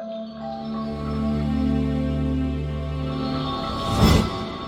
Ну 0.00 0.04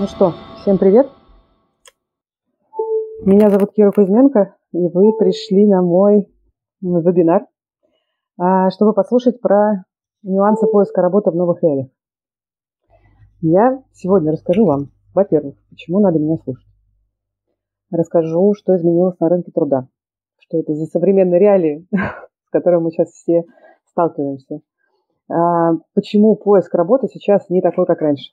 что, 0.08 0.34
всем 0.60 0.76
привет. 0.76 1.08
Меня 3.24 3.48
зовут 3.48 3.72
Кира 3.72 3.92
Кузьменко, 3.92 4.56
и 4.72 4.88
вы 4.88 5.12
пришли 5.16 5.68
на 5.68 5.82
мой 5.82 6.26
вебинар, 6.80 7.46
а, 8.38 8.70
чтобы 8.70 8.92
послушать 8.92 9.40
про 9.40 9.84
нюансы 10.24 10.66
поиска 10.66 11.00
работы 11.00 11.30
в 11.30 11.36
новых 11.36 11.62
реалиях. 11.62 11.90
Я 13.40 13.84
сегодня 13.92 14.32
расскажу 14.32 14.66
вам, 14.66 14.90
во-первых, 15.14 15.54
почему 15.68 16.00
надо 16.00 16.18
меня 16.18 16.38
слушать. 16.38 16.66
Расскажу, 17.92 18.54
что 18.54 18.76
изменилось 18.76 19.20
на 19.20 19.28
рынке 19.28 19.52
труда, 19.52 19.86
что 20.38 20.58
это 20.58 20.74
за 20.74 20.86
современные 20.86 21.38
реалии, 21.38 21.86
с 21.92 22.50
которыми 22.50 22.82
мы 22.82 22.90
сейчас 22.90 23.10
все 23.10 23.44
сталкиваемся. 23.92 24.62
А, 25.30 25.74
почему 25.94 26.34
поиск 26.34 26.74
работы 26.74 27.06
сейчас 27.08 27.48
не 27.48 27.60
такой, 27.60 27.86
как 27.86 28.00
раньше. 28.00 28.32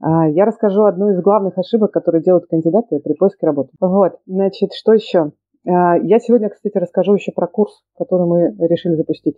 А, 0.00 0.28
я 0.28 0.44
расскажу 0.44 0.84
одну 0.84 1.10
из 1.10 1.20
главных 1.20 1.56
ошибок, 1.56 1.92
которые 1.92 2.22
делают 2.22 2.46
кандидаты 2.46 2.98
при 3.00 3.14
поиске 3.14 3.46
работы. 3.46 3.70
Вот, 3.80 4.18
значит, 4.26 4.72
что 4.72 4.92
еще? 4.92 5.32
А, 5.66 5.96
я 5.98 6.18
сегодня, 6.18 6.48
кстати, 6.48 6.76
расскажу 6.78 7.14
еще 7.14 7.32
про 7.32 7.46
курс, 7.46 7.82
который 7.96 8.26
мы 8.26 8.66
решили 8.66 8.94
запустить 8.94 9.36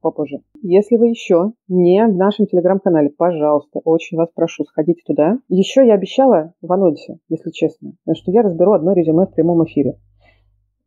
попозже. 0.00 0.38
Если 0.62 0.96
вы 0.96 1.08
еще 1.08 1.52
не 1.68 2.04
в 2.06 2.16
нашем 2.16 2.46
телеграм-канале, 2.46 3.10
пожалуйста, 3.10 3.80
очень 3.84 4.16
вас 4.16 4.28
прошу, 4.34 4.64
сходите 4.64 5.02
туда. 5.06 5.38
Еще 5.48 5.86
я 5.86 5.94
обещала 5.94 6.52
в 6.60 6.72
анонсе, 6.72 7.18
если 7.28 7.50
честно, 7.50 7.92
что 8.12 8.30
я 8.32 8.42
разберу 8.42 8.72
одно 8.72 8.92
резюме 8.92 9.26
в 9.26 9.32
прямом 9.32 9.64
эфире. 9.64 9.98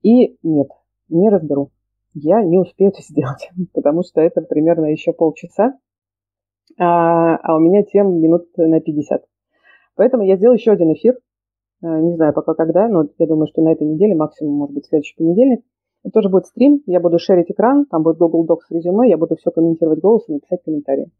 И 0.04 0.38
нет, 0.43 0.70
не 1.09 1.29
разберу. 1.29 1.71
Я 2.13 2.44
не 2.44 2.58
успею 2.58 2.91
это 2.91 3.02
сделать, 3.02 3.49
потому 3.73 4.04
что 4.04 4.22
это 4.22 4.41
примерно 4.41 4.86
еще 4.86 5.13
полчаса, 5.13 5.77
а, 6.77 7.35
а 7.38 7.55
у 7.55 7.59
меня 7.59 7.84
тем 7.84 8.20
минут 8.20 8.48
на 8.58 8.80
50. 8.80 9.24
Поэтому 9.96 10.24
я 10.24 10.38
сделаю 10.38 10.57
еще 10.57 10.71
один 10.71 10.93
эфир. 10.93 11.18
А, 11.82 11.99
не 11.99 12.16
знаю 12.16 12.34
пока 12.34 12.54
когда, 12.54 12.88
но 12.88 13.05
я 13.18 13.27
думаю, 13.27 13.48
что 13.48 13.62
на 13.62 13.74
этой 13.74 13.88
неделе, 13.88 14.16
максимум, 14.16 14.55
может 14.55 14.74
быть, 14.74 14.85
следующий 14.85 15.16
понедельник. 15.16 15.63
Это 16.04 16.13
тоже 16.13 16.29
будет 16.29 16.46
стрим, 16.46 16.82
я 16.85 17.01
буду 17.01 17.20
шерить 17.20 17.51
экран, 17.51 17.85
там 17.85 18.04
будет 18.04 18.18
Google 18.18 18.46
Docs 18.46 18.73
резюме, 18.73 19.10
я 19.10 19.18
буду 19.18 19.35
все 19.35 19.51
комментировать 19.51 19.99
голосом 19.99 20.38
и 20.38 20.40
писать 20.40 20.63
комментарии. 20.63 21.12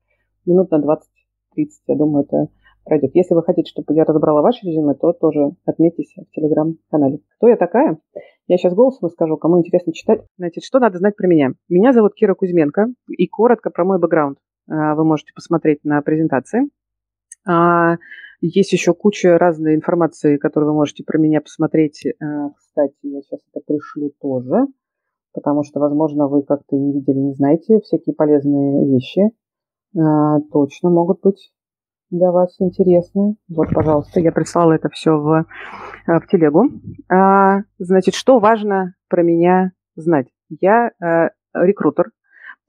Минут 0.46 0.72
на 0.72 0.78
20-30, 0.78 1.02
я 1.88 1.96
думаю, 1.96 2.24
это 2.24 2.48
пройдет. 2.90 3.12
Если 3.14 3.36
вы 3.36 3.44
хотите, 3.44 3.70
чтобы 3.70 3.94
я 3.94 4.04
разобрала 4.04 4.42
ваше 4.42 4.66
резюме, 4.66 4.96
то 4.96 5.14
тоже 5.14 5.52
отметьтесь 5.66 6.14
в 6.18 6.36
телеграм-канале. 6.36 7.20
Кто 7.38 7.48
я 7.48 7.56
такая? 7.56 8.00
Я 8.48 8.58
сейчас 8.58 8.74
голосом 8.74 9.10
скажу, 9.10 9.38
кому 9.38 9.60
интересно 9.60 9.94
читать. 9.94 10.26
Значит, 10.38 10.64
что 10.64 10.80
надо 10.80 10.98
знать 10.98 11.16
про 11.16 11.28
меня? 11.28 11.52
Меня 11.70 11.94
зовут 11.94 12.16
Кира 12.16 12.34
Кузьменко, 12.34 12.88
и 13.08 13.28
коротко 13.28 13.70
про 13.70 13.86
мой 13.86 14.00
бэкграунд. 14.00 14.40
А, 14.68 14.96
вы 14.96 15.06
можете 15.06 15.32
посмотреть 15.34 15.84
на 15.84 16.02
презентации. 16.02 16.68
А, 17.48 17.98
есть 18.42 18.74
еще 18.74 18.94
куча 18.94 19.38
разной 19.38 19.76
информации, 19.76 20.38
которую 20.38 20.72
вы 20.72 20.78
можете 20.78 21.04
про 21.04 21.20
меня 21.20 21.42
посмотреть. 21.42 22.04
А, 22.20 22.50
кстати, 22.58 22.96
я 23.04 23.22
сейчас 23.22 23.40
это 23.54 23.64
пришлю 23.66 24.12
тоже, 24.20 24.66
потому 25.34 25.64
что, 25.64 25.80
возможно, 25.80 26.28
вы 26.28 26.42
как-то 26.42 26.76
не 26.76 26.92
видели, 26.92 27.18
не 27.18 27.34
знаете 27.34 27.80
всякие 27.82 28.16
полезные 28.16 28.88
вещи. 28.88 29.30
Точно 29.94 30.90
могут 30.90 31.22
быть 31.22 31.52
для 32.10 32.32
вас 32.32 32.56
интересные. 32.60 33.36
Вот, 33.48 33.70
пожалуйста, 33.74 34.20
я 34.20 34.32
прислала 34.32 34.74
это 34.74 34.90
все 34.90 35.12
в, 35.12 35.46
в 36.08 36.28
телегу. 36.28 36.70
Значит, 37.78 38.16
что 38.16 38.40
важно 38.40 38.96
про 39.08 39.24
меня 39.24 39.72
знать? 39.96 40.28
Я 40.50 40.92
рекрутер, 41.54 42.12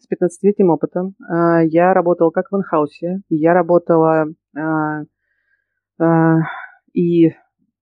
с 0.01 0.11
15-летним 0.11 0.71
опытом. 0.71 1.15
А, 1.29 1.63
я 1.63 1.95
работала 1.95 2.31
как 2.31 2.51
в 2.51 2.57
инхаусе, 2.57 3.21
я 3.29 3.55
работала 3.55 4.27
а, 4.57 5.03
а, 5.99 6.39
и 6.93 7.33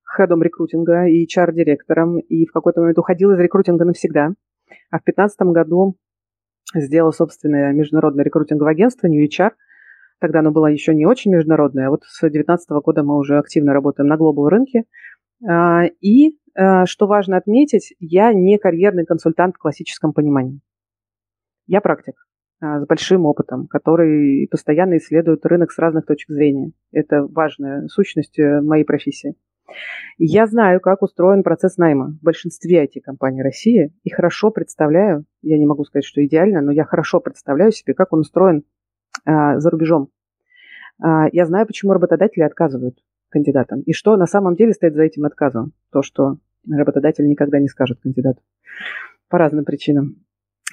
хедом 0.05 0.43
рекрутинга, 0.43 1.07
и 1.07 1.27
HR-директором, 1.27 2.19
и 2.19 2.47
в 2.47 2.53
какой-то 2.53 2.81
момент 2.81 2.99
уходила 2.99 3.35
из 3.35 3.41
рекрутинга 3.41 3.85
навсегда. 3.85 4.33
А 4.91 4.99
в 4.99 5.05
2015 5.05 5.41
году 5.53 5.97
сделала 6.75 7.13
собственное 7.13 7.73
международное 7.73 8.25
рекрутинговое 8.25 8.73
агентство 8.73 9.07
New 9.07 9.25
HR. 9.25 9.53
Тогда 10.21 10.41
оно 10.41 10.51
было 10.51 10.67
еще 10.67 10.95
не 10.95 11.07
очень 11.07 11.33
международное, 11.33 11.87
а 11.87 11.91
вот 11.91 12.05
с 12.05 12.21
2019 12.21 12.71
года 12.85 13.03
мы 13.03 13.17
уже 13.17 13.39
активно 13.39 13.73
работаем 13.73 14.09
на 14.09 14.17
глобал 14.17 14.49
рынке. 14.49 14.85
И, 16.01 16.39
что 16.87 17.07
важно 17.07 17.37
отметить, 17.37 17.95
я 18.01 18.33
не 18.33 18.59
карьерный 18.59 19.07
консультант 19.07 19.55
в 19.55 19.59
классическом 19.59 20.13
понимании. 20.13 20.61
Я 21.69 21.81
практик 21.81 22.15
а, 22.61 22.81
с 22.81 22.87
большим 22.87 23.25
опытом, 23.27 23.69
который 23.69 24.49
постоянно 24.51 24.97
исследует 24.97 25.47
рынок 25.47 25.71
с 25.71 25.79
разных 25.79 26.07
точек 26.07 26.31
зрения. 26.31 26.73
Это 26.91 27.25
важная 27.25 27.87
сущность 27.87 28.39
э, 28.39 28.61
моей 28.61 28.85
профессии. 28.85 29.37
я 30.17 30.47
знаю, 30.47 30.81
как 30.81 31.03
устроен 31.03 31.45
процесс 31.45 31.77
найма 31.77 32.17
в 32.21 32.25
большинстве 32.25 32.85
IT-компаний 32.85 33.43
России 33.43 33.93
и 34.03 34.11
хорошо 34.11 34.51
представляю, 34.51 35.25
я 35.43 35.57
не 35.57 35.67
могу 35.67 35.85
сказать, 35.85 36.05
что 36.05 36.25
идеально, 36.25 36.61
но 36.61 36.73
я 36.73 36.85
хорошо 36.85 37.21
представляю 37.21 37.71
себе, 37.71 37.95
как 37.95 38.13
он 38.13 38.21
устроен 38.21 38.59
а, 38.59 38.63
за 39.25 39.71
рубежом. 39.71 40.11
А, 41.03 41.29
я 41.33 41.47
знаю, 41.47 41.67
почему 41.67 41.93
работодатели 41.93 42.43
отказывают 42.43 42.99
кандидатам 43.31 43.83
и 43.83 43.93
что 43.93 44.17
на 44.17 44.27
самом 44.27 44.57
деле 44.57 44.73
стоит 44.73 44.95
за 44.95 45.03
этим 45.03 45.25
отказом. 45.25 45.73
То, 45.93 46.03
что 46.03 46.39
работодатель 46.69 47.27
никогда 47.27 47.59
не 47.61 47.69
скажет 47.69 48.01
кандидату 48.01 48.41
по 49.29 49.39
разным 49.39 49.65
причинам. 49.65 50.17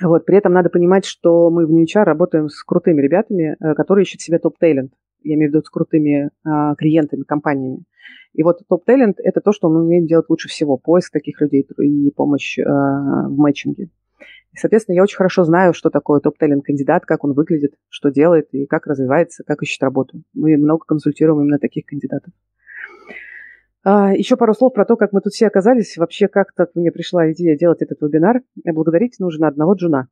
Вот, 0.02 0.26
при 0.26 0.38
этом 0.38 0.52
надо 0.52 0.70
понимать, 0.70 1.06
что 1.06 1.50
мы 1.50 1.66
в 1.66 1.72
NewHR 1.72 2.04
работаем 2.04 2.50
с 2.50 2.64
крутыми 2.64 3.02
ребятами, 3.02 3.56
э, 3.60 3.74
которые 3.76 4.04
ищут 4.04 4.20
себе 4.20 4.40
топ-талент. 4.40 4.92
Я 5.24 5.36
имею 5.36 5.50
в 5.50 5.54
виду 5.54 5.64
с 5.64 5.70
крутыми 5.70 6.30
а, 6.44 6.76
клиентами, 6.76 7.24
компаниями. 7.24 7.86
И 8.34 8.44
вот 8.44 8.60
топ-талент– 8.68 9.18
это 9.24 9.42
то, 9.42 9.52
что 9.54 9.70
мы 9.70 9.84
умеем 9.84 10.06
делать 10.06 10.30
лучше 10.30 10.50
всего. 10.50 10.78
Поиск 10.78 11.12
таких 11.12 11.42
людей 11.42 11.66
и 11.80 12.12
помощь 12.12 12.60
а, 12.60 13.28
в 13.28 13.36
матчинге. 13.36 13.90
И, 14.54 14.58
соответственно, 14.58 14.96
я 14.96 15.04
очень 15.04 15.18
хорошо 15.18 15.44
знаю, 15.44 15.74
что 15.74 15.90
такое 15.90 16.20
топ-талент 16.22 16.64
кандидат, 16.64 17.06
как 17.06 17.24
он 17.24 17.34
выглядит, 17.34 17.74
что 17.90 18.10
делает 18.10 18.48
и 18.54 18.66
как 18.66 18.88
развивается, 18.88 19.44
как 19.44 19.62
ищет 19.62 19.84
работу. 19.84 20.22
Мы 20.34 20.56
много 20.58 20.86
консультируем 20.86 21.42
именно 21.42 21.60
таких 21.60 21.86
кандидатов. 21.86 22.32
А, 23.84 24.14
Еще 24.14 24.36
пару 24.36 24.54
слов 24.54 24.74
про 24.74 24.86
то, 24.86 24.96
как 24.96 25.14
мы 25.14 25.22
тут 25.22 25.34
все 25.34 25.48
оказались. 25.48 25.98
Вообще, 25.98 26.28
как 26.28 26.54
так 26.54 26.72
мне 26.74 26.92
пришла 26.92 27.32
идея 27.32 27.58
делать 27.58 27.82
этот 27.82 28.02
вебинар. 28.02 28.42
Благодарить 28.64 29.20
нужно 29.20 29.48
одного 29.48 29.74
джуна. 29.74 30.08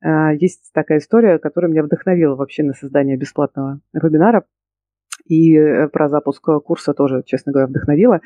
А, 0.00 0.32
есть 0.32 0.70
такая 0.72 0.98
история, 0.98 1.38
которая 1.38 1.70
меня 1.70 1.82
вдохновила 1.82 2.36
вообще 2.36 2.62
на 2.62 2.72
создание 2.72 3.16
бесплатного 3.16 3.80
вебинара. 3.92 4.44
И 5.28 5.56
э, 5.56 5.88
про 5.88 6.08
запуск 6.08 6.44
курса 6.64 6.94
тоже, 6.94 7.22
честно 7.26 7.52
говоря, 7.52 7.68
вдохновила. 7.68 8.20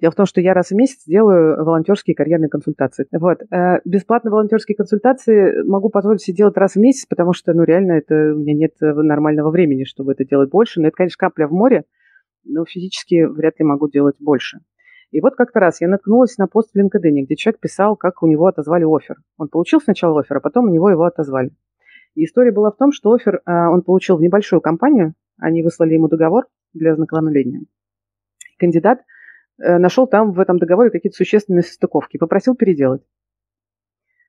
Дело 0.00 0.12
в 0.12 0.14
том, 0.14 0.26
что 0.26 0.40
я 0.40 0.54
раз 0.54 0.68
в 0.68 0.74
месяц 0.74 1.04
делаю 1.06 1.64
волонтерские 1.64 2.14
карьерные 2.14 2.48
консультации. 2.48 3.06
Вот. 3.12 3.42
Э, 3.50 3.80
бесплатные 3.84 4.30
волонтерские 4.30 4.76
консультации 4.76 5.62
могу 5.66 5.88
позволить 5.88 6.22
себе 6.22 6.36
делать 6.36 6.56
раз 6.56 6.74
в 6.74 6.80
месяц, 6.80 7.06
потому 7.06 7.32
что, 7.32 7.52
ну, 7.52 7.64
реально, 7.64 7.92
это 7.92 8.14
у 8.34 8.38
меня 8.38 8.54
нет 8.54 8.72
нормального 8.80 9.50
времени, 9.50 9.84
чтобы 9.84 10.12
это 10.12 10.24
делать 10.24 10.50
больше. 10.50 10.80
Но 10.80 10.88
это, 10.88 10.96
конечно, 10.96 11.16
капля 11.18 11.48
в 11.48 11.52
море 11.52 11.84
но 12.44 12.64
физически 12.64 13.24
вряд 13.24 13.58
ли 13.58 13.64
могу 13.64 13.88
делать 13.88 14.16
больше. 14.18 14.58
И 15.10 15.20
вот 15.20 15.34
как-то 15.36 15.60
раз 15.60 15.80
я 15.80 15.88
наткнулась 15.88 16.36
на 16.38 16.46
пост 16.46 16.70
в 16.74 16.78
LinkedIn, 16.78 17.24
где 17.24 17.36
человек 17.36 17.60
писал, 17.60 17.96
как 17.96 18.22
у 18.22 18.26
него 18.26 18.46
отозвали 18.46 18.84
офер. 18.84 19.16
Он 19.38 19.48
получил 19.48 19.80
сначала 19.80 20.20
офер, 20.20 20.38
а 20.38 20.40
потом 20.40 20.66
у 20.66 20.72
него 20.72 20.90
его 20.90 21.04
отозвали. 21.04 21.50
И 22.14 22.24
история 22.24 22.52
была 22.52 22.70
в 22.70 22.76
том, 22.76 22.92
что 22.92 23.12
офер 23.12 23.40
он 23.46 23.82
получил 23.82 24.16
в 24.16 24.20
небольшую 24.20 24.60
компанию, 24.60 25.14
они 25.38 25.62
выслали 25.62 25.94
ему 25.94 26.08
договор 26.08 26.46
для 26.72 26.92
ознакомления. 26.92 27.62
Кандидат 28.58 29.00
э, 29.62 29.78
нашел 29.78 30.06
там 30.06 30.32
в 30.32 30.40
этом 30.40 30.58
договоре 30.58 30.90
какие-то 30.90 31.16
существенные 31.16 31.62
состыковки, 31.62 32.18
попросил 32.18 32.54
переделать. 32.54 33.02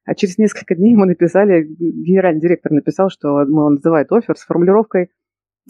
А 0.06 0.14
через 0.14 0.38
несколько 0.38 0.76
дней 0.76 0.92
ему 0.92 1.06
написали, 1.06 1.64
генеральный 1.64 2.42
директор 2.42 2.72
написал, 2.72 3.10
что 3.10 3.34
он 3.34 3.76
называет 3.76 4.12
офер 4.12 4.38
с 4.38 4.46
формулировкой 4.46 5.10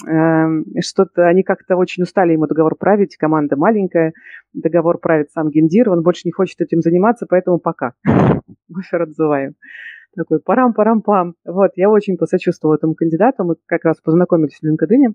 Эм, 0.05 0.65
что-то 0.81 1.25
они 1.25 1.43
как-то 1.43 1.77
очень 1.77 2.03
устали 2.03 2.33
ему 2.33 2.47
договор 2.47 2.75
править, 2.75 3.15
команда 3.15 3.55
маленькая, 3.55 4.13
договор 4.51 4.97
правит 4.97 5.31
сам 5.31 5.49
Гендир, 5.49 5.89
он 5.89 6.03
больше 6.03 6.23
не 6.25 6.33
хочет 6.33 6.59
этим 6.59 6.81
заниматься, 6.81 7.25
поэтому 7.29 7.59
пока. 7.59 7.93
Офер 8.75 9.03
отзываем. 9.03 9.55
Такой 10.13 10.39
парам-парам-пам. 10.39 11.35
Вот, 11.45 11.71
я 11.75 11.89
очень 11.89 12.17
посочувствовала 12.17 12.75
этому 12.75 12.95
кандидату, 12.95 13.45
мы 13.45 13.55
как 13.65 13.85
раз 13.85 14.01
познакомились 14.01 14.59
в 14.61 14.65
LinkedIn, 14.65 15.13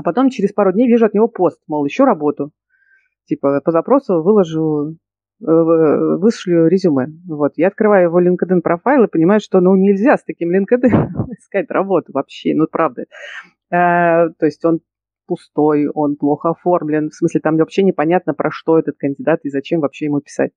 а 0.00 0.02
потом 0.02 0.30
через 0.30 0.54
пару 0.54 0.72
дней 0.72 0.88
вижу 0.88 1.04
от 1.04 1.12
него 1.12 1.28
пост, 1.28 1.60
мол, 1.68 1.84
еще 1.84 2.04
работу. 2.04 2.52
Типа, 3.26 3.60
по 3.62 3.70
запросу 3.70 4.22
выложу 4.22 4.96
э, 5.42 5.44
вышлю 5.44 6.68
резюме. 6.68 7.08
Вот. 7.28 7.52
Я 7.56 7.68
открываю 7.68 8.04
его 8.04 8.18
LinkedIn 8.18 8.62
профайл 8.62 9.04
и 9.04 9.10
понимаю, 9.10 9.40
что 9.40 9.60
ну 9.60 9.76
нельзя 9.76 10.16
с 10.16 10.24
таким 10.24 10.52
LinkedIn 10.52 10.88
искать 11.38 11.70
работу 11.70 12.12
вообще. 12.14 12.54
Ну, 12.54 12.66
правда. 12.66 13.02
Э, 13.70 14.30
то 14.38 14.46
есть 14.46 14.64
он 14.64 14.80
пустой, 15.26 15.86
он 15.88 16.16
плохо 16.16 16.48
оформлен. 16.48 17.10
В 17.10 17.14
смысле, 17.14 17.42
там 17.42 17.58
вообще 17.58 17.82
непонятно, 17.82 18.32
про 18.32 18.50
что 18.50 18.78
этот 18.78 18.96
кандидат 18.96 19.40
и 19.42 19.50
зачем 19.50 19.80
вообще 19.80 20.06
ему 20.06 20.22
писать. 20.22 20.52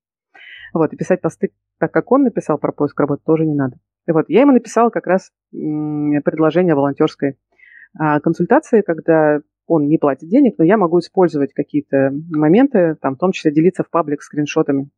Вот, 0.73 0.93
и 0.93 0.95
писать 0.95 1.19
посты 1.19 1.51
так, 1.79 1.91
как 1.91 2.09
он 2.13 2.23
написал 2.23 2.57
про 2.57 2.71
поиск 2.71 2.97
работы, 2.97 3.23
тоже 3.25 3.45
не 3.45 3.55
надо. 3.55 3.75
И 4.07 4.13
вот 4.13 4.29
я 4.29 4.41
ему 4.41 4.53
написала 4.53 4.89
как 4.89 5.05
раз 5.05 5.31
предложение 5.51 6.75
волонтерской 6.75 7.31
а, 7.31 7.35
консультации, 7.97 8.81
когда 8.81 9.41
он 9.67 9.87
не 9.87 9.97
платит 9.97 10.29
денег, 10.29 10.55
но 10.57 10.65
я 10.65 10.77
могу 10.77 10.99
использовать 10.99 11.53
какие-то 11.53 12.11
моменты, 12.29 12.95
там, 13.01 13.15
в 13.15 13.19
том 13.19 13.31
числе 13.31 13.51
делиться 13.51 13.83
в 13.83 13.89
паблик 13.89 14.21
скриншотами, 14.21 14.89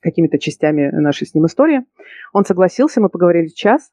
какими-то 0.00 0.38
частями 0.38 0.90
нашей 0.90 1.26
с 1.26 1.34
ним 1.34 1.46
истории. 1.46 1.84
Он 2.32 2.44
согласился, 2.44 3.00
мы 3.00 3.08
поговорили 3.08 3.48
час. 3.48 3.90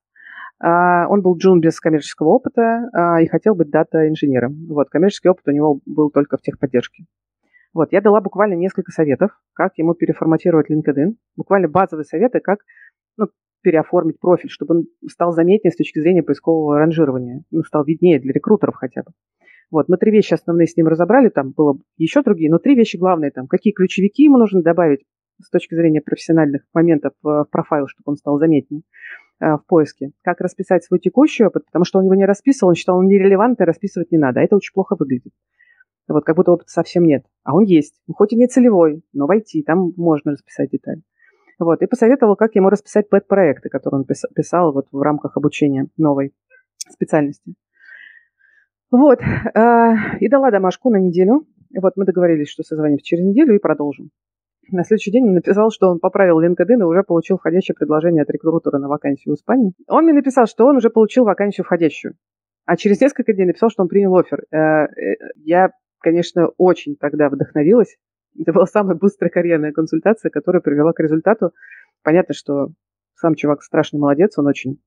А, 0.59 1.07
он 1.09 1.21
был 1.21 1.35
джун 1.37 1.59
без 1.59 1.79
коммерческого 1.79 2.29
опыта 2.29 2.89
а, 2.93 3.21
и 3.21 3.27
хотел 3.27 3.55
быть 3.55 3.69
дата-инженером. 3.69 4.67
Вот, 4.69 4.89
коммерческий 4.89 5.29
опыт 5.29 5.47
у 5.47 5.51
него 5.51 5.79
был 5.85 6.11
только 6.11 6.37
в 6.37 6.41
техподдержке. 6.41 7.05
Вот, 7.73 7.91
я 7.91 8.01
дала 8.01 8.21
буквально 8.21 8.53
несколько 8.53 8.91
советов, 8.91 9.31
как 9.53 9.77
ему 9.77 9.95
переформатировать 9.95 10.69
LinkedIn. 10.69 11.15
Буквально 11.35 11.67
базовые 11.67 12.05
советы, 12.05 12.39
как 12.39 12.59
ну, 13.17 13.27
переоформить 13.63 14.19
профиль, 14.19 14.49
чтобы 14.49 14.75
он 14.75 14.85
стал 15.09 15.31
заметнее 15.31 15.71
с 15.71 15.75
точки 15.75 15.99
зрения 15.99 16.21
поискового 16.21 16.77
ранжирования, 16.77 17.43
ну, 17.49 17.63
стал 17.63 17.83
виднее 17.83 18.19
для 18.19 18.33
рекрутеров 18.33 18.75
хотя 18.75 19.01
бы. 19.01 19.11
Вот, 19.71 19.89
мы 19.89 19.97
три 19.97 20.11
вещи 20.11 20.35
основные 20.35 20.67
с 20.67 20.77
ним 20.77 20.87
разобрали, 20.87 21.29
там 21.29 21.51
было 21.51 21.79
еще 21.97 22.21
другие, 22.21 22.51
но 22.51 22.59
три 22.59 22.75
вещи 22.75 22.97
главные, 22.97 23.31
там, 23.31 23.47
какие 23.47 23.73
ключевики 23.73 24.23
ему 24.23 24.37
нужно 24.37 24.61
добавить 24.61 25.03
с 25.41 25.49
точки 25.49 25.73
зрения 25.73 26.01
профессиональных 26.01 26.61
моментов 26.73 27.13
в 27.23 27.47
профайл, 27.49 27.87
чтобы 27.87 28.11
он 28.11 28.17
стал 28.17 28.37
заметнее 28.37 28.83
э, 29.39 29.53
в 29.55 29.65
поиске, 29.67 30.11
как 30.21 30.41
расписать 30.41 30.83
свой 30.83 30.99
текущий 30.99 31.43
опыт, 31.43 31.65
потому 31.65 31.85
что 31.85 31.97
он 31.97 32.05
его 32.05 32.13
не 32.13 32.25
расписывал, 32.25 32.69
он 32.69 32.75
считал, 32.75 32.99
он 32.99 33.07
нерелевантный, 33.07 33.65
расписывать 33.65 34.11
не 34.11 34.19
надо, 34.19 34.41
а 34.41 34.43
это 34.43 34.55
очень 34.55 34.73
плохо 34.73 34.95
выглядит. 34.97 35.33
Вот 36.07 36.23
как 36.25 36.35
будто 36.35 36.51
опыта 36.51 36.69
совсем 36.69 37.05
нет. 37.05 37.25
А 37.43 37.55
он 37.55 37.63
есть. 37.63 37.95
Хоть 38.13 38.33
и 38.33 38.35
не 38.35 38.47
целевой, 38.47 39.03
но 39.13 39.25
войти, 39.25 39.63
там 39.63 39.93
можно 39.95 40.33
расписать 40.33 40.69
детали. 40.69 41.01
Вот, 41.63 41.81
и 41.81 41.87
посоветовал, 41.87 42.35
как 42.35 42.55
ему 42.55 42.69
расписать 42.69 43.09
пэт-проекты, 43.09 43.69
которые 43.69 44.01
он 44.01 44.05
писал 44.05 44.73
вот 44.73 44.87
в 44.91 45.01
рамках 45.01 45.37
обучения 45.37 45.87
новой 45.95 46.33
специальности. 46.77 47.53
Вот, 48.91 49.19
э, 49.21 49.93
и 50.19 50.27
дала 50.27 50.51
домашку 50.51 50.89
на 50.89 50.97
неделю. 50.97 51.47
Вот 51.75 51.93
мы 51.95 52.05
договорились, 52.05 52.49
что 52.49 52.63
созвонимся 52.63 53.05
через 53.05 53.23
неделю 53.23 53.55
и 53.55 53.59
продолжим. 53.59 54.09
На 54.71 54.83
следующий 54.83 55.11
день 55.11 55.27
он 55.27 55.33
написал, 55.33 55.71
что 55.71 55.89
он 55.89 55.99
поправил 55.99 56.41
LinkedIn 56.41 56.79
и 56.79 56.83
уже 56.83 57.03
получил 57.03 57.37
входящее 57.37 57.75
предложение 57.75 58.23
от 58.23 58.29
рекрутера 58.29 58.77
на 58.77 58.89
вакансию 58.89 59.33
в 59.33 59.37
Испании. 59.37 59.73
Он 59.87 60.03
мне 60.03 60.13
написал, 60.13 60.45
что 60.47 60.65
он 60.65 60.77
уже 60.77 60.89
получил 60.89 61.23
вакансию 61.23 61.63
входящую. 61.63 62.15
А 62.65 62.75
через 62.75 62.99
несколько 62.99 63.33
дней 63.33 63.45
написал, 63.45 63.69
что 63.69 63.83
он 63.83 63.89
принял 63.89 64.15
офер. 64.15 64.43
Э, 64.51 64.57
э, 64.57 65.15
я, 65.37 65.71
конечно, 65.99 66.49
очень 66.57 66.95
тогда 66.97 67.29
вдохновилась 67.29 67.97
это 68.39 68.53
была 68.53 68.65
самая 68.65 68.95
быстрая 68.95 69.29
карьерная 69.29 69.71
консультация, 69.71 70.29
которая 70.29 70.61
привела 70.61 70.93
к 70.93 70.99
результату. 70.99 71.51
Понятно, 72.03 72.33
что 72.33 72.69
сам 73.15 73.35
чувак 73.35 73.61
страшный 73.63 73.99
молодец, 73.99 74.37
он 74.37 74.47
очень 74.47 74.79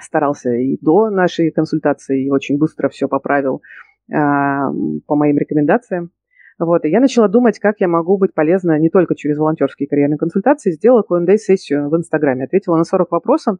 старался 0.00 0.52
и 0.52 0.78
до 0.80 1.10
нашей 1.10 1.50
консультации, 1.50 2.26
и 2.26 2.30
очень 2.30 2.58
быстро 2.58 2.88
все 2.88 3.08
поправил 3.08 3.62
э, 4.10 4.14
по 4.14 5.16
моим 5.16 5.38
рекомендациям. 5.38 6.10
Вот, 6.58 6.84
и 6.84 6.90
я 6.90 6.98
начала 6.98 7.28
думать, 7.28 7.60
как 7.60 7.76
я 7.78 7.86
могу 7.86 8.18
быть 8.18 8.34
полезна 8.34 8.78
не 8.80 8.90
только 8.90 9.14
через 9.14 9.38
волонтерские 9.38 9.88
карьерные 9.88 10.18
консультации. 10.18 10.72
Сделала 10.72 11.02
Q&A-сессию 11.02 11.88
в 11.88 11.96
Инстаграме, 11.96 12.44
ответила 12.44 12.76
на 12.76 12.82
40 12.84 13.12
вопросов, 13.12 13.58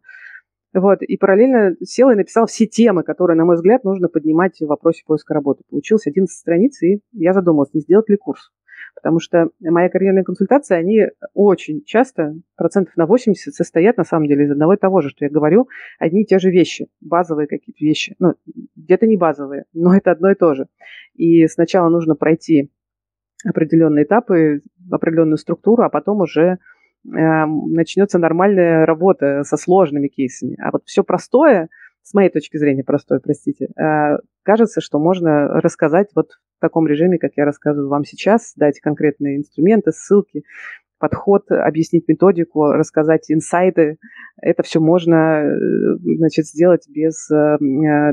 вот, 0.75 1.03
и 1.03 1.17
параллельно 1.17 1.77
села 1.83 2.13
и 2.13 2.17
написала 2.17 2.47
все 2.47 2.67
темы, 2.67 3.03
которые, 3.03 3.37
на 3.37 3.45
мой 3.45 3.55
взгляд, 3.55 3.85
нужно 3.85 4.09
поднимать 4.09 4.59
в 4.61 4.67
вопросе 4.67 5.03
поиска 5.07 5.33
работы. 5.33 5.63
Получилось 5.71 6.07
11 6.07 6.31
страниц, 6.37 6.83
и 6.83 7.01
я 7.13 7.33
задумалась, 7.33 7.73
не 7.73 7.81
сделать 7.81 8.09
ли 8.09 8.17
курс. 8.17 8.51
Потому 8.95 9.21
что 9.21 9.51
мои 9.61 9.89
карьерные 9.89 10.25
консультации, 10.25 10.77
они 10.77 11.07
очень 11.35 11.83
часто, 11.85 12.35
процентов 12.57 12.97
на 12.97 13.07
80, 13.07 13.55
состоят 13.55 13.97
на 13.97 14.05
самом 14.05 14.27
деле 14.27 14.45
из 14.45 14.51
одного 14.51 14.75
и 14.75 14.79
того 14.79 15.01
же, 15.01 15.11
что 15.11 15.25
я 15.25 15.31
говорю, 15.31 15.69
одни 15.99 16.23
и 16.23 16.27
те 16.27 16.39
же 16.39 16.51
вещи, 16.51 16.89
базовые 17.01 17.47
какие-то 17.47 17.85
вещи. 17.85 18.17
Ну, 18.19 18.35
где-то 18.77 19.07
не 19.07 19.17
базовые, 19.17 19.65
но 19.73 19.95
это 19.97 20.11
одно 20.11 20.31
и 20.31 20.35
то 20.35 20.55
же. 20.55 20.67
И 21.15 21.47
сначала 21.47 21.89
нужно 21.89 22.17
пройти 22.17 22.71
определенные 23.45 24.05
этапы, 24.05 24.63
определенную 24.91 25.39
структуру, 25.39 25.85
а 25.85 25.91
потом 25.91 26.21
уже 26.21 26.43
э, 26.43 26.57
начнется 27.05 28.19
нормальная 28.19 28.85
работа 28.85 29.43
со 29.45 29.57
сложными 29.57 30.09
кейсами. 30.09 30.57
А 30.61 30.71
вот 30.73 30.83
все 30.87 31.05
простое, 31.05 31.69
с 32.03 32.15
моей 32.15 32.31
точки 32.31 32.57
зрения 32.57 32.85
простое, 32.85 33.21
простите, 33.21 33.69
э, 33.77 34.19
кажется, 34.43 34.81
что 34.81 34.99
можно 34.99 35.61
рассказать 35.61 36.09
вот 36.15 36.31
в 36.59 36.61
таком 36.61 36.87
режиме, 36.87 37.19
как 37.19 37.33
я 37.37 37.45
рассказываю 37.45 37.89
вам 37.89 38.05
сейчас, 38.05 38.53
дать 38.57 38.81
конкретные 38.81 39.37
инструменты, 39.37 39.93
ссылки, 39.93 40.43
подход, 40.99 41.51
объяснить 41.51 42.09
методику, 42.09 42.73
рассказать 42.73 43.31
инсайды. 43.31 43.99
Это 44.43 44.65
все 44.65 44.81
можно 44.81 45.45
э, 45.45 45.57
значит, 46.17 46.47
сделать 46.47 46.89
без 46.89 47.31
э, 47.31 47.59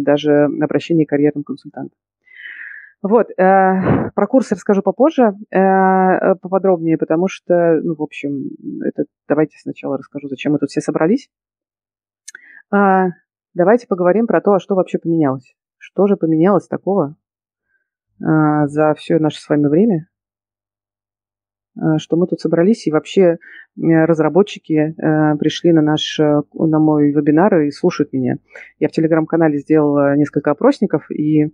даже 0.01 0.45
обращения 0.62 1.06
к 1.06 1.09
карьерным 1.09 1.44
консультантам. 1.44 1.97
Вот, 3.01 3.30
э, 3.31 3.33
про 4.15 4.27
курсы 4.27 4.56
расскажу 4.56 4.83
попозже, 4.83 5.33
э, 5.51 6.36
поподробнее, 6.41 6.98
потому 6.98 7.27
что, 7.27 7.80
ну, 7.83 7.95
в 7.95 8.01
общем, 8.01 8.50
это 8.83 9.06
давайте 9.27 9.57
сначала 9.59 9.98
расскажу, 9.98 10.27
зачем 10.27 10.53
мы 10.53 10.59
тут 10.59 10.69
все 10.69 10.81
собрались. 10.81 11.30
Э, 12.74 13.09
давайте 13.56 13.88
поговорим 13.88 14.27
про 14.27 14.41
то, 14.41 14.53
а 14.53 14.59
что 14.59 14.75
вообще 14.75 15.00
поменялось. 15.00 15.56
Что 15.77 16.07
же 16.07 16.15
поменялось 16.15 16.68
такого 16.68 17.15
за 18.19 18.94
все 18.97 19.19
наше 19.19 19.39
с 19.41 19.50
вами 19.50 19.67
время, 19.67 20.07
а, 21.77 21.97
что 22.00 22.15
мы 22.15 22.27
тут 22.27 22.39
собрались, 22.39 22.88
и 22.88 22.91
вообще 22.91 23.38
разработчики 23.77 24.95
а, 24.97 25.35
пришли 25.35 25.73
на 25.73 25.81
наш, 25.81 26.17
на 26.19 26.79
мой 26.79 27.12
вебинар 27.12 27.62
и 27.62 27.71
слушают 27.71 28.13
меня. 28.13 28.38
Я 28.79 28.88
в 28.88 28.91
телеграм-канале 28.91 29.59
сделала 29.59 30.15
несколько 30.15 30.51
опросников 30.51 31.09
и 31.12 31.51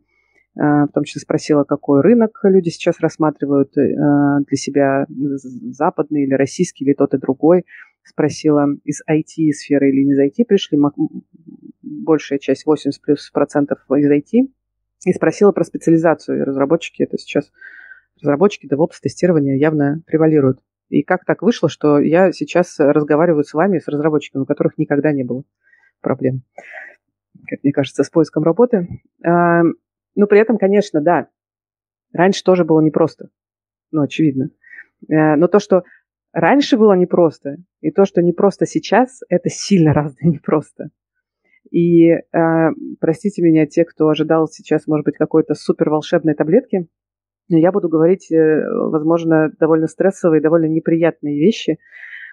в 0.54 0.90
том 0.94 1.06
числе 1.06 1.22
спросила, 1.22 1.64
какой 1.64 2.02
рынок 2.02 2.38
люди 2.44 2.68
сейчас 2.68 3.00
рассматривают 3.00 3.72
для 3.74 4.58
себя, 4.58 5.06
западный 5.08 6.24
или 6.24 6.34
российский, 6.34 6.84
или 6.84 6.92
тот 6.94 7.14
и 7.14 7.18
другой. 7.18 7.66
Спросила, 8.04 8.68
из 8.84 9.02
IT-сферы 9.10 9.92
или 9.92 10.04
не 10.04 10.12
из 10.12 10.20
IT 10.20 10.46
пришли. 10.46 10.78
Большая 11.82 12.38
часть, 12.38 12.66
80 12.66 13.02
плюс 13.02 13.32
процентов 13.32 13.80
из 13.92 14.12
IT 14.12 14.52
и 15.06 15.14
спросила 15.14 15.52
про 15.52 15.64
специализацию. 15.64 16.40
И 16.40 16.44
разработчики, 16.44 17.04
это 17.04 17.18
сейчас 17.18 17.52
разработчики, 18.22 18.68
DevOps, 18.68 19.00
тестирование 19.02 19.60
явно 19.60 20.02
превалируют. 20.06 20.60
И 20.90 21.04
как 21.04 21.26
так 21.26 21.42
вышло, 21.42 21.70
что 21.70 22.00
я 22.00 22.32
сейчас 22.32 22.76
разговариваю 22.78 23.44
с 23.44 23.54
вами, 23.54 23.80
с 23.80 23.88
разработчиками, 23.88 24.44
у 24.44 24.46
которых 24.46 24.78
никогда 24.78 25.12
не 25.12 25.24
было 25.24 25.44
проблем, 26.02 26.44
как 27.48 27.64
мне 27.64 27.72
кажется, 27.72 28.04
с 28.04 28.10
поиском 28.10 28.44
работы. 28.44 28.88
А, 29.24 29.62
но 30.16 30.28
при 30.28 30.40
этом, 30.40 30.58
конечно, 30.58 31.02
да, 31.02 31.30
раньше 32.12 32.44
тоже 32.44 32.66
было 32.66 32.82
непросто. 32.82 33.30
Ну, 33.92 34.02
очевидно. 34.02 34.50
А, 35.10 35.36
но 35.38 35.48
то, 35.48 35.60
что 35.60 35.84
раньше 36.34 36.78
было 36.78 36.94
непросто, 36.94 37.58
и 37.80 37.92
то, 37.92 38.06
что 38.06 38.22
непросто 38.22 38.66
сейчас, 38.66 39.22
это 39.30 39.50
сильно 39.50 39.94
разное 39.94 40.30
непросто. 40.30 40.90
И 41.70 42.10
э, 42.10 42.20
простите 43.00 43.42
меня, 43.42 43.66
те, 43.66 43.86
кто 43.86 44.10
ожидал 44.10 44.48
сейчас, 44.48 44.88
может 44.88 45.06
быть, 45.06 45.18
какой-то 45.18 45.54
супер 45.54 45.90
волшебной 45.90 46.34
таблетки, 46.34 46.88
но 47.50 47.58
я 47.58 47.72
буду 47.72 47.90
говорить, 47.90 48.32
э, 48.32 48.64
возможно, 48.70 49.52
довольно 49.60 49.88
стрессовые, 49.88 50.42
довольно 50.42 50.66
неприятные 50.66 51.40
вещи. 51.40 51.78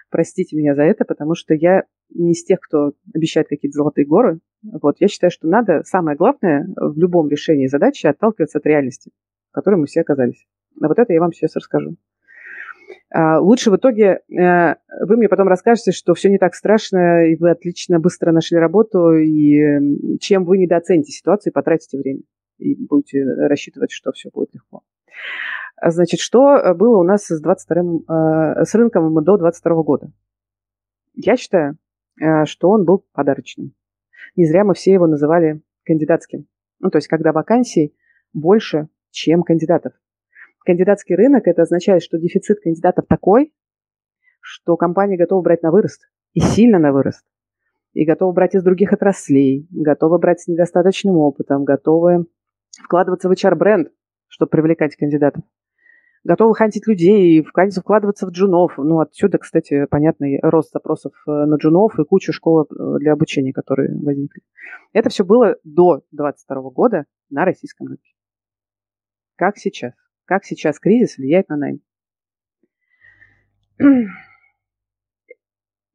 Простите 0.09 0.57
меня 0.57 0.75
за 0.75 0.83
это, 0.83 1.05
потому 1.05 1.35
что 1.35 1.53
я 1.53 1.83
не 2.13 2.31
из 2.31 2.43
тех, 2.43 2.59
кто 2.59 2.93
обещает 3.13 3.47
какие-то 3.47 3.77
золотые 3.77 4.07
горы. 4.07 4.39
Вот, 4.63 4.95
я 4.99 5.07
считаю, 5.07 5.29
что 5.29 5.47
надо, 5.47 5.83
самое 5.83 6.17
главное, 6.17 6.67
в 6.75 6.97
любом 6.97 7.29
решении 7.29 7.67
задачи 7.67 8.07
отталкиваться 8.07 8.57
от 8.57 8.65
реальности, 8.65 9.11
в 9.51 9.53
которой 9.53 9.75
мы 9.75 9.85
все 9.85 10.01
оказались. 10.01 10.47
А 10.81 10.87
вот 10.87 10.97
это 10.97 11.13
я 11.13 11.19
вам 11.19 11.31
сейчас 11.31 11.55
расскажу. 11.55 11.97
А, 13.11 13.39
лучше 13.39 13.71
в 13.71 13.77
итоге 13.77 14.21
э, 14.29 14.75
вы 15.05 15.17
мне 15.17 15.29
потом 15.29 15.47
расскажете, 15.47 15.91
что 15.91 16.13
все 16.13 16.29
не 16.29 16.37
так 16.37 16.53
страшно, 16.53 17.27
и 17.27 17.35
вы 17.35 17.51
отлично 17.51 17.99
быстро 17.99 18.31
нашли 18.31 18.57
работу, 18.57 19.13
и 19.13 20.17
чем 20.19 20.45
вы 20.45 20.57
недооцените 20.57 21.11
ситуацию 21.11 21.51
и 21.51 21.53
потратите 21.53 21.97
время. 21.97 22.21
И 22.57 22.75
будете 22.75 23.23
рассчитывать, 23.23 23.91
что 23.91 24.11
все 24.11 24.29
будет 24.33 24.53
легко. 24.53 24.81
Значит, 25.81 26.19
что 26.19 26.73
было 26.75 26.99
у 26.99 27.03
нас 27.03 27.25
с, 27.25 27.41
22 27.41 28.61
э, 28.61 28.65
с 28.65 28.75
рынком 28.75 29.13
до 29.23 29.37
2022 29.37 29.83
года? 29.83 30.11
Я 31.13 31.37
считаю, 31.37 31.77
э, 32.19 32.45
что 32.45 32.69
он 32.69 32.85
был 32.85 33.05
подарочным. 33.13 33.73
Не 34.35 34.45
зря 34.45 34.63
мы 34.63 34.73
все 34.73 34.93
его 34.93 35.07
называли 35.07 35.61
кандидатским. 35.85 36.47
Ну, 36.79 36.89
то 36.89 36.97
есть, 36.97 37.07
когда 37.07 37.31
вакансий 37.31 37.95
больше, 38.33 38.89
чем 39.11 39.43
кандидатов 39.43 39.93
кандидатский 40.69 41.15
рынок, 41.15 41.47
это 41.47 41.63
означает, 41.63 42.03
что 42.03 42.19
дефицит 42.19 42.59
кандидатов 42.59 43.05
такой, 43.07 43.51
что 44.39 44.77
компания 44.77 45.17
готова 45.17 45.41
брать 45.41 45.63
на 45.63 45.71
вырост, 45.71 46.07
и 46.33 46.41
сильно 46.41 46.77
на 46.77 46.91
вырост, 46.91 47.25
и 47.93 48.05
готова 48.05 48.31
брать 48.33 48.53
из 48.53 48.61
других 48.61 48.93
отраслей, 48.93 49.67
готова 49.71 50.19
брать 50.19 50.41
с 50.41 50.47
недостаточным 50.47 51.15
опытом, 51.17 51.63
готовы 51.63 52.27
вкладываться 52.83 53.29
в 53.29 53.31
HR-бренд, 53.31 53.89
чтобы 54.27 54.51
привлекать 54.51 54.95
кандидатов. 54.95 55.41
готовы 56.23 56.53
хантить 56.53 56.85
людей, 56.85 57.41
вкладываться 57.41 58.27
в 58.27 58.29
джунов. 58.29 58.77
Ну, 58.77 58.99
отсюда, 58.99 59.39
кстати, 59.39 59.87
понятный 59.87 60.39
рост 60.43 60.71
запросов 60.71 61.13
э, 61.25 61.31
на 61.31 61.55
джунов 61.55 61.97
и 61.97 62.03
кучу 62.03 62.31
школ 62.31 62.65
э, 62.65 62.99
для 62.99 63.13
обучения, 63.13 63.53
которые 63.53 63.89
возникли. 64.03 64.43
Это 64.93 65.09
все 65.09 65.25
было 65.25 65.55
до 65.63 66.03
2022 66.11 66.69
года 66.69 67.05
на 67.31 67.43
российском 67.43 67.87
рынке. 67.87 68.13
Как 69.35 69.57
сейчас? 69.57 69.93
Как 70.29 70.45
сейчас 70.45 70.79
кризис 70.79 71.17
влияет 71.17 71.49
на 71.49 71.57
найм? 71.57 71.81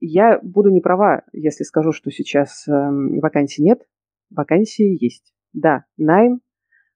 Я 0.01 0.41
буду 0.43 0.71
не 0.71 0.81
права, 0.81 1.23
если 1.33 1.63
скажу, 1.63 1.93
что 1.93 2.11
сейчас 2.11 2.67
э, 2.67 2.73
вакансий 2.73 3.63
нет. 3.63 3.87
Вакансии 4.31 5.01
есть. 5.01 5.33
Да, 5.53 5.85
найм 5.97 6.41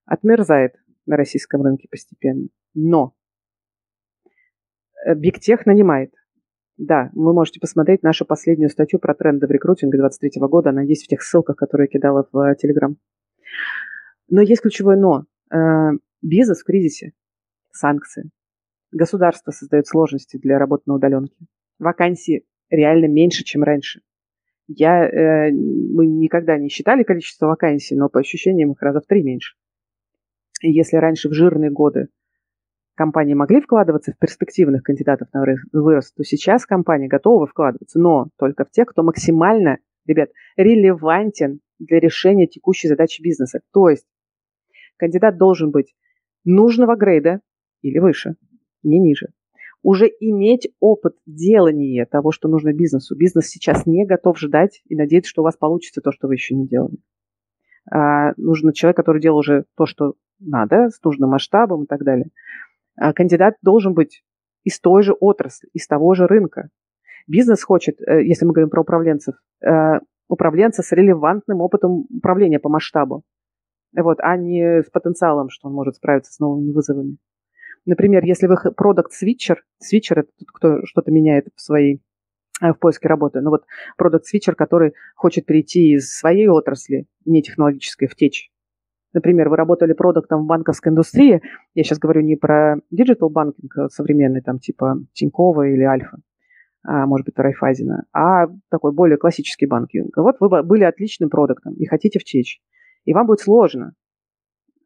отмерзает 0.04 0.74
на 1.06 1.16
российском 1.16 1.62
рынке 1.62 1.86
постепенно. 1.88 2.48
Но 2.74 3.14
Бигтех 5.06 5.64
нанимает. 5.64 6.12
Да, 6.76 7.12
вы 7.14 7.32
можете 7.34 7.60
посмотреть 7.60 8.02
нашу 8.02 8.26
последнюю 8.26 8.68
статью 8.68 8.98
про 8.98 9.14
тренды 9.14 9.46
в 9.46 9.50
рекрутинге 9.52 9.98
23 9.98 10.40
года. 10.48 10.70
Она 10.70 10.82
есть 10.82 11.04
в 11.04 11.06
тех 11.06 11.22
ссылках, 11.22 11.54
которые 11.54 11.86
я 11.88 12.00
кидала 12.00 12.28
в 12.32 12.56
Телеграм. 12.56 12.96
Но 14.28 14.40
есть 14.40 14.62
ключевое 14.62 14.96
но. 14.96 15.26
Э, 15.54 15.92
бизнес 16.20 16.62
в 16.62 16.64
кризисе. 16.64 17.12
Санкции. 17.78 18.30
Государство 18.90 19.52
создает 19.52 19.86
сложности 19.86 20.36
для 20.36 20.58
работы 20.58 20.84
на 20.86 20.94
удаленке. 20.94 21.36
Вакансии 21.78 22.44
реально 22.70 23.06
меньше, 23.06 23.44
чем 23.44 23.62
раньше. 23.62 24.00
Я, 24.66 25.08
э, 25.08 25.50
мы 25.52 26.06
никогда 26.06 26.58
не 26.58 26.68
считали 26.68 27.02
количество 27.02 27.46
вакансий, 27.46 27.96
но 27.96 28.08
по 28.08 28.20
ощущениям 28.20 28.72
их 28.72 28.82
раза 28.82 29.00
в 29.00 29.06
три 29.06 29.22
меньше. 29.22 29.54
И 30.60 30.70
если 30.70 30.96
раньше 30.96 31.28
в 31.28 31.32
жирные 31.32 31.70
годы 31.70 32.08
компании 32.96 33.34
могли 33.34 33.60
вкладываться 33.60 34.12
в 34.12 34.18
перспективных 34.18 34.82
кандидатов 34.82 35.28
на 35.32 35.44
вырост, 35.72 36.14
то 36.16 36.24
сейчас 36.24 36.66
компании 36.66 37.06
готовы 37.06 37.46
вкладываться, 37.46 38.00
но 38.00 38.28
только 38.36 38.64
в 38.64 38.70
тех, 38.70 38.88
кто 38.88 39.04
максимально, 39.04 39.78
ребят, 40.04 40.30
релевантен 40.56 41.60
для 41.78 42.00
решения 42.00 42.48
текущей 42.48 42.88
задачи 42.88 43.22
бизнеса. 43.22 43.60
То 43.72 43.88
есть 43.88 44.06
кандидат 44.96 45.38
должен 45.38 45.70
быть 45.70 45.94
нужного 46.44 46.96
грейда 46.96 47.40
или 47.82 47.98
выше, 47.98 48.36
не 48.82 48.98
ниже. 48.98 49.28
Уже 49.82 50.06
иметь 50.20 50.68
опыт 50.80 51.16
делания 51.26 52.04
того, 52.04 52.32
что 52.32 52.48
нужно 52.48 52.72
бизнесу. 52.72 53.16
Бизнес 53.16 53.46
сейчас 53.46 53.86
не 53.86 54.04
готов 54.04 54.38
ждать 54.38 54.82
и 54.88 54.96
надеяться, 54.96 55.30
что 55.30 55.42
у 55.42 55.44
вас 55.44 55.56
получится 55.56 56.00
то, 56.00 56.10
что 56.10 56.26
вы 56.26 56.34
еще 56.34 56.54
не 56.54 56.66
делали. 56.66 56.98
А, 57.90 58.32
нужен 58.36 58.72
человек, 58.72 58.96
который 58.96 59.22
делал 59.22 59.38
уже 59.38 59.64
то, 59.76 59.86
что 59.86 60.14
надо, 60.40 60.90
с 60.90 61.02
нужным 61.02 61.30
масштабом 61.30 61.84
и 61.84 61.86
так 61.86 62.02
далее. 62.02 62.30
А, 62.96 63.12
кандидат 63.12 63.54
должен 63.62 63.94
быть 63.94 64.22
из 64.64 64.80
той 64.80 65.02
же 65.02 65.12
отрасли, 65.12 65.68
из 65.72 65.86
того 65.86 66.14
же 66.14 66.26
рынка. 66.26 66.68
Бизнес 67.26 67.62
хочет, 67.62 68.00
э, 68.00 68.24
если 68.24 68.44
мы 68.44 68.52
говорим 68.52 68.70
про 68.70 68.82
управленцев, 68.82 69.34
э, 69.64 70.00
управленца 70.28 70.82
с 70.82 70.92
релевантным 70.92 71.60
опытом 71.60 72.06
управления 72.10 72.58
по 72.58 72.68
масштабу, 72.68 73.22
вот, 73.96 74.18
а 74.20 74.36
не 74.36 74.82
с 74.82 74.90
потенциалом, 74.90 75.48
что 75.50 75.68
он 75.68 75.74
может 75.74 75.96
справиться 75.96 76.32
с 76.32 76.38
новыми 76.38 76.72
вызовами. 76.72 77.16
Например, 77.86 78.24
если 78.24 78.46
вы 78.46 78.56
product 78.76 79.12
switcher, 79.12 79.64
switcher 79.78 80.20
это 80.20 80.30
тот, 80.38 80.48
кто 80.52 80.86
что-то 80.86 81.10
меняет 81.10 81.48
в 81.54 81.60
своей 81.60 82.02
э, 82.62 82.72
в 82.72 82.78
поиске 82.78 83.08
работы. 83.08 83.40
Но 83.40 83.50
вот 83.50 83.64
product 83.96 84.26
switcher, 84.26 84.54
который 84.54 84.94
хочет 85.14 85.46
перейти 85.46 85.94
из 85.94 86.16
своей 86.16 86.48
отрасли, 86.48 87.06
не 87.24 87.42
технологической, 87.42 88.08
в 88.08 88.14
tech, 88.14 88.50
Например, 89.14 89.48
вы 89.48 89.56
работали 89.56 89.94
продуктом 89.94 90.44
в 90.44 90.46
банковской 90.46 90.92
индустрии, 90.92 91.40
я 91.74 91.82
сейчас 91.82 91.98
говорю 91.98 92.20
не 92.20 92.36
про 92.36 92.76
digital 92.90 93.30
banking 93.30 93.90
современный, 93.90 94.42
там 94.42 94.58
типа 94.58 94.98
Тинькова 95.14 95.66
или 95.66 95.82
Альфа, 95.82 96.18
а, 96.84 97.06
может 97.06 97.24
быть, 97.24 97.38
Райфайзена, 97.38 98.04
а 98.12 98.46
такой 98.70 98.92
более 98.92 99.16
классический 99.16 99.66
банкинг. 99.66 100.16
Вот 100.16 100.36
вы 100.40 100.62
были 100.62 100.84
отличным 100.84 101.30
продуктом 101.30 101.74
и 101.74 101.86
хотите 101.86 102.18
в 102.18 102.24
чечь, 102.24 102.60
и 103.04 103.14
вам 103.14 103.26
будет 103.26 103.40
сложно. 103.40 103.94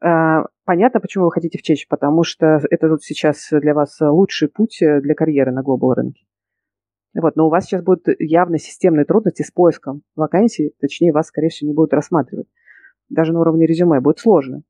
А, 0.03 0.47
понятно, 0.65 1.01
почему 1.01 1.27
вы 1.27 1.33
хотите 1.33 1.59
в 1.59 1.63
чечь, 1.63 1.87
потому 1.89 2.25
что 2.25 2.61
это 2.71 2.89
вот 2.89 3.03
сейчас 3.03 3.49
для 3.51 3.75
вас 3.75 3.99
лучший 4.01 4.49
путь 4.49 4.79
для 4.81 5.15
карьеры 5.15 5.53
на 5.53 5.63
глобал 5.63 5.95
рынке. 5.95 6.25
Вот, 7.15 7.37
но 7.37 7.47
у 7.47 7.51
вас 7.51 7.67
сейчас 7.67 7.83
будут 7.83 8.07
явно 8.19 8.59
системные 8.59 9.05
трудности 9.05 9.43
с 9.43 9.51
поиском 9.51 10.03
вакансий, 10.17 10.75
точнее, 10.81 11.13
вас, 11.13 11.27
скорее 11.27 11.51
всего, 11.51 11.69
не 11.69 11.75
будут 11.75 11.93
рассматривать 11.93 12.49
даже 13.13 13.33
на 13.33 13.41
уровне 13.41 13.67
резюме, 13.67 14.01
будет 14.01 14.19
сложно. 14.19 14.63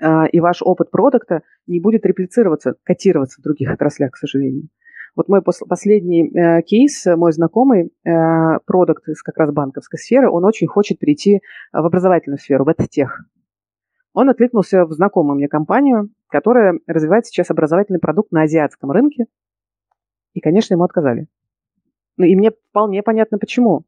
А, 0.00 0.26
и 0.26 0.40
ваш 0.40 0.62
опыт 0.62 0.90
продукта 0.90 1.42
не 1.66 1.80
будет 1.80 2.04
реплицироваться, 2.04 2.74
котироваться 2.84 3.40
в 3.40 3.44
других 3.44 3.70
отраслях, 3.72 4.12
к 4.12 4.16
сожалению. 4.16 4.68
Вот 5.16 5.28
мой 5.28 5.42
последний 5.42 6.30
э, 6.30 6.62
кейс, 6.62 7.04
мой 7.04 7.32
знакомый, 7.32 7.90
э, 8.04 8.58
продукт 8.64 9.08
из 9.08 9.22
как 9.22 9.38
раз 9.38 9.52
банковской 9.52 9.98
сферы, 9.98 10.30
он 10.30 10.44
очень 10.44 10.68
хочет 10.68 11.00
перейти 11.00 11.40
в 11.72 11.84
образовательную 11.84 12.38
сферу, 12.38 12.64
в 12.64 12.68
EdTech. 12.68 13.08
Он 14.12 14.28
откликнулся 14.28 14.84
в 14.84 14.92
знакомую 14.92 15.36
мне 15.36 15.48
компанию, 15.48 16.10
которая 16.28 16.80
развивает 16.86 17.26
сейчас 17.26 17.50
образовательный 17.50 18.00
продукт 18.00 18.32
на 18.32 18.42
азиатском 18.42 18.90
рынке. 18.90 19.26
И, 20.34 20.40
конечно, 20.40 20.74
ему 20.74 20.84
отказали. 20.84 21.26
Ну 22.16 22.24
и 22.24 22.34
мне 22.34 22.50
вполне 22.70 23.02
понятно, 23.02 23.38
почему. 23.38 23.84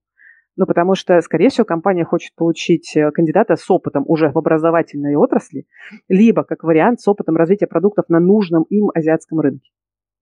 Ну, 0.57 0.67
потому 0.67 0.95
что, 0.95 1.21
скорее 1.23 1.49
всего, 1.49 1.65
компания 1.65 2.05
хочет 2.05 2.35
получить 2.35 2.95
э, 2.95 3.11
кандидата 3.11 3.57
с 3.57 3.71
опытом 3.71 4.05
уже 4.07 4.31
в 4.31 4.37
образовательной 4.37 5.17
отрасли, 5.17 5.67
либо, 6.09 6.45
как 6.45 6.63
вариант, 6.63 7.01
с 7.01 7.09
опытом 7.09 7.37
развития 7.37 7.67
продуктов 7.67 8.09
на 8.09 8.21
нужном 8.21 8.65
им 8.65 8.91
азиатском 8.95 9.41
рынке. 9.41 9.71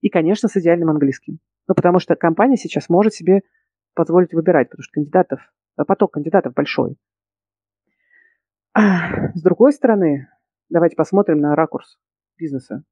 И, 0.02 0.08
конечно, 0.08 0.48
с 0.48 0.56
идеальным 0.56 0.90
английским. 0.90 1.40
Ну, 1.66 1.74
потому 1.74 1.98
что 1.98 2.14
компания 2.14 2.56
сейчас 2.56 2.88
может 2.88 3.12
себе 3.12 3.42
позволить 3.94 4.32
выбирать, 4.32 4.70
потому 4.70 4.84
что 4.84 4.92
кандидатов, 4.92 5.40
э, 5.76 5.84
поток 5.84 6.12
кандидатов 6.12 6.54
большой. 6.54 6.96
С 8.74 9.42
другой 9.42 9.72
стороны, 9.72 10.28
давайте 10.68 10.96
посмотрим 10.96 11.38
на 11.38 11.54
ракурс 11.54 11.98
бизнеса. 12.38 12.84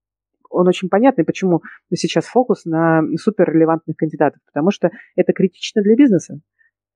Он 0.50 0.66
очень 0.66 0.88
понятный, 0.88 1.24
почему 1.24 1.62
сейчас 1.94 2.26
фокус 2.26 2.64
на 2.64 3.02
суперрелевантных 3.16 3.96
кандидатов, 3.96 4.40
потому 4.46 4.70
что 4.70 4.90
это 5.14 5.32
критично 5.32 5.82
для 5.82 5.94
бизнеса. 5.94 6.40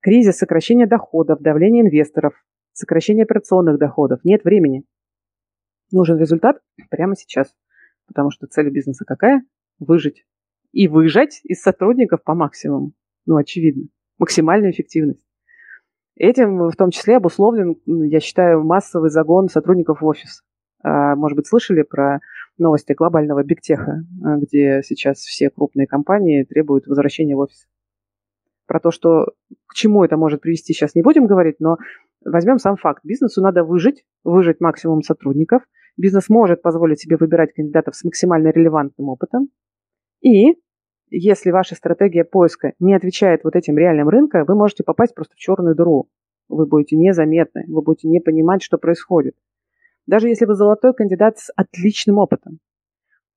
Кризис, 0.01 0.39
сокращение 0.39 0.87
доходов, 0.87 1.41
давление 1.41 1.83
инвесторов, 1.83 2.35
сокращение 2.73 3.25
операционных 3.25 3.79
доходов. 3.79 4.21
Нет 4.25 4.43
времени. 4.45 4.85
Нужен 5.93 6.19
результат 6.19 6.61
прямо 6.91 7.15
сейчас. 7.15 7.55
Потому 8.07 8.31
что 8.31 8.47
цель 8.47 8.71
бизнеса 8.71 9.05
какая? 9.05 9.45
Выжить. 9.79 10.25
И 10.73 10.89
выжать 10.89 11.41
из 11.45 11.61
сотрудников 11.61 12.25
по 12.25 12.35
максимуму. 12.35 12.93
Ну, 13.27 13.37
очевидно. 13.37 13.85
Максимальную 14.19 14.73
эффективность. 14.73 15.25
Этим 16.23 16.69
в 16.69 16.77
том 16.77 16.93
числе 16.93 17.17
обусловлен, 17.17 17.79
я 17.85 18.21
считаю, 18.21 18.63
массовый 18.63 19.11
загон 19.11 19.49
сотрудников 19.49 20.03
в 20.03 20.07
офис. 20.07 20.45
А, 20.85 21.17
может 21.17 21.35
быть, 21.35 21.49
слышали 21.49 21.83
про 21.83 22.21
новости 22.59 22.93
глобального 22.93 23.43
бигтеха, 23.43 24.05
где 24.39 24.83
сейчас 24.85 25.19
все 25.19 25.51
крупные 25.51 25.89
компании 25.89 26.45
требуют 26.45 26.87
возвращения 26.87 27.35
в 27.35 27.41
офис. 27.41 27.67
Про 28.69 28.79
то, 28.79 28.93
что 28.93 29.33
к 29.67 29.75
чему 29.75 30.05
это 30.05 30.17
может 30.17 30.43
привести, 30.43 30.75
сейчас 30.75 30.95
не 30.95 31.03
будем 31.03 31.27
говорить, 31.27 31.57
но 31.59 31.79
возьмем 32.25 32.59
сам 32.59 32.77
факт. 32.77 33.01
Бизнесу 33.03 33.43
надо 33.43 33.65
выжить, 33.65 34.05
выжить 34.23 34.61
максимум 34.61 35.03
сотрудников. 35.03 35.65
Бизнес 35.97 36.29
может 36.29 36.63
позволить 36.63 37.01
себе 37.01 37.17
выбирать 37.17 37.53
кандидатов 37.53 37.97
с 37.97 38.05
максимально 38.05 38.51
релевантным 38.51 39.09
опытом. 39.09 39.49
И 40.21 40.53
если 41.13 41.51
ваша 41.51 41.75
стратегия 41.75 42.25
поиска 42.25 42.73
не 42.79 42.95
отвечает 42.95 43.45
вот 43.45 43.55
этим 43.55 43.77
реальным 43.77 44.09
рынкам, 44.09 44.45
вы 44.47 44.55
можете 44.55 44.83
попасть 44.83 45.15
просто 45.15 45.35
в 45.35 45.39
черную 45.39 45.77
дыру. 45.77 46.09
Вы 46.49 46.67
будете 46.67 46.97
незаметны, 46.97 47.65
вы 47.69 47.83
будете 47.83 48.09
не 48.09 48.19
понимать, 48.19 48.63
что 48.63 48.79
происходит. 48.79 49.37
Даже 50.07 50.29
если 50.29 50.47
вы 50.47 50.55
золотой 50.55 50.95
кандидат 50.95 51.39
с 51.39 51.53
отличным 51.55 52.19
опытом. 52.19 52.59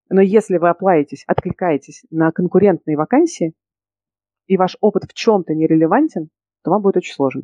Но 0.09 0.21
если 0.21 0.57
вы 0.57 0.69
оплаетесь, 0.69 1.23
откликаетесь 1.27 2.03
на 2.11 2.31
конкурентные 2.31 2.97
вакансии, 2.97 3.53
и 4.47 4.57
ваш 4.57 4.77
опыт 4.79 5.03
в 5.05 5.13
чем-то 5.13 5.53
нерелевантен, 5.53 6.29
то 6.63 6.71
вам 6.71 6.81
будет 6.81 6.97
очень 6.97 7.13
сложно. 7.13 7.43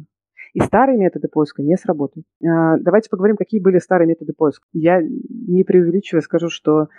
И 0.54 0.60
старые 0.60 0.98
методы 0.98 1.28
поиска 1.28 1.64
не 1.64 1.76
сработают. 1.78 2.26
А, 2.44 2.78
давайте 2.78 3.10
поговорим, 3.10 3.38
какие 3.38 3.60
были 3.60 3.80
старые 3.80 4.08
методы 4.08 4.34
поиска. 4.34 4.66
Я 4.72 5.02
не 5.02 5.64
преувеличивая 5.64 6.22
скажу, 6.22 6.50
что 6.50 6.90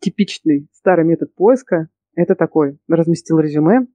типичный 0.00 0.68
старый 0.72 1.04
метод 1.04 1.34
поиска– 1.34 1.88
это 2.16 2.34
такой. 2.34 2.78
Разместил 2.88 3.38
резюме, 3.38 3.86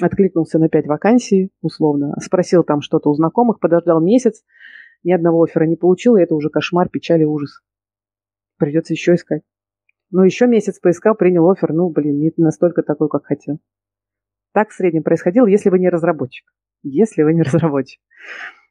откликнулся 0.00 0.58
на 0.58 0.68
пять 0.68 0.86
вакансий, 0.86 1.50
условно, 1.60 2.14
спросил 2.22 2.64
там 2.64 2.80
что-то 2.80 3.10
у 3.10 3.14
знакомых, 3.14 3.60
подождал 3.60 4.00
месяц, 4.00 4.42
ни 5.02 5.12
одного 5.12 5.42
оффера 5.42 5.64
не 5.64 5.76
получил, 5.76 6.16
и 6.16 6.22
это 6.22 6.34
уже 6.34 6.48
кошмар, 6.48 6.88
печаль 6.88 7.22
и 7.22 7.26
ужас. 7.26 7.60
Придется 8.56 8.94
еще 8.94 9.14
искать. 9.14 9.42
Ну, 10.10 10.22
еще 10.22 10.46
месяц 10.46 10.78
поискал, 10.78 11.14
принял 11.14 11.50
офер, 11.50 11.72
ну, 11.72 11.90
блин, 11.90 12.18
не 12.18 12.32
настолько 12.36 12.82
такой, 12.82 13.08
как 13.08 13.26
хотел. 13.26 13.58
Так 14.52 14.70
в 14.70 14.74
среднем 14.74 15.02
происходило, 15.02 15.46
если 15.46 15.68
вы 15.68 15.80
не 15.80 15.88
разработчик. 15.88 16.46
Если 16.82 17.22
вы 17.22 17.34
не 17.34 17.42
разработчик. 17.42 18.00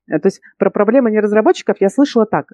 Э, 0.10 0.20
то 0.20 0.28
есть 0.28 0.42
про 0.58 0.70
проблемы 0.70 1.12
не 1.12 1.20
разработчиков 1.20 1.78
я 1.82 1.90
слышала 1.90 2.26
так. 2.26 2.52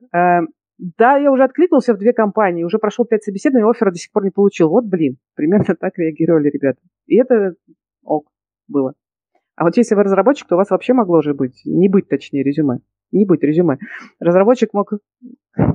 Да, 0.79 1.17
я 1.17 1.29
уже 1.29 1.43
откликнулся 1.43 1.93
в 1.93 1.97
две 1.97 2.13
компании, 2.13 2.63
уже 2.63 2.79
прошел 2.79 3.03
пять 3.03 3.23
собеседований, 3.23 3.69
оффера 3.69 3.91
до 3.91 3.97
сих 3.97 4.13
пор 4.13 4.23
не 4.23 4.31
получил. 4.31 4.69
Вот, 4.69 4.85
блин, 4.85 5.17
примерно 5.35 5.75
так 5.75 5.97
реагировали 5.97 6.49
ребята. 6.49 6.79
И 7.05 7.17
это 7.17 7.55
ок 8.03 8.29
было. 8.67 8.93
А 9.55 9.65
вот 9.65 9.75
если 9.75 9.95
вы 9.95 10.03
разработчик, 10.03 10.47
то 10.47 10.55
у 10.55 10.57
вас 10.57 10.69
вообще 10.69 10.93
могло 10.93 11.21
же 11.21 11.33
быть, 11.33 11.61
не 11.65 11.89
быть 11.89 12.07
точнее 12.07 12.43
резюме, 12.43 12.79
не 13.11 13.25
быть 13.25 13.43
резюме. 13.43 13.77
Разработчик 14.21 14.73
мог, 14.73 14.93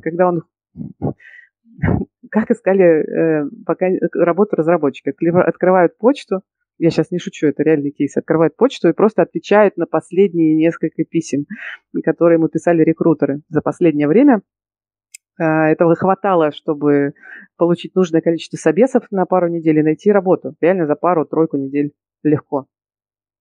когда 0.03 0.29
он, 0.29 0.45
как 2.31 2.51
искали 2.51 2.85
э, 2.85 3.51
пока 3.67 3.89
работу 4.15 4.57
разработчика, 4.57 5.13
открывают 5.43 5.99
почту, 5.99 6.41
я 6.79 6.89
сейчас 6.89 7.11
не 7.11 7.19
шучу, 7.19 7.47
это 7.47 7.63
реальный 7.63 7.91
кейс, 7.91 8.17
открывают 8.17 8.57
почту 8.57 8.89
и 8.89 8.95
просто 8.95 9.21
отвечают 9.21 9.77
на 9.77 9.85
последние 9.85 10.57
несколько 10.57 11.05
писем, 11.05 11.45
которые 12.03 12.39
ему 12.39 12.49
писали 12.49 12.83
рекрутеры 12.83 13.43
за 13.51 13.61
последнее 13.61 14.09
время. 14.09 14.41
А, 15.39 15.69
этого 15.69 15.95
хватало, 15.97 16.53
чтобы 16.53 17.15
получить 17.57 17.95
нужное 17.95 18.21
количество 18.21 18.57
собесов 18.57 19.05
на 19.11 19.27
пару 19.27 19.49
недель 19.49 19.79
и 19.79 19.83
найти 19.83 20.13
работу. 20.13 20.55
Реально 20.61 20.87
за 20.87 20.95
пару-тройку 20.95 21.57
недель 21.57 21.93
легко. 22.23 22.67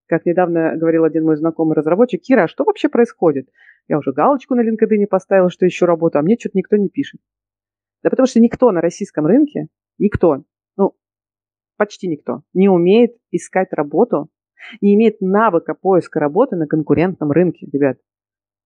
Как 0.08 0.26
недавно 0.26 0.76
говорил 0.76 1.04
один 1.06 1.26
мой 1.26 1.38
знакомый 1.38 1.76
разработчик, 1.76 2.22
Кира, 2.22 2.44
а 2.44 2.48
что 2.48 2.64
вообще 2.64 2.90
происходит? 2.90 3.50
Я 3.88 3.98
уже 3.98 4.12
галочку 4.12 4.56
на 4.56 4.62
LinkedIn 4.62 5.08
поставила, 5.08 5.50
что 5.50 5.68
ищу 5.68 5.86
работу, 5.86 6.20
а 6.20 6.22
мне 6.22 6.36
что-то 6.40 6.58
никто 6.58 6.76
не 6.78 6.90
пишет. 6.90 7.22
Да 8.02 8.10
потому 8.10 8.28
что 8.28 8.40
никто 8.40 8.72
на 8.72 8.82
российском 8.82 9.26
рынке, 9.26 9.68
никто, 9.98 10.44
ну, 10.76 10.94
почти 11.78 12.08
никто, 12.08 12.42
не 12.54 12.70
умеет 12.70 13.16
искать 13.32 13.72
работу, 13.72 14.30
не 14.82 14.96
имеет 14.96 15.22
навыка 15.22 15.74
поиска 15.74 16.20
работы 16.20 16.56
на 16.56 16.68
конкурентном 16.68 17.32
рынке, 17.32 17.68
ребят. 17.72 17.98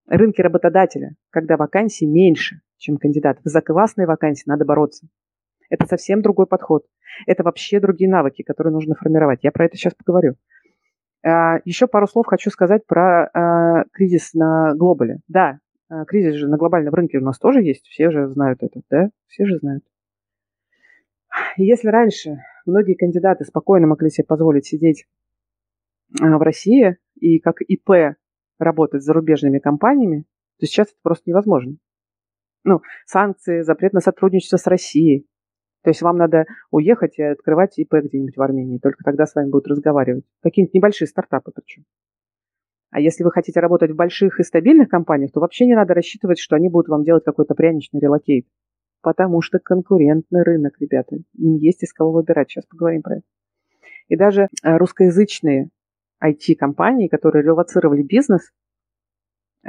Рынке 0.08 0.42
работодателя, 0.42 1.16
когда 1.30 1.58
вакансий 1.58 2.08
меньше, 2.08 2.62
чем 2.78 2.98
кандидатов. 2.98 3.42
За 3.44 3.62
классные 3.62 4.08
вакансии 4.08 4.44
надо 4.48 4.66
бороться. 4.66 5.08
Это 5.70 5.86
совсем 5.86 6.22
другой 6.22 6.48
подход. 6.48 6.86
Это 7.26 7.44
вообще 7.44 7.80
другие 7.80 8.10
навыки, 8.10 8.42
которые 8.42 8.74
нужно 8.74 8.96
формировать. 8.96 9.40
Я 9.44 9.52
про 9.52 9.66
это 9.66 9.76
сейчас 9.76 9.94
поговорю. 9.94 10.36
А, 11.26 11.60
Еще 11.66 11.88
пару 11.88 12.08
слов 12.08 12.26
хочу 12.28 12.50
сказать 12.50 12.86
про 12.86 13.30
а, 13.34 13.84
кризис 13.92 14.34
на 14.34 14.74
глобале. 14.76 15.20
Да, 15.28 15.60
а, 15.90 16.06
кризис 16.06 16.36
же 16.36 16.48
на 16.48 16.58
глобальном 16.58 16.94
рынке 16.94 17.18
у 17.18 17.24
нас 17.24 17.38
тоже 17.38 17.62
есть. 17.62 17.86
Все 17.88 18.12
же 18.12 18.28
знают 18.30 18.64
это, 18.64 18.82
да? 18.90 19.10
Все 19.28 19.46
же 19.46 19.58
знают. 19.58 19.84
Если 21.58 21.90
раньше 21.90 22.38
многие 22.66 22.96
кандидаты 22.96 23.44
спокойно 23.46 23.88
могли 23.88 24.10
себе 24.10 24.26
позволить 24.26 24.66
сидеть 24.66 25.06
в 26.10 26.42
России 26.42 26.98
и 27.20 27.40
как 27.40 27.62
ИП 27.62 28.16
работать 28.58 29.04
с 29.04 29.06
зарубежными 29.06 29.60
компаниями, 29.60 30.26
то 30.60 30.66
сейчас 30.66 30.88
это 30.88 30.98
просто 31.04 31.30
невозможно 31.30 31.78
ну, 32.68 32.82
санкции, 33.06 33.62
запрет 33.62 33.94
на 33.94 34.02
сотрудничество 34.02 34.58
с 34.58 34.68
Россией. 34.68 35.26
То 35.84 35.90
есть 35.90 36.02
вам 36.02 36.18
надо 36.18 36.46
уехать 36.70 37.18
и 37.18 37.24
открывать 37.24 37.80
ИП 37.80 37.94
где-нибудь 37.94 38.36
в 38.36 38.42
Армении. 38.42 38.78
Только 38.78 39.04
тогда 39.04 39.26
с 39.26 39.36
вами 39.36 39.50
будут 39.50 39.68
разговаривать. 39.68 40.26
Какие-нибудь 40.44 40.74
небольшие 40.74 41.08
стартапы 41.08 41.52
причем. 41.56 41.86
А 42.92 43.00
если 43.00 43.24
вы 43.24 43.32
хотите 43.32 43.60
работать 43.60 43.92
в 43.92 43.96
больших 43.96 44.40
и 44.40 44.44
стабильных 44.44 44.90
компаниях, 44.90 45.32
то 45.32 45.40
вообще 45.40 45.66
не 45.66 45.76
надо 45.76 45.94
рассчитывать, 45.94 46.40
что 46.40 46.56
они 46.56 46.70
будут 46.70 46.90
вам 46.90 47.04
делать 47.04 47.24
какой-то 47.24 47.56
пряничный 47.56 48.02
relocate. 48.02 48.48
Потому 49.02 49.42
что 49.42 49.60
конкурентный 49.60 50.44
рынок, 50.44 50.74
ребята. 50.80 51.18
Им 51.38 51.56
есть 51.56 51.84
из 51.84 51.94
кого 51.94 52.12
выбирать. 52.12 52.50
Сейчас 52.50 52.66
поговорим 52.66 53.02
про 53.02 53.18
это. 53.18 53.26
И 54.10 54.18
даже 54.18 54.44
э, 54.64 54.78
русскоязычные 54.78 55.70
IT-компании, 56.22 57.08
которые 57.08 57.44
релоцировали 57.44 58.02
бизнес, 58.02 58.52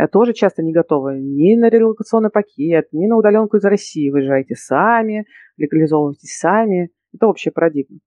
тоже 0.07 0.33
часто 0.33 0.63
не 0.63 0.73
готовы 0.73 1.19
ни 1.19 1.57
на 1.57 1.69
релокационный 1.69 2.31
пакет, 2.31 2.89
ни 2.93 3.07
на 3.07 3.17
удаленку 3.17 3.57
из 3.57 3.65
России. 3.65 4.11
Выезжаете 4.11 4.55
сами, 4.55 5.27
легализовываетесь 5.57 6.39
сами. 6.39 6.91
Это 7.13 7.27
общая 7.27 7.51
парадигма 7.51 7.99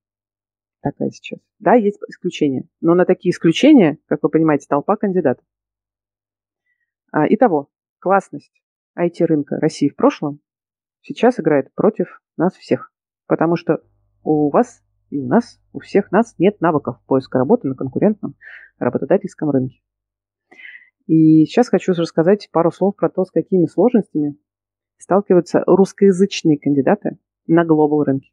такая 0.81 1.10
сейчас. 1.12 1.39
Да, 1.60 1.74
есть 1.74 2.00
исключения. 2.10 2.67
Но 2.81 2.95
на 2.95 3.05
такие 3.05 3.31
исключения, 3.31 3.98
как 4.07 4.24
вы 4.24 4.29
понимаете, 4.29 4.65
толпа 4.67 4.98
кандидатов. 4.98 5.45
А, 7.12 7.25
итого, 7.27 7.69
классность 8.00 8.62
IT-рынка 8.98 9.57
России 9.60 9.89
в 9.89 9.95
прошлом 9.95 10.39
сейчас 11.01 11.39
играет 11.39 11.74
против 11.74 12.22
нас 12.37 12.53
всех. 12.55 12.92
Потому 13.27 13.55
что 13.55 13.81
у 14.24 14.50
вас 14.50 14.83
и 15.09 15.20
у 15.20 15.27
нас, 15.27 15.61
у 15.74 15.79
всех 15.79 16.11
нас 16.11 16.35
нет 16.37 16.61
навыков 16.61 16.98
поиска 17.05 17.37
работы 17.37 17.68
на 17.68 17.75
конкурентном 17.75 18.35
работодательском 18.79 19.50
рынке. 19.50 19.81
И 21.11 21.43
сейчас 21.43 21.67
хочу 21.67 21.91
рассказать 21.91 22.47
пару 22.53 22.71
слов 22.71 22.95
про 22.95 23.09
то, 23.09 23.25
с 23.25 23.31
какими 23.31 23.65
сложностями 23.65 24.37
сталкиваются 24.97 25.61
русскоязычные 25.67 26.57
кандидаты 26.57 27.17
на 27.47 27.65
глобал 27.65 28.05
рынке. 28.05 28.31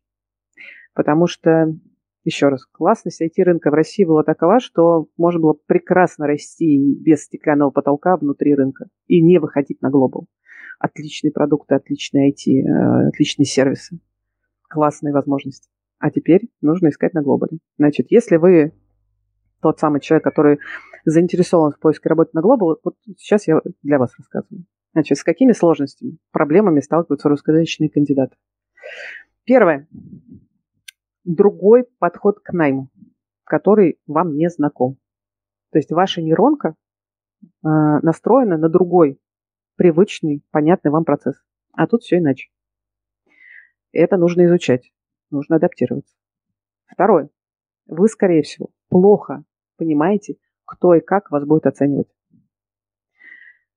Потому 0.94 1.26
что, 1.26 1.74
еще 2.22 2.46
раз, 2.46 2.64
классность 2.66 3.20
IT-рынка 3.20 3.72
в 3.72 3.74
России 3.74 4.04
была 4.04 4.22
такова, 4.22 4.60
что 4.60 5.08
можно 5.16 5.40
было 5.40 5.56
прекрасно 5.66 6.28
расти 6.28 6.94
без 7.00 7.24
стеклянного 7.24 7.70
потолка 7.72 8.16
внутри 8.16 8.54
рынка 8.54 8.86
и 9.08 9.20
не 9.22 9.40
выходить 9.40 9.82
на 9.82 9.90
глобал. 9.90 10.28
Отличные 10.78 11.32
продукты, 11.32 11.74
отличные 11.74 12.30
IT, 12.30 12.62
э, 12.62 13.08
отличные 13.08 13.46
сервисы, 13.46 13.98
классные 14.68 15.12
возможности. 15.12 15.68
А 15.98 16.12
теперь 16.12 16.48
нужно 16.60 16.90
искать 16.90 17.12
на 17.12 17.22
глобале. 17.22 17.58
Значит, 17.76 18.06
если 18.10 18.36
вы 18.36 18.72
тот 19.60 19.80
самый 19.80 20.00
человек, 20.00 20.22
который 20.22 20.60
заинтересован 21.04 21.72
в 21.72 21.78
поиске 21.78 22.08
работы 22.08 22.30
на 22.34 22.40
Global, 22.40 22.76
вот 22.82 22.96
сейчас 23.16 23.46
я 23.46 23.60
для 23.82 23.98
вас 23.98 24.14
рассказываю. 24.18 24.64
Значит, 24.92 25.18
с 25.18 25.24
какими 25.24 25.52
сложностями, 25.52 26.18
проблемами 26.32 26.80
сталкиваются 26.80 27.28
русскоязычные 27.28 27.90
кандидаты? 27.90 28.36
Первое. 29.44 29.86
Другой 31.24 31.86
подход 31.98 32.40
к 32.40 32.52
найму, 32.52 32.90
который 33.44 33.98
вам 34.06 34.34
не 34.34 34.48
знаком. 34.48 34.96
То 35.70 35.78
есть 35.78 35.92
ваша 35.92 36.22
нейронка 36.22 36.74
э, 37.40 37.44
настроена 37.62 38.56
на 38.56 38.68
другой, 38.68 39.20
привычный, 39.76 40.42
понятный 40.50 40.90
вам 40.90 41.04
процесс. 41.04 41.36
А 41.72 41.86
тут 41.86 42.02
все 42.02 42.18
иначе. 42.18 42.50
Это 43.92 44.16
нужно 44.16 44.46
изучать, 44.46 44.92
нужно 45.30 45.56
адаптироваться. 45.56 46.16
Второе. 46.86 47.28
Вы, 47.86 48.08
скорее 48.08 48.42
всего, 48.42 48.70
плохо 48.88 49.44
понимаете, 49.78 50.36
кто 50.68 50.94
и 50.94 51.00
как 51.00 51.30
вас 51.30 51.44
будет 51.44 51.66
оценивать. 51.66 52.08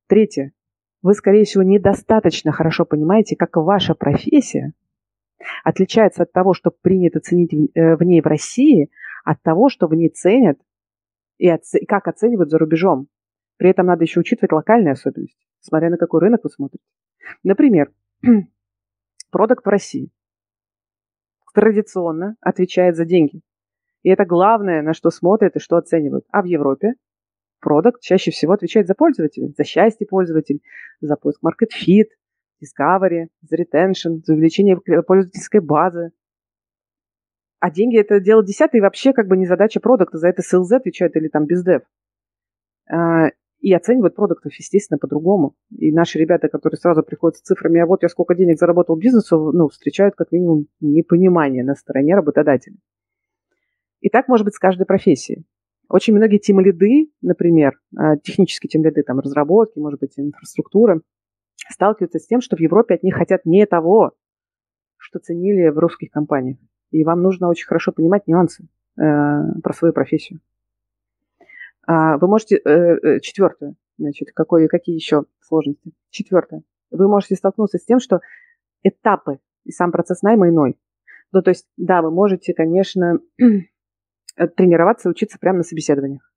Третье. 0.07 0.51
Вы, 1.01 1.13
скорее 1.13 1.45
всего, 1.45 1.63
недостаточно 1.63 2.51
хорошо 2.51 2.85
понимаете, 2.85 3.35
как 3.35 3.55
ваша 3.55 3.95
профессия 3.95 4.73
отличается 5.63 6.23
от 6.23 6.31
того, 6.31 6.53
что 6.53 6.69
принято 6.69 7.19
ценить 7.19 7.53
в 7.53 7.79
э, 7.79 8.05
ней 8.05 8.21
в 8.21 8.27
России, 8.27 8.91
от 9.23 9.41
того, 9.41 9.69
что 9.69 9.87
в 9.87 9.95
ней 9.95 10.09
ценят 10.09 10.59
и 11.37 11.47
оце- 11.49 11.85
как 11.87 12.07
оценивают 12.07 12.51
за 12.51 12.59
рубежом. 12.59 13.07
При 13.57 13.69
этом 13.69 13.87
надо 13.87 14.03
еще 14.03 14.19
учитывать 14.19 14.51
локальные 14.51 14.91
особенности, 14.91 15.47
смотря 15.59 15.89
на 15.89 15.97
какой 15.97 16.19
рынок 16.19 16.41
вы 16.43 16.49
смотрите. 16.49 16.83
Например, 17.43 17.91
продукт 19.31 19.65
в 19.65 19.69
России 19.69 20.11
традиционно 21.53 22.35
отвечает 22.41 22.95
за 22.95 23.05
деньги. 23.05 23.41
И 24.03 24.09
это 24.09 24.25
главное, 24.25 24.81
на 24.81 24.93
что 24.93 25.09
смотрят 25.09 25.55
и 25.55 25.59
что 25.59 25.77
оценивают. 25.77 26.25
А 26.31 26.41
в 26.41 26.45
Европе 26.45 26.93
продукт 27.59 28.01
чаще 28.01 28.31
всего 28.31 28.53
отвечает 28.53 28.87
за 28.87 28.95
пользователя, 28.95 29.49
за 29.55 29.63
счастье 29.63 30.07
пользователя, 30.07 30.59
за 30.99 31.15
поиск 31.15 31.39
market 31.43 31.69
fit, 31.69 32.07
discovery, 32.61 33.27
за 33.41 33.55
retention, 33.55 34.21
за 34.23 34.33
увеличение 34.33 34.77
пользовательской 34.77 35.61
базы. 35.61 36.11
А 37.59 37.69
деньги 37.69 37.99
это 37.99 38.19
дело 38.19 38.43
десятое, 38.43 38.79
и 38.79 38.81
вообще 38.81 39.13
как 39.13 39.27
бы 39.27 39.37
не 39.37 39.45
задача 39.45 39.79
продукта, 39.79 40.17
за 40.17 40.29
это 40.29 40.41
sales 40.41 40.75
отвечают 40.75 41.15
или 41.15 41.27
там 41.27 41.45
бездев. 41.45 41.83
А, 42.89 43.27
и 43.59 43.71
оценивают 43.71 44.15
продуктов, 44.15 44.51
естественно, 44.55 44.97
по-другому. 44.97 45.55
И 45.69 45.91
наши 45.91 46.17
ребята, 46.17 46.49
которые 46.49 46.79
сразу 46.79 47.03
приходят 47.03 47.37
с 47.37 47.41
цифрами, 47.41 47.79
а 47.79 47.85
вот 47.85 48.01
я 48.01 48.09
сколько 48.09 48.33
денег 48.33 48.57
заработал 48.57 48.95
бизнесу, 48.95 49.51
ну, 49.53 49.69
встречают 49.69 50.15
как 50.15 50.31
минимум 50.31 50.65
непонимание 50.79 51.63
на 51.63 51.75
стороне 51.75 52.15
работодателя. 52.15 52.77
И 54.01 54.09
так 54.09 54.27
может 54.27 54.45
быть 54.45 54.55
с 54.55 54.59
каждой 54.59 54.85
профессией. 54.85 55.45
Очень 55.87 56.15
многие 56.15 56.37
тим-лиды, 56.37 57.11
например, 57.21 57.79
а, 57.97 58.17
технические 58.17 58.69
тим-лиды, 58.69 59.03
там, 59.03 59.19
разработки, 59.19 59.77
может 59.77 59.99
быть, 59.99 60.13
инфраструктуры, 60.17 61.01
сталкиваются 61.69 62.19
с 62.19 62.25
тем, 62.25 62.41
что 62.41 62.55
в 62.55 62.59
Европе 62.59 62.95
от 62.95 63.03
них 63.03 63.15
хотят 63.15 63.45
не 63.45 63.65
того, 63.65 64.13
что 64.97 65.19
ценили 65.19 65.69
в 65.69 65.77
русских 65.77 66.11
компаниях. 66.11 66.57
И 66.91 67.03
вам 67.03 67.21
нужно 67.21 67.47
очень 67.49 67.67
хорошо 67.67 67.91
понимать 67.91 68.27
нюансы 68.27 68.63
э, 68.63 69.01
про 69.01 69.73
свою 69.73 69.93
профессию. 69.93 70.39
А, 71.87 72.17
вы 72.17 72.27
можете... 72.27 72.57
Э, 72.57 72.69
э, 72.69 73.19
четвертое. 73.19 73.75
Значит, 73.97 74.31
какой, 74.33 74.67
какие 74.67 74.95
еще 74.95 75.25
сложности? 75.41 75.91
Четвертое. 76.09 76.63
Вы 76.89 77.07
можете 77.07 77.35
столкнуться 77.35 77.77
с 77.77 77.85
тем, 77.85 77.99
что 77.99 78.21
этапы 78.83 79.39
и 79.65 79.71
сам 79.71 79.91
процесс 79.91 80.21
найма 80.21 80.49
иной. 80.49 80.77
Ну, 81.31 81.41
то 81.41 81.49
есть, 81.49 81.67
да, 81.77 82.01
вы 82.01 82.11
можете, 82.11 82.53
конечно, 82.53 83.19
тренироваться 84.55 85.09
и 85.09 85.11
учиться 85.11 85.37
прямо 85.39 85.59
на 85.59 85.63
собеседованиях. 85.63 86.31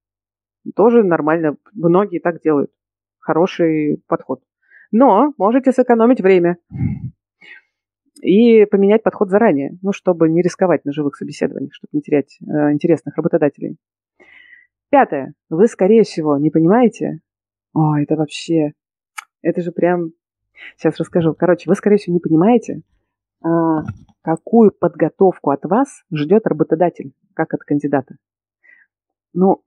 Тоже 0.74 1.02
нормально. 1.02 1.56
Многие 1.72 2.18
так 2.18 2.40
делают. 2.40 2.70
Хороший 3.18 4.02
подход. 4.06 4.42
Но 4.92 5.34
можете 5.38 5.72
сэкономить 5.72 6.20
время 6.20 6.56
и 8.22 8.64
поменять 8.64 9.02
подход 9.02 9.28
заранее, 9.28 9.76
ну, 9.82 9.92
чтобы 9.92 10.28
не 10.28 10.40
рисковать 10.40 10.84
на 10.84 10.92
живых 10.92 11.16
собеседованиях, 11.16 11.74
чтобы 11.74 11.90
не 11.92 12.00
терять 12.00 12.38
э, 12.40 12.72
интересных 12.72 13.16
работодателей. 13.16 13.76
Пятое. 14.90 15.34
Вы, 15.50 15.66
скорее 15.66 16.04
всего, 16.04 16.38
не 16.38 16.50
понимаете, 16.50 17.20
о, 17.74 17.98
это 17.98 18.16
вообще, 18.16 18.72
это 19.42 19.60
же 19.60 19.72
прям, 19.72 20.12
сейчас 20.76 20.96
расскажу. 20.98 21.34
Короче, 21.34 21.68
вы, 21.68 21.74
скорее 21.74 21.96
всего, 21.96 22.14
не 22.14 22.20
понимаете, 22.20 22.82
какую 24.22 24.72
подготовку 24.72 25.50
от 25.50 25.64
вас 25.64 26.02
ждет 26.12 26.46
работодатель, 26.46 27.12
как 27.34 27.52
от 27.54 27.60
кандидата. 27.62 28.16
Ну, 29.34 29.62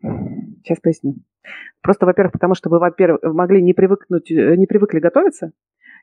сейчас 0.64 0.80
поясню. 0.80 1.16
Просто, 1.82 2.06
во-первых, 2.06 2.34
потому 2.34 2.56
что 2.56 2.70
вы, 2.70 2.80
во-первых, 2.80 3.22
могли 3.24 3.62
не 3.62 3.74
привыкнуть, 3.74 4.32
э, 4.32 4.56
не 4.56 4.66
привыкли 4.66 5.00
готовиться, 5.00 5.52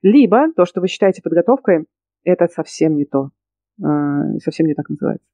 либо 0.03 0.53
то, 0.55 0.65
что 0.65 0.81
вы 0.81 0.89
считаете 0.89 1.23
подготовкой, 1.23 1.87
это 2.25 2.47
совсем 2.47 2.97
не 2.97 3.05
то. 3.05 3.31
А, 3.83 4.39
совсем 4.39 4.67
не 4.67 4.75
так 4.75 4.89
называется. 4.89 5.27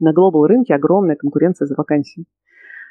На 0.00 0.12
глобал 0.12 0.46
рынке 0.46 0.74
огромная 0.74 1.16
конкуренция 1.16 1.66
за 1.66 1.74
вакансии. 1.76 2.24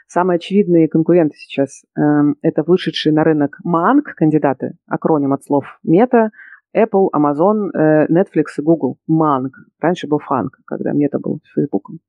Самые 0.07 0.35
очевидные 0.35 0.87
конкуренты 0.87 1.35
сейчас 1.35 1.83
э, 1.97 2.01
это 2.41 2.63
вышедшие 2.63 3.13
на 3.13 3.23
рынок 3.23 3.57
МАНК 3.63 4.15
кандидаты, 4.15 4.77
акроним 4.85 5.33
от 5.33 5.43
слов 5.43 5.79
Мета, 5.83 6.31
Apple, 6.75 7.09
Amazon, 7.15 7.69
э, 7.73 8.07
Netflix 8.07 8.45
и 8.57 8.61
Google. 8.61 8.97
МАНК. 9.07 9.53
Раньше 9.79 10.07
был 10.07 10.19
ФАНК, 10.19 10.59
когда 10.65 10.91
Мета 10.91 11.19
был 11.19 11.39
с 11.43 11.53
Фейсбуком. 11.53 11.99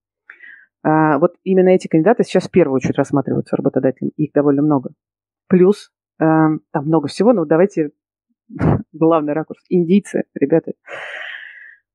Э, 0.85 1.18
вот 1.18 1.37
именно 1.44 1.68
эти 1.68 1.88
кандидаты 1.88 2.25
сейчас 2.25 2.49
в 2.49 2.51
первую 2.51 2.77
очередь 2.77 2.97
рассматриваются 2.97 3.57
работодателем. 3.57 4.12
Их 4.16 4.33
довольно 4.33 4.62
много. 4.62 4.90
Плюс, 5.49 5.90
э, 6.21 6.25
там 6.25 6.85
много 6.85 7.09
всего, 7.09 7.33
но 7.33 7.44
давайте 7.44 7.90
главный 8.92 9.33
ракурс. 9.33 9.62
Индийцы, 9.68 10.25
ребята. 10.35 10.73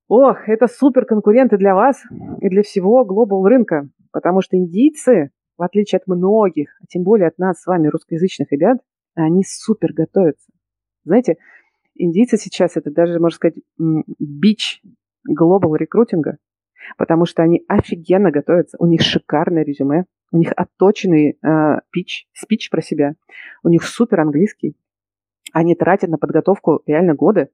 Ох, 0.08 0.48
это 0.48 0.66
супер 0.66 1.06
конкуренты 1.06 1.56
для 1.56 1.74
вас 1.74 2.02
и 2.40 2.48
для 2.48 2.62
всего 2.62 3.04
глобал 3.04 3.46
рынка, 3.46 3.88
потому 4.12 4.42
что 4.42 4.56
индийцы 4.56 5.30
в 5.56 5.62
отличие 5.62 5.98
от 5.98 6.06
многих, 6.06 6.76
а 6.82 6.86
тем 6.88 7.02
более 7.02 7.28
от 7.28 7.38
нас 7.38 7.60
с 7.60 7.66
вами, 7.66 7.88
русскоязычных 7.88 8.50
ребят, 8.50 8.78
они 9.14 9.44
супер 9.44 9.92
готовятся. 9.92 10.50
Знаете, 11.04 11.36
индийцы 11.94 12.36
сейчас 12.36 12.76
это 12.76 12.90
даже, 12.90 13.18
можно 13.18 13.36
сказать, 13.36 13.56
бич 14.18 14.82
глобал 15.24 15.74
рекрутинга, 15.76 16.38
потому 16.98 17.26
что 17.26 17.42
они 17.42 17.64
офигенно 17.68 18.30
готовятся, 18.30 18.76
у 18.78 18.86
них 18.86 19.00
шикарное 19.02 19.64
резюме, 19.64 20.04
у 20.32 20.38
них 20.38 20.52
отточенный 20.56 21.38
э, 21.40 21.80
пич, 21.90 22.28
спич 22.32 22.70
про 22.70 22.82
себя, 22.82 23.14
у 23.62 23.68
них 23.68 23.84
супер 23.84 24.20
английский, 24.20 24.76
они 25.52 25.74
тратят 25.74 26.10
на 26.10 26.18
подготовку 26.18 26.82
реально 26.86 27.14
годы, 27.14 27.50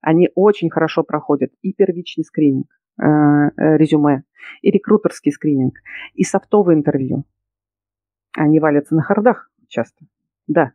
они 0.00 0.30
очень 0.34 0.70
хорошо 0.70 1.02
проходят 1.02 1.52
и 1.62 1.72
первичный 1.72 2.24
скрининг, 2.24 2.66
э, 3.00 3.04
э, 3.04 3.76
резюме, 3.76 4.24
и 4.62 4.70
рекрутерский 4.70 5.32
скрининг, 5.32 5.74
и 6.14 6.24
софтовое 6.24 6.74
интервью. 6.74 7.24
Они 8.36 8.60
валятся 8.60 8.94
на 8.94 9.02
хардах 9.02 9.50
часто. 9.68 10.06
Да, 10.46 10.72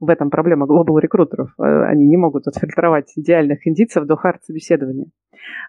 в 0.00 0.08
этом 0.08 0.30
проблема 0.30 0.66
глобал 0.66 0.98
рекрутеров. 0.98 1.54
Э, 1.58 1.84
они 1.86 2.06
не 2.06 2.16
могут 2.16 2.46
отфильтровать 2.46 3.12
идеальных 3.16 3.66
индийцев 3.66 4.04
до 4.06 4.16
хард-собеседования. 4.16 5.06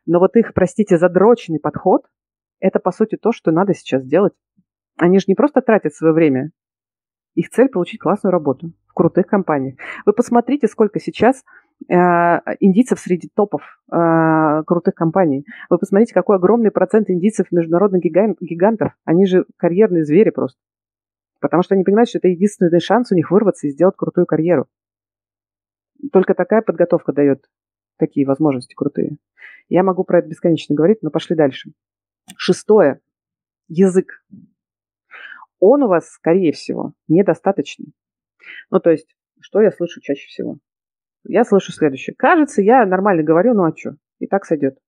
Но 0.05 0.19
вот 0.19 0.35
их, 0.35 0.53
простите, 0.53 0.97
задроченный 0.97 1.59
подход– 1.59 2.03
это, 2.59 2.79
по 2.79 2.91
сути, 2.91 3.17
то, 3.17 3.31
что 3.31 3.51
надо 3.51 3.73
сейчас 3.73 4.05
делать. 4.05 4.33
Они 4.97 5.19
же 5.19 5.25
не 5.27 5.35
просто 5.35 5.61
тратят 5.61 5.93
свое 5.93 6.13
время. 6.13 6.51
Их 7.35 7.49
цель– 7.49 7.69
получить 7.73 7.99
классную 7.99 8.31
работу 8.31 8.71
в 8.87 8.93
крутых 8.93 9.27
компаниях. 9.27 9.75
Вы 10.05 10.13
посмотрите, 10.13 10.67
сколько 10.67 10.99
сейчас 10.99 11.43
э, 11.89 11.95
индийцев 12.59 12.99
среди 12.99 13.29
топов 13.33 13.61
э, 13.91 14.63
крутых 14.65 14.95
компаний. 14.95 15.45
Вы 15.69 15.77
посмотрите, 15.77 16.13
какой 16.13 16.37
огромный 16.37 16.71
процент 16.71 17.09
индийцев 17.09 17.47
международных 17.51 18.01
гигантов. 18.01 18.93
Они 19.03 19.25
же 19.25 19.45
карьерные 19.57 20.05
звери 20.05 20.29
просто. 20.29 20.59
Потому 21.45 21.61
что 21.61 21.75
они 21.75 21.83
понимают, 21.83 22.09
что 22.09 22.17
это 22.17 22.27
единственный 22.27 22.79
шанс 22.79 23.11
у 23.11 23.15
них 23.15 23.29
вырваться 23.29 23.67
и 23.67 23.69
сделать 23.69 23.95
крутую 23.95 24.25
карьеру. 24.25 24.65
Только 26.11 26.33
такая 26.33 26.63
подготовка 26.63 27.13
дает 27.13 27.45
такие 27.99 28.25
возможности 28.25 28.73
крутые. 28.73 29.17
Я 29.69 29.83
могу 29.83 30.03
про 30.03 30.19
это 30.19 30.27
бесконечно 30.27 30.73
говорить, 30.73 31.03
но 31.03 31.11
пошли 31.11 31.35
дальше. 31.35 31.69
Шестое. 32.35 32.99
Язык. 33.67 34.23
Он 35.59 35.83
у 35.83 35.87
вас, 35.87 36.09
скорее 36.09 36.51
всего, 36.51 36.93
недостаточный. 37.07 37.93
Ну, 38.71 38.79
то 38.79 38.89
есть, 38.89 39.15
что 39.39 39.61
я 39.61 39.69
слышу 39.69 40.01
чаще 40.01 40.25
всего? 40.27 40.57
Я 41.25 41.43
слышу 41.43 41.71
следующее. 41.71 42.15
Кажется, 42.17 42.63
я 42.63 42.87
нормально 42.87 43.21
говорю, 43.21 43.53
ну 43.53 43.65
а 43.65 43.75
что? 43.75 43.97
И 44.17 44.25
так 44.25 44.45
сойдет. 44.45 44.79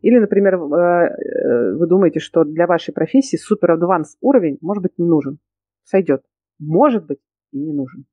Или, 0.00 0.18
например, 0.18 0.54
э, 0.54 0.58
э, 0.58 1.74
вы 1.76 1.86
думаете, 1.86 2.18
что 2.18 2.42
для 2.42 2.66
вашей 2.66 2.92
профессии 2.92 3.36
супер 3.36 3.70
адванс 3.70 4.16
уровень 4.20 4.58
может 4.60 4.82
быть 4.82 4.98
не 4.98 5.06
нужен 5.06 5.38
сойдет. 5.84 6.22
Может 6.58 7.06
быть, 7.06 7.18
и 7.52 7.58
не 7.58 7.72
нужен. 7.72 8.04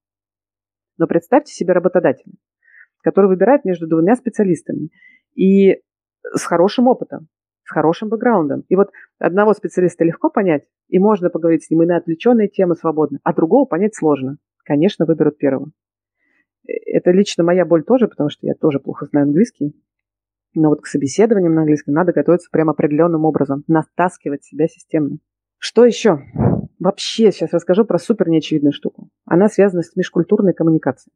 Но 0.98 1.08
представьте 1.08 1.54
себе 1.54 1.74
работодателя, 1.74 2.34
который 3.02 3.28
выбирает 3.28 3.66
между 3.66 3.88
двумя 3.88 4.16
специалистами 4.16 4.90
и 5.36 5.82
с 6.34 6.44
хорошим 6.44 6.88
опытом, 6.88 7.30
с 7.64 7.72
хорошим 7.72 8.10
бэкграундом. 8.10 8.66
И 8.68 8.76
вот 8.76 8.90
одного 9.18 9.54
специалиста 9.54 10.04
легко 10.04 10.30
понять, 10.30 10.64
и 10.88 11.00
можно 11.00 11.30
поговорить 11.30 11.64
с 11.64 11.70
ним 11.70 11.84
и 11.84 11.86
на 11.86 11.98
отвлеченные 11.98 12.50
темы 12.50 12.76
свободно, 12.76 13.20
а 13.24 13.34
другого 13.34 13.66
понять 13.66 13.96
сложно. 13.96 14.38
Конечно, 14.66 15.06
выберут 15.06 15.38
первого. 15.38 15.72
Это 16.66 17.12
лично 17.12 17.44
моя 17.44 17.66
боль 17.66 17.84
тоже, 17.84 18.08
потому 18.08 18.30
что 18.30 18.46
я 18.46 18.54
тоже 18.54 18.80
плохо 18.80 19.06
знаю 19.06 19.28
английский. 19.28 19.74
Но 20.54 20.70
вот 20.70 20.82
к 20.82 20.88
собеседованиям 20.88 21.54
на 21.54 21.62
английском 21.62 21.94
надо 21.94 22.12
готовиться 22.12 22.50
прям 22.52 22.70
определенным 22.70 23.26
образом, 23.26 23.64
натаскивать 23.68 24.44
себя 24.44 24.68
системно. 24.68 25.20
Что 25.60 25.86
еще? 25.86 26.22
Вообще 26.80 27.32
сейчас 27.32 27.52
расскажу 27.52 27.84
про 27.86 28.00
супер 28.00 28.30
неочевидную 28.30 28.72
штуку. 28.72 29.10
Она 29.26 29.50
связана 29.50 29.84
с 29.84 29.96
межкультурной 29.98 30.54
коммуникацией, 30.54 31.14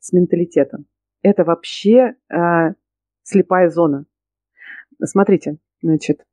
с 0.00 0.12
менталитетом. 0.12 0.86
Это 1.22 1.44
вообще 1.44 2.14
э, 2.30 2.72
слепая 3.22 3.68
зона. 3.68 4.06
Смотрите, 5.04 5.58
значит, 5.82 6.24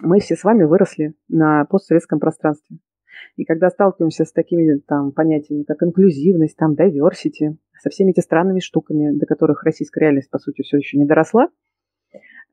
мы 0.00 0.20
все 0.20 0.36
с 0.36 0.44
вами 0.44 0.64
выросли 0.64 1.14
на 1.28 1.66
постсоветском 1.66 2.18
пространстве. 2.18 2.78
И 3.36 3.44
когда 3.44 3.68
сталкиваемся 3.68 4.24
с 4.24 4.32
такими 4.32 4.78
там 4.78 5.12
понятиями, 5.12 5.64
как 5.64 5.82
инклюзивность, 5.82 6.56
там 6.56 6.74
diversity, 6.74 7.56
со 7.78 7.90
всеми 7.90 8.12
этими 8.12 8.22
странными 8.22 8.60
штуками, 8.60 9.16
до 9.16 9.26
которых 9.26 9.64
российская 9.64 10.00
реальность, 10.00 10.30
по 10.30 10.38
сути, 10.38 10.62
все 10.62 10.78
еще 10.78 10.96
не 10.98 11.04
доросла, 11.04 11.48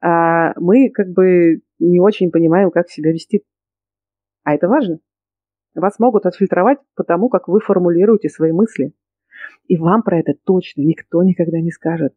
а 0.01 0.53
мы 0.59 0.89
как 0.89 1.09
бы 1.09 1.61
не 1.79 2.01
очень 2.01 2.31
понимаем, 2.31 2.71
как 2.71 2.89
себя 2.89 3.11
вести 3.11 3.43
а 4.45 4.53
это 4.53 4.69
важно. 4.69 4.99
Вас 5.73 5.99
могут 5.99 6.25
отфильтровать 6.25 6.77
по 6.95 7.03
тому, 7.03 7.27
как 7.27 7.49
вы 7.49 7.59
формулируете 7.59 8.29
свои 8.29 8.53
мысли. 8.53 8.93
И 9.67 9.75
вам 9.75 10.03
про 10.03 10.19
это 10.19 10.33
точно 10.45 10.81
никто 10.81 11.21
никогда 11.23 11.59
не 11.59 11.71
скажет. 11.71 12.13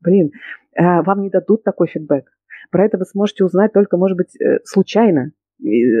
Блин, 0.00 0.30
э, 0.76 1.02
вам 1.02 1.22
не 1.22 1.30
дадут 1.30 1.64
такой 1.64 1.88
фидбэк. 1.88 2.26
Про 2.70 2.84
это 2.84 2.98
вы 2.98 3.06
сможете 3.06 3.44
узнать 3.44 3.72
только, 3.72 3.96
может 3.96 4.16
быть, 4.16 4.40
э, 4.40 4.60
случайно. 4.64 5.32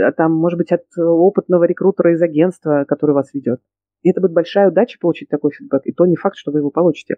А 0.04 0.12
там, 0.12 0.32
может 0.32 0.58
быть, 0.58 0.70
от 0.70 0.84
опытного 0.96 1.64
рекрутера 1.64 2.12
из 2.12 2.22
агентства, 2.22 2.84
который 2.86 3.12
вас 3.12 3.32
ведет. 3.32 3.60
И 4.02 4.10
это 4.10 4.20
будет 4.20 4.32
большая 4.32 4.68
удача 4.68 4.98
получить 5.00 5.28
такой 5.28 5.52
фидбэк. 5.52 5.82
И 5.86 5.92
то 5.92 6.04
не 6.06 6.16
факт, 6.16 6.36
что 6.36 6.52
вы 6.52 6.58
его 6.58 6.70
получите. 6.70 7.16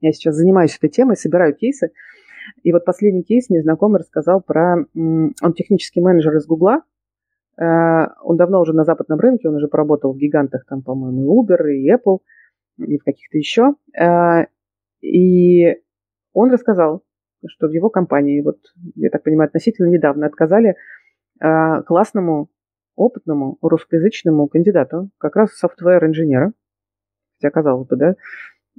Я 0.00 0.12
сейчас 0.12 0.34
занимаюсь 0.34 0.76
этой 0.76 0.90
темой, 0.90 1.16
собираю 1.16 1.54
кейсы. 1.54 1.92
И 2.62 2.72
вот 2.72 2.84
последний 2.84 3.22
кейс 3.22 3.50
мне 3.50 3.62
знакомый 3.62 4.00
рассказал 4.00 4.40
про... 4.40 4.84
Он 4.94 5.52
технический 5.54 6.00
менеджер 6.00 6.36
из 6.36 6.46
Гугла, 6.46 6.82
он 7.58 8.36
давно 8.36 8.60
уже 8.60 8.74
на 8.74 8.84
западном 8.84 9.18
рынке, 9.18 9.48
он 9.48 9.56
уже 9.56 9.68
поработал 9.68 10.12
в 10.12 10.18
гигантах, 10.18 10.66
там, 10.66 10.82
по-моему, 10.82 11.22
и 11.22 11.26
Uber, 11.26 11.72
и 11.72 11.90
Apple, 11.90 12.18
и 12.78 12.98
в 12.98 13.04
каких-то 13.04 13.38
еще. 13.38 13.74
Э, 13.98 14.46
и 15.00 15.76
он 16.32 16.50
рассказал, 16.50 17.02
что 17.46 17.68
в 17.68 17.70
его 17.70 17.90
компании, 17.90 18.40
вот, 18.40 18.58
я 18.94 19.10
так 19.10 19.22
понимаю, 19.22 19.48
относительно 19.48 19.88
недавно 19.88 20.26
отказали 20.26 20.76
э, 21.40 21.82
классному, 21.86 22.50
опытному 22.94 23.58
русскоязычному 23.60 24.48
кандидату, 24.48 25.10
как 25.18 25.36
раз 25.36 25.52
софтвер-инженера. 25.52 26.52
Хотя, 27.38 27.50
казалось 27.50 27.86
бы, 27.86 27.96
да, 27.96 28.16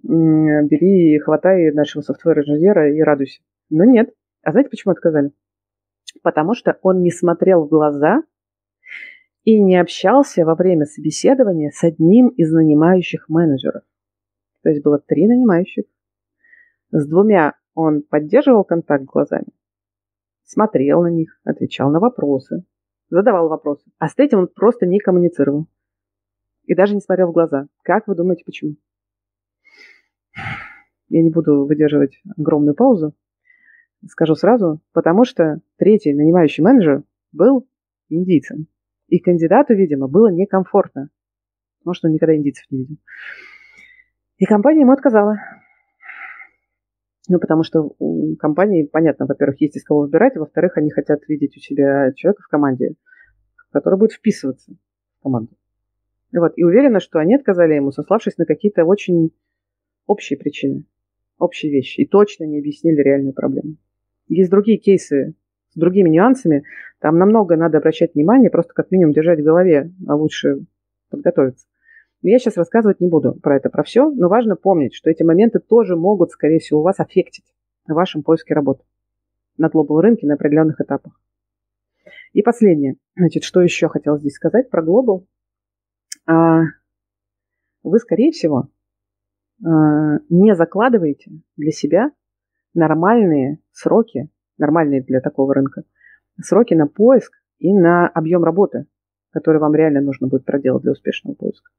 бери 0.04 1.16
и 1.16 1.20
хватай 1.20 1.72
нашего 1.72 2.02
софтвер-инженера 2.02 2.94
и 2.94 3.02
радуйся. 3.02 3.42
Но 3.70 3.84
нет. 3.84 4.10
А 4.44 4.52
знаете, 4.52 4.70
почему 4.70 4.94
отказали? 4.94 5.32
Потому 6.24 6.56
что 6.56 6.78
он 6.82 7.02
не 7.02 7.12
смотрел 7.12 7.66
в 7.66 7.70
глаза 7.70 8.24
и 9.48 9.62
не 9.62 9.78
общался 9.78 10.44
во 10.44 10.56
время 10.56 10.84
собеседования 10.84 11.72
с 11.74 11.82
одним 11.82 12.28
из 12.28 12.52
нанимающих 12.52 13.30
менеджеров. 13.30 13.82
То 14.62 14.70
есть 14.70 14.84
было 14.84 15.00
три 15.00 15.26
нанимающих. 15.26 15.86
С 16.92 17.08
двумя 17.08 17.54
он 17.74 18.02
поддерживал 18.02 18.66
контакт 18.66 19.06
глазами, 19.06 19.48
смотрел 20.44 21.02
на 21.02 21.08
них, 21.08 21.40
отвечал 21.46 21.90
на 21.92 22.02
вопросы, 22.02 22.66
задавал 23.10 23.48
вопросы. 23.48 23.90
А 24.00 24.10
с 24.10 24.16
третьим 24.16 24.40
он 24.40 24.48
просто 24.48 24.86
не 24.86 25.00
коммуницировал. 25.00 25.68
И 26.66 26.76
даже 26.76 26.94
не 26.94 27.00
смотрел 27.00 27.30
в 27.30 27.34
глаза. 27.34 27.70
Как 27.84 28.06
вы 28.08 28.16
думаете, 28.16 28.44
почему? 28.46 28.76
Я 31.08 31.24
не 31.24 31.30
буду 31.30 31.66
выдерживать 31.66 32.22
огромную 32.38 32.76
паузу. 32.76 33.16
Скажу 34.10 34.36
сразу, 34.36 34.82
потому 34.92 35.24
что 35.24 35.62
третий 35.78 36.14
нанимающий 36.14 36.66
менеджер 36.66 37.04
был 37.32 37.66
индийцем. 38.10 38.68
И 39.08 39.20
кандидату, 39.20 39.74
видимо, 39.74 40.08
было 40.08 40.32
некомфортно. 40.32 41.10
Может, 41.86 42.06
он 42.06 42.12
никогда 42.12 42.36
индийцев 42.36 42.66
не 42.70 42.80
видел. 42.80 42.98
И 44.38 44.46
компания 44.46 44.82
ему 44.82 44.92
отказала. 44.92 45.38
Ну, 47.30 47.40
потому 47.40 47.64
что 47.64 47.94
у 48.00 48.36
компании, 48.38 48.84
понятно, 48.84 49.26
во-первых, 49.26 49.60
есть 49.62 49.76
из 49.76 49.84
кого 49.84 50.02
выбирать, 50.02 50.38
во-вторых, 50.38 50.78
они 50.78 50.92
хотят 50.92 51.28
видеть 51.28 51.58
у 51.58 51.60
себя 51.60 52.12
человека 52.14 52.42
в 52.44 52.48
команде, 52.48 52.96
который 53.72 54.00
будет 54.00 54.14
вписываться 54.14 54.74
в 55.20 55.24
команду. 55.24 55.52
Вот. 56.34 56.54
И 56.56 56.64
уверена, 56.64 57.00
что 57.00 57.20
они 57.20 57.36
отказали 57.36 57.74
ему, 57.74 57.92
сославшись 57.92 58.38
на 58.38 58.46
какие-то 58.46 58.86
очень 58.86 59.32
общие 60.06 60.38
причины, 60.38 60.86
общие 61.38 61.72
вещи, 61.72 62.02
и 62.02 62.08
точно 62.08 62.46
не 62.46 62.60
объяснили 62.60 63.02
реальную 63.02 63.34
проблему. 63.34 63.76
Есть 64.28 64.50
другие 64.50 64.78
кейсы 64.78 65.36
с 65.70 65.78
другими 65.78 66.10
нюансами, 66.10 66.64
там 67.00 67.18
намного 67.18 67.56
надо 67.56 67.78
обращать 67.78 68.16
внимание, 68.16 68.50
просто 68.50 68.74
как 68.74 68.92
минимум 68.92 69.14
держать 69.14 69.40
в 69.40 69.44
голове, 69.44 69.92
а 70.08 70.16
лучше 70.16 70.66
подготовиться. 71.10 71.68
Я 72.22 72.40
сейчас 72.40 72.58
рассказывать 72.58 73.00
не 73.00 73.08
буду 73.08 73.34
про 73.36 73.58
это, 73.58 73.70
про 73.70 73.84
все, 73.84 74.10
но 74.10 74.28
важно 74.28 74.56
помнить, 74.56 74.96
что 74.96 75.10
эти 75.10 75.24
моменты 75.24 75.60
тоже 75.60 75.96
могут, 75.96 76.32
скорее 76.32 76.60
всего, 76.60 76.82
вас 76.82 77.00
аффектить 77.00 77.46
в 77.88 77.94
вашем 77.94 78.24
поиске 78.24 78.54
работы 78.54 78.84
на 79.58 79.70
глобал 79.70 80.02
рынке 80.02 80.26
на 80.28 80.34
определенных 80.34 80.82
этапах. 80.82 81.20
И 82.34 82.42
последнее. 82.42 82.96
Значит, 83.16 83.44
что 83.44 83.62
еще 83.62 83.88
хотел 83.90 84.18
здесь 84.18 84.34
сказать 84.34 84.70
про 84.70 84.82
глобал? 84.82 85.28
А, 86.26 86.62
вы, 87.84 88.00
скорее 88.00 88.32
всего, 88.32 88.70
а, 89.64 90.20
не 90.30 90.56
закладываете 90.56 91.32
для 91.56 91.72
себя 91.72 92.12
нормальные 92.74 93.60
сроки, 93.72 94.30
нормальные 94.58 95.02
для 95.04 95.22
такого 95.22 95.54
рынка, 95.54 95.84
сроки 96.42 96.74
на 96.74 96.88
поиск 96.88 97.34
и 97.60 97.74
на 97.74 98.08
объем 98.08 98.44
работы, 98.44 98.86
который 99.32 99.60
вам 99.60 99.76
реально 99.76 100.02
нужно 100.02 100.28
будет 100.28 100.46
проделать 100.46 100.84
для 100.84 100.92
успешного 100.92 101.36
поиска. 101.36 101.72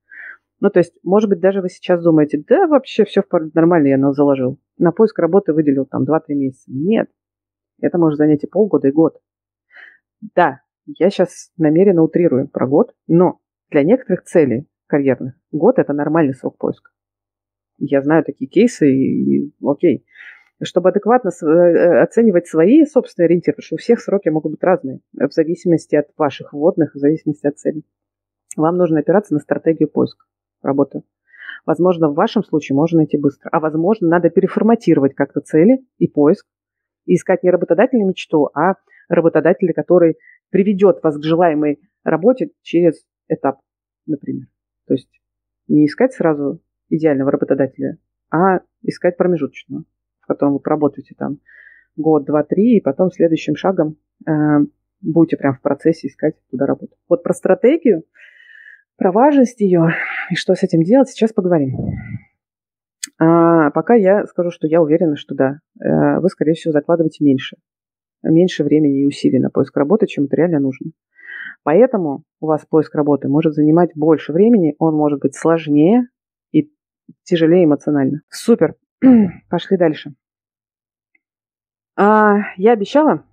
Ну, 0.61 0.71
то 0.71 0.81
есть, 0.81 0.95
может 1.05 1.31
быть, 1.31 1.41
даже 1.41 1.61
вы 1.61 1.69
сейчас 1.69 2.03
думаете, 2.03 2.43
да, 2.47 2.67
вообще 2.67 3.05
все 3.05 3.23
нормально, 3.55 3.89
я 3.89 4.13
заложил. 4.13 4.59
На 4.77 4.91
поиск 4.91 5.19
работы 5.19 5.53
выделил 5.53 5.87
там 5.87 6.05
2-3 6.05 6.21
месяца. 6.31 6.65
Нет. 6.67 7.09
Это 7.81 7.97
может 7.99 8.19
занять 8.19 8.43
и 8.43 8.49
полгода, 8.49 8.89
и 8.89 8.93
год. 8.93 9.21
Да, 10.35 10.63
я 10.87 11.11
сейчас 11.11 11.53
намеренно 11.57 12.03
утрирую 12.03 12.49
про 12.49 12.67
год, 12.67 12.93
но 13.07 13.39
для 13.71 13.85
некоторых 13.85 14.25
целей 14.25 14.67
карьерных 14.87 15.35
год– 15.53 15.75
это 15.79 15.93
нормальный 15.93 16.35
срок 16.35 16.59
поиска. 16.59 16.91
Я 17.79 18.03
знаю 18.03 18.25
такие 18.25 18.49
кейсы, 18.49 18.91
и, 18.91 19.47
и 19.47 19.53
окей. 19.65 20.05
Чтобы 20.63 20.89
адекватно 20.89 21.31
э, 21.31 21.47
э, 21.47 22.03
оценивать 22.03 22.49
свои 22.49 22.85
собственные 22.85 23.27
ориентиры, 23.27 23.55
потому 23.55 23.67
что 23.67 23.75
у 23.77 23.79
всех 23.79 24.01
сроки 24.01 24.29
могут 24.29 24.53
быть 24.53 24.63
разные, 24.63 25.01
в 25.13 25.33
зависимости 25.33 25.95
от 25.95 26.09
ваших 26.17 26.53
вводных, 26.53 26.95
в 26.95 26.99
зависимости 26.99 27.47
от 27.47 27.59
целей. 27.59 27.85
Вам 28.57 28.77
нужно 28.77 29.01
опираться 29.01 29.35
на 29.35 29.41
стратегию 29.41 29.89
поиска 29.89 30.27
работы. 30.63 31.03
Возможно, 31.65 32.09
в 32.09 32.15
вашем 32.15 32.43
случае 32.43 32.77
можно 32.77 32.99
найти 32.99 33.19
быстро, 33.19 33.51
а 33.51 33.61
возможно, 33.61 34.09
надо 34.09 34.31
переформатировать 34.31 35.15
как-то 35.15 35.41
цели 35.41 35.85
и 35.99 36.09
поиск, 36.09 36.47
и 37.07 37.15
искать 37.15 37.43
не 37.43 37.51
работодателя 37.51 38.05
мечту, 38.05 38.51
а 38.55 38.75
работодателя, 39.09 39.73
который 39.73 40.17
приведет 40.51 41.03
вас 41.03 41.19
к 41.19 41.23
желаемой 41.23 41.81
работе 42.05 42.51
через 42.63 43.05
этап, 43.29 43.61
например. 44.07 44.47
То 44.87 44.95
есть 44.95 45.11
не 45.69 45.87
искать 45.87 46.15
сразу 46.15 46.61
идеального 46.89 47.31
работодателя, 47.31 47.99
а 48.31 48.61
искать 48.83 49.17
промежуточного, 49.17 49.85
в 50.29 50.33
котором 50.33 50.55
вы 50.55 50.59
поработаете 50.61 51.15
там 51.17 51.39
год, 51.97 52.25
два, 52.25 52.45
три, 52.45 52.77
и 52.77 52.81
потом 52.81 53.11
следующим 53.11 53.57
шагом 53.57 53.97
э, 54.27 54.33
будете 55.01 55.37
прям 55.37 55.55
в 55.55 55.61
процессе 55.61 56.09
искать 56.09 56.35
туда 56.51 56.67
работу. 56.67 56.95
Вот 57.09 57.23
про 57.23 57.33
стратегию 57.33 58.05
про 58.99 59.13
важность 59.13 59.61
ее 59.61 59.95
и 60.31 60.35
что 60.35 60.55
с 60.55 60.63
этим 60.63 60.83
делать, 60.83 61.09
сейчас 61.09 61.33
поговорим. 61.33 61.95
А 63.21 63.71
пока 63.71 63.95
я 63.95 64.27
скажу, 64.27 64.51
что 64.51 64.67
я 64.67 64.83
уверена, 64.83 65.17
что 65.17 65.35
да, 65.35 65.61
э, 65.81 66.21
вы, 66.21 66.29
скорее 66.29 66.55
всего, 66.55 66.73
закладываете 66.73 67.25
меньше. 67.25 67.57
Меньше 68.23 68.65
времени 68.65 69.03
и 69.03 69.07
усилий 69.07 69.39
на 69.39 69.51
поиск 69.51 69.77
работы, 69.77 70.07
чем 70.07 70.25
это 70.25 70.37
реально 70.37 70.59
нужно. 70.59 70.91
Поэтому 71.63 72.25
у 72.41 72.47
вас 72.47 72.67
поиск 72.69 72.95
работы 72.95 73.29
может 73.29 73.55
занимать 73.55 73.91
больше 73.95 74.33
времени, 74.33 74.75
он 74.79 74.95
может 74.95 75.21
быть 75.21 75.37
сложнее 75.37 76.09
и 76.53 76.71
тяжелее 77.23 77.65
эмоционально. 77.65 78.23
Супер. 78.29 78.75
Пошли 79.49 79.77
дальше. 79.77 80.15
А, 81.97 82.37
я 82.57 82.73
обещала, 82.73 83.25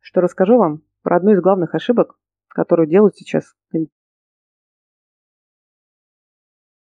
что 0.00 0.20
расскажу 0.20 0.58
вам 0.58 0.82
про 1.02 1.16
одну 1.16 1.32
из 1.32 1.40
главных 1.40 1.74
ошибок, 1.74 2.18
которую 2.48 2.88
делают 2.88 3.16
сейчас 3.16 3.54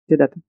кандидаты, 0.07 0.41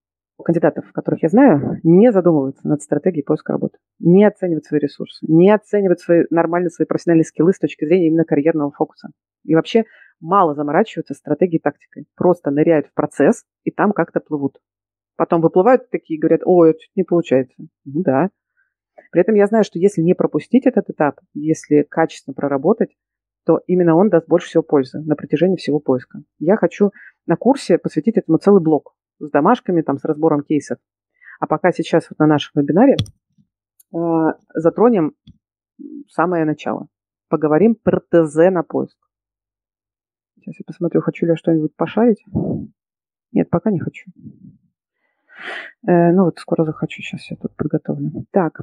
кандидатов, 0.44 0.92
которых 0.94 1.24
я 1.24 1.30
знаю, 1.30 1.80
не 1.84 2.12
задумываются 2.12 2.68
над 2.68 2.82
стратегией 2.82 3.24
поиска 3.24 3.54
работы, 3.54 3.78
не 4.00 4.26
оценивают 4.26 4.65
свои 4.65 4.80
ресурсы, 4.80 5.26
не 5.28 5.52
оценивают 5.54 6.00
свои, 6.00 6.24
нормально 6.30 6.70
свои 6.70 6.86
профессиональные 6.86 7.26
скиллы 7.26 7.54
с 7.54 7.60
точки 7.60 7.86
зрения 7.86 8.08
именно 8.08 8.24
карьерного 8.24 8.72
фокуса. 8.72 9.10
И 9.44 9.56
вообще 9.56 9.84
мало 10.20 10.54
заморачиваются 10.56 11.13
стратегией 11.13 11.62
тактикой. 11.62 12.08
Просто 12.15 12.52
ныряют 12.52 12.88
в 12.88 12.94
процесс 12.94 13.46
и 13.63 13.72
там 13.72 13.92
как-то 13.92 14.20
плывут. 14.20 14.60
Потом 15.20 15.42
выплывают 15.42 15.90
такие 15.90 16.18
и 16.18 16.22
говорят, 16.22 16.44
ой, 16.46 16.70
это 16.70 16.80
не 16.96 17.04
получается. 17.04 17.54
Ну 17.84 18.04
да. 18.04 18.30
При 19.12 19.20
этом 19.20 19.36
я 19.36 19.48
знаю, 19.48 19.66
что 19.66 19.78
если 19.78 20.02
не 20.02 20.14
пропустить 20.14 20.66
этот 20.66 20.90
этап, 20.90 21.20
если 21.34 21.82
качественно 21.82 22.34
проработать, 22.34 22.96
то 23.46 23.60
именно 23.68 23.98
он 23.98 24.08
даст 24.08 24.30
больше 24.30 24.48
всего 24.48 24.64
пользы 24.64 25.02
на 25.02 25.18
протяжении 25.18 25.58
всего 25.58 25.82
поиска. 25.82 26.24
Я 26.38 26.56
хочу 26.56 26.92
на 27.26 27.36
курсе 27.36 27.78
посвятить 27.78 28.16
этому 28.16 28.38
целый 28.38 28.64
блок 28.64 28.96
с 29.20 29.30
домашками, 29.30 29.82
там, 29.82 29.98
с 29.98 30.06
разбором 30.06 30.42
кейсов. 30.42 30.78
А 31.42 31.48
пока 31.48 31.74
сейчас 31.74 32.10
вот 32.10 32.18
на 32.20 32.26
нашем 32.26 32.62
вебинаре 32.62 32.96
э, 33.94 33.98
затронем 34.54 35.16
самое 36.08 36.46
начало. 36.46 36.88
Поговорим 37.28 37.76
про 37.76 38.00
ТЗ 38.00 38.36
на 38.52 38.64
поиск. 38.64 38.98
Сейчас 40.38 40.56
я 40.60 40.64
посмотрю, 40.66 41.02
хочу 41.02 41.26
ли 41.26 41.32
я 41.32 41.36
что-нибудь 41.36 41.76
пошарить. 41.76 42.24
Нет, 43.34 43.50
пока 43.50 43.70
не 43.70 43.80
хочу. 43.80 44.10
Э, 45.88 46.12
ну 46.12 46.25
вот 46.25 46.39
скоро 46.39 46.65
захочу, 46.65 47.02
сейчас 47.02 47.30
я 47.32 47.38
тут 47.38 47.56
подготовлю. 47.56 48.25
Так, 48.32 48.62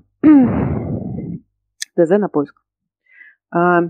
ТЗ 1.94 2.10
на 2.18 2.28
поиск. 2.28 2.62
А, 3.50 3.82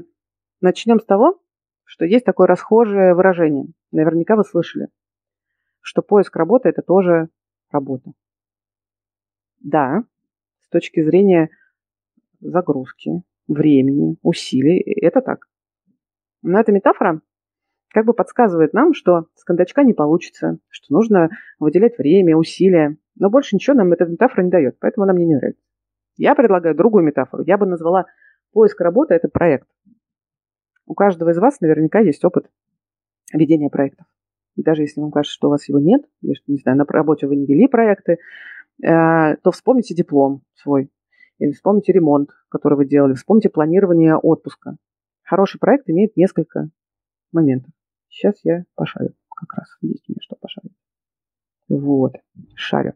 начнем 0.60 1.00
с 1.00 1.04
того, 1.04 1.40
что 1.84 2.04
есть 2.04 2.24
такое 2.24 2.46
расхожее 2.46 3.14
выражение. 3.14 3.66
Наверняка 3.90 4.36
вы 4.36 4.44
слышали 4.44 4.88
что 5.86 6.02
поиск 6.02 6.34
работы– 6.34 6.68
это 6.70 6.82
тоже 6.82 7.28
работа. 7.70 8.10
Да, 9.60 10.02
с 10.62 10.68
точки 10.68 11.00
зрения 11.00 11.48
загрузки, 12.40 13.22
времени, 13.46 14.16
усилий, 14.22 14.80
это 14.80 15.20
так. 15.20 15.46
Но 16.42 16.58
эта 16.58 16.72
метафора 16.72 17.20
как 17.96 18.04
бы 18.04 18.12
подсказывает 18.12 18.74
нам, 18.74 18.92
что 18.92 19.28
с 19.36 19.44
кондачка 19.44 19.82
не 19.82 19.94
получится, 19.94 20.58
что 20.68 20.92
нужно 20.92 21.30
выделять 21.58 21.96
время, 21.96 22.36
усилия. 22.36 22.98
Но 23.18 23.30
больше 23.30 23.56
ничего 23.56 23.74
нам 23.74 23.90
эта 23.90 24.04
метафора 24.04 24.42
не 24.42 24.50
дает, 24.50 24.76
поэтому 24.78 25.04
она 25.04 25.14
мне 25.14 25.24
не 25.24 25.34
нравится. 25.34 25.62
Я 26.18 26.34
предлагаю 26.34 26.74
другую 26.74 27.04
метафору. 27.04 27.42
Я 27.46 27.56
бы 27.56 27.64
назвала 27.64 28.04
поиск 28.52 28.78
работы– 28.82 29.14
это 29.14 29.28
проект. 29.28 29.66
У 30.84 30.92
каждого 30.92 31.30
из 31.30 31.38
вас 31.38 31.62
наверняка 31.62 32.00
есть 32.00 32.22
опыт 32.22 32.50
ведения 33.32 33.70
проектов. 33.70 34.06
И 34.56 34.62
даже 34.62 34.82
если 34.82 35.00
вам 35.00 35.10
кажется, 35.10 35.32
что 35.34 35.48
у 35.48 35.50
вас 35.52 35.66
его 35.66 35.78
нет, 35.78 36.02
я 36.20 36.34
не 36.48 36.58
знаю, 36.58 36.76
на 36.76 36.84
работе 36.84 37.26
вы 37.26 37.36
не 37.36 37.46
вели 37.46 37.66
проекты, 37.66 38.18
э, 38.84 39.36
то 39.42 39.50
вспомните 39.52 39.94
диплом 39.94 40.42
свой, 40.52 40.90
или 41.38 41.52
вспомните 41.52 41.94
ремонт, 41.94 42.28
который 42.50 42.74
вы 42.74 42.84
делали, 42.84 43.14
вспомните 43.14 43.48
планирование 43.48 44.18
отпуска. 44.18 44.76
Хороший 45.22 45.58
проект 45.58 45.88
имеет 45.88 46.14
несколько 46.14 46.68
моментов. 47.32 47.72
Сейчас 48.08 48.40
я 48.44 48.64
пошарю 48.74 49.14
как 49.34 49.52
раз. 49.54 49.68
Есть 49.82 50.08
меня 50.08 50.18
что 50.20 50.36
пошарить. 50.36 50.76
Вот, 51.68 52.14
шарю. 52.54 52.94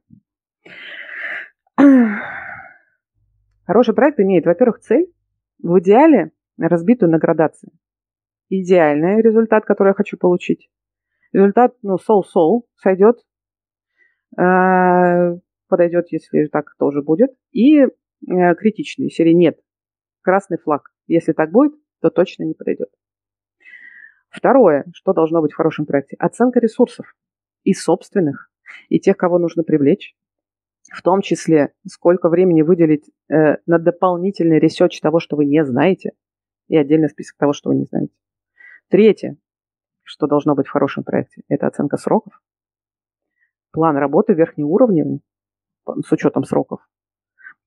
Хороший 3.65 3.95
проект 3.95 4.19
имеет, 4.21 4.47
во-первых, 4.47 4.81
цель, 4.81 5.13
в 5.63 5.79
идеале 5.81 6.33
разбитую 6.59 7.11
на 7.11 7.19
градации. 7.19 7.73
Идеальный 8.49 9.23
результат, 9.23 9.65
который 9.65 9.89
я 9.89 9.95
хочу 9.95 10.17
получить. 10.19 10.71
Результат, 11.33 11.77
ну, 11.83 11.97
соу-соу 11.97 12.67
сойдет, 12.77 13.19
э, 14.37 15.39
подойдет, 15.69 16.07
если 16.11 16.47
так 16.47 16.75
тоже 16.79 17.03
будет. 17.03 17.31
И 17.53 17.79
э, 17.79 17.89
критичный, 18.57 19.11
серии 19.11 19.35
нет. 19.35 19.61
Красный 20.23 20.59
флаг. 20.59 20.91
Если 21.07 21.33
так 21.33 21.51
будет, 21.53 21.73
то 22.01 22.11
точно 22.11 22.45
не 22.45 22.55
подойдет. 22.55 22.91
Второе, 24.31 24.85
что 24.95 25.13
должно 25.13 25.43
быть 25.43 25.53
в 25.53 25.57
хорошем 25.57 25.87
проекте? 25.87 26.17
Оценка 26.19 26.61
ресурсов. 26.61 27.15
И 27.65 27.75
собственных, 27.75 28.51
и 28.89 28.99
тех, 28.99 29.17
кого 29.17 29.39
нужно 29.39 29.63
привлечь. 29.65 30.17
в 30.93 31.03
том 31.03 31.21
числе, 31.21 31.75
сколько 31.87 32.29
времени 32.29 32.63
выделить 32.63 33.11
э, 33.29 33.59
на 33.67 33.79
дополнительный 33.79 34.59
research 34.59 34.99
того, 35.01 35.21
что 35.21 35.37
вы 35.37 35.45
не 35.45 35.65
знаете, 35.65 36.13
и 36.69 36.77
отдельный 36.77 37.09
список 37.09 37.37
того, 37.37 37.53
что 37.53 37.69
вы 37.69 37.77
не 37.77 37.85
знаете. 37.85 38.15
Третье, 38.89 39.37
что 40.03 40.27
должно 40.27 40.55
быть 40.55 40.67
в 40.67 40.71
хорошем 40.71 41.05
проекте, 41.05 41.43
это 41.49 41.67
оценка 41.67 41.97
сроков, 41.97 42.43
план 43.73 43.97
работы 43.97 44.33
верхнеуровневый 44.33 45.21
с 45.87 46.11
учетом 46.11 46.45
сроков, 46.45 46.81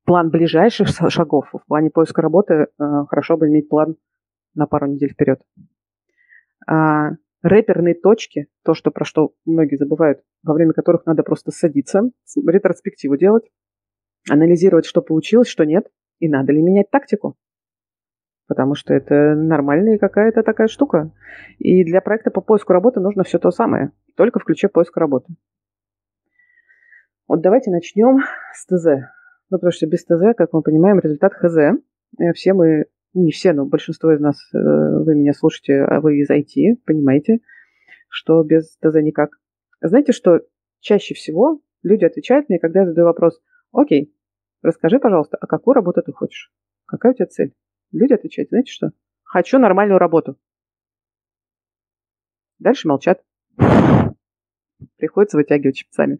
план 0.05 0.29
ближайших 0.29 0.87
шагов. 1.09 1.49
В 1.53 1.65
плане 1.67 1.91
поиска 1.91 2.21
работы 2.21 2.53
э, 2.53 2.67
хорошо 3.09 3.37
бы 3.37 3.47
иметь 3.47 3.69
план 3.69 3.95
на 4.55 4.65
пару 4.65 4.87
недель 4.87 5.13
вперед. 5.13 5.39
А, 6.67 7.11
рэперные 7.41 7.93
точки, 7.93 8.47
то, 8.63 8.73
что, 8.73 8.89
про 8.89 9.05
что 9.05 9.33
многие 9.45 9.75
забывают, 9.75 10.21
во 10.43 10.53
время 10.53 10.73
которых 10.73 11.05
надо 11.05 11.23
просто 11.23 11.51
садиться, 11.51 12.09
ретроспективу 12.47 13.17
делать, 13.17 13.43
анализировать, 14.29 14.85
что 14.85 15.01
получилось, 15.01 15.49
что 15.49 15.65
нет, 15.65 15.87
и 16.19 16.29
надо 16.29 16.53
ли 16.53 16.61
менять 16.61 16.89
тактику. 16.89 17.35
Потому 18.47 18.75
что 18.75 18.93
это 18.93 19.35
нормальная 19.35 19.97
какая-то 19.97 20.43
такая 20.43 20.67
штука. 20.67 21.11
И 21.59 21.83
для 21.83 22.01
проекта 22.01 22.29
по 22.29 22.41
поиску 22.41 22.73
работы 22.73 22.99
нужно 22.99 23.23
все 23.23 23.39
то 23.39 23.51
самое, 23.51 23.91
только 24.15 24.39
в 24.39 24.45
ключе 24.45 24.67
поиска 24.67 24.99
работы. 24.99 25.33
Вот 27.27 27.41
давайте 27.41 27.71
начнем 27.71 28.19
с 28.53 28.65
ТЗ. 28.65 29.09
Ну, 29.49 29.57
потому 29.57 29.71
что 29.71 29.87
без 29.87 30.03
ТЗ, 30.05 30.35
как 30.37 30.51
мы 30.51 30.61
понимаем, 30.61 30.99
результат 30.99 31.33
ХЗ. 31.33 31.57
Э, 32.19 32.33
все 32.33 32.53
мы 32.53 32.85
не 33.13 33.31
все, 33.31 33.53
но 33.53 33.65
большинство 33.65 34.11
из 34.11 34.19
нас, 34.19 34.37
э, 34.53 34.57
вы 34.57 35.15
меня 35.15 35.33
слушаете, 35.33 35.83
а 35.83 36.01
вы 36.01 36.17
из 36.17 36.29
IT, 36.29 36.81
понимаете, 36.85 37.39
что 38.09 38.43
без 38.43 38.75
ТЗ 38.77 38.95
никак. 39.01 39.39
Знаете, 39.81 40.11
что 40.11 40.41
чаще 40.79 41.13
всего 41.13 41.61
люди 41.83 42.05
отвечают 42.05 42.49
мне, 42.49 42.59
когда 42.59 42.81
я 42.81 42.85
задаю 42.87 43.07
вопрос, 43.07 43.41
окей, 43.71 44.15
расскажи, 44.61 44.99
пожалуйста, 44.99 45.37
а 45.39 45.47
какую 45.47 45.75
работу 45.75 46.01
ты 46.01 46.11
хочешь? 46.11 46.51
Какая 46.85 47.13
у 47.13 47.15
тебя 47.15 47.27
цель? 47.27 47.53
Люди 47.91 48.13
отвечают, 48.13 48.49
знаете 48.49 48.71
что? 48.71 48.91
Хочу 49.23 49.59
нормальную 49.59 49.99
работу. 49.99 50.37
Дальше 52.59 52.87
молчат. 52.87 53.21
Приходится 54.97 55.37
вытягивать 55.37 55.77
щипцами. 55.77 56.17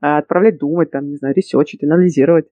А 0.00 0.18
отправлять 0.18 0.58
думать, 0.58 0.90
там, 0.90 1.08
не 1.08 1.16
знаю, 1.16 1.34
ресечить, 1.34 1.82
анализировать. 1.82 2.48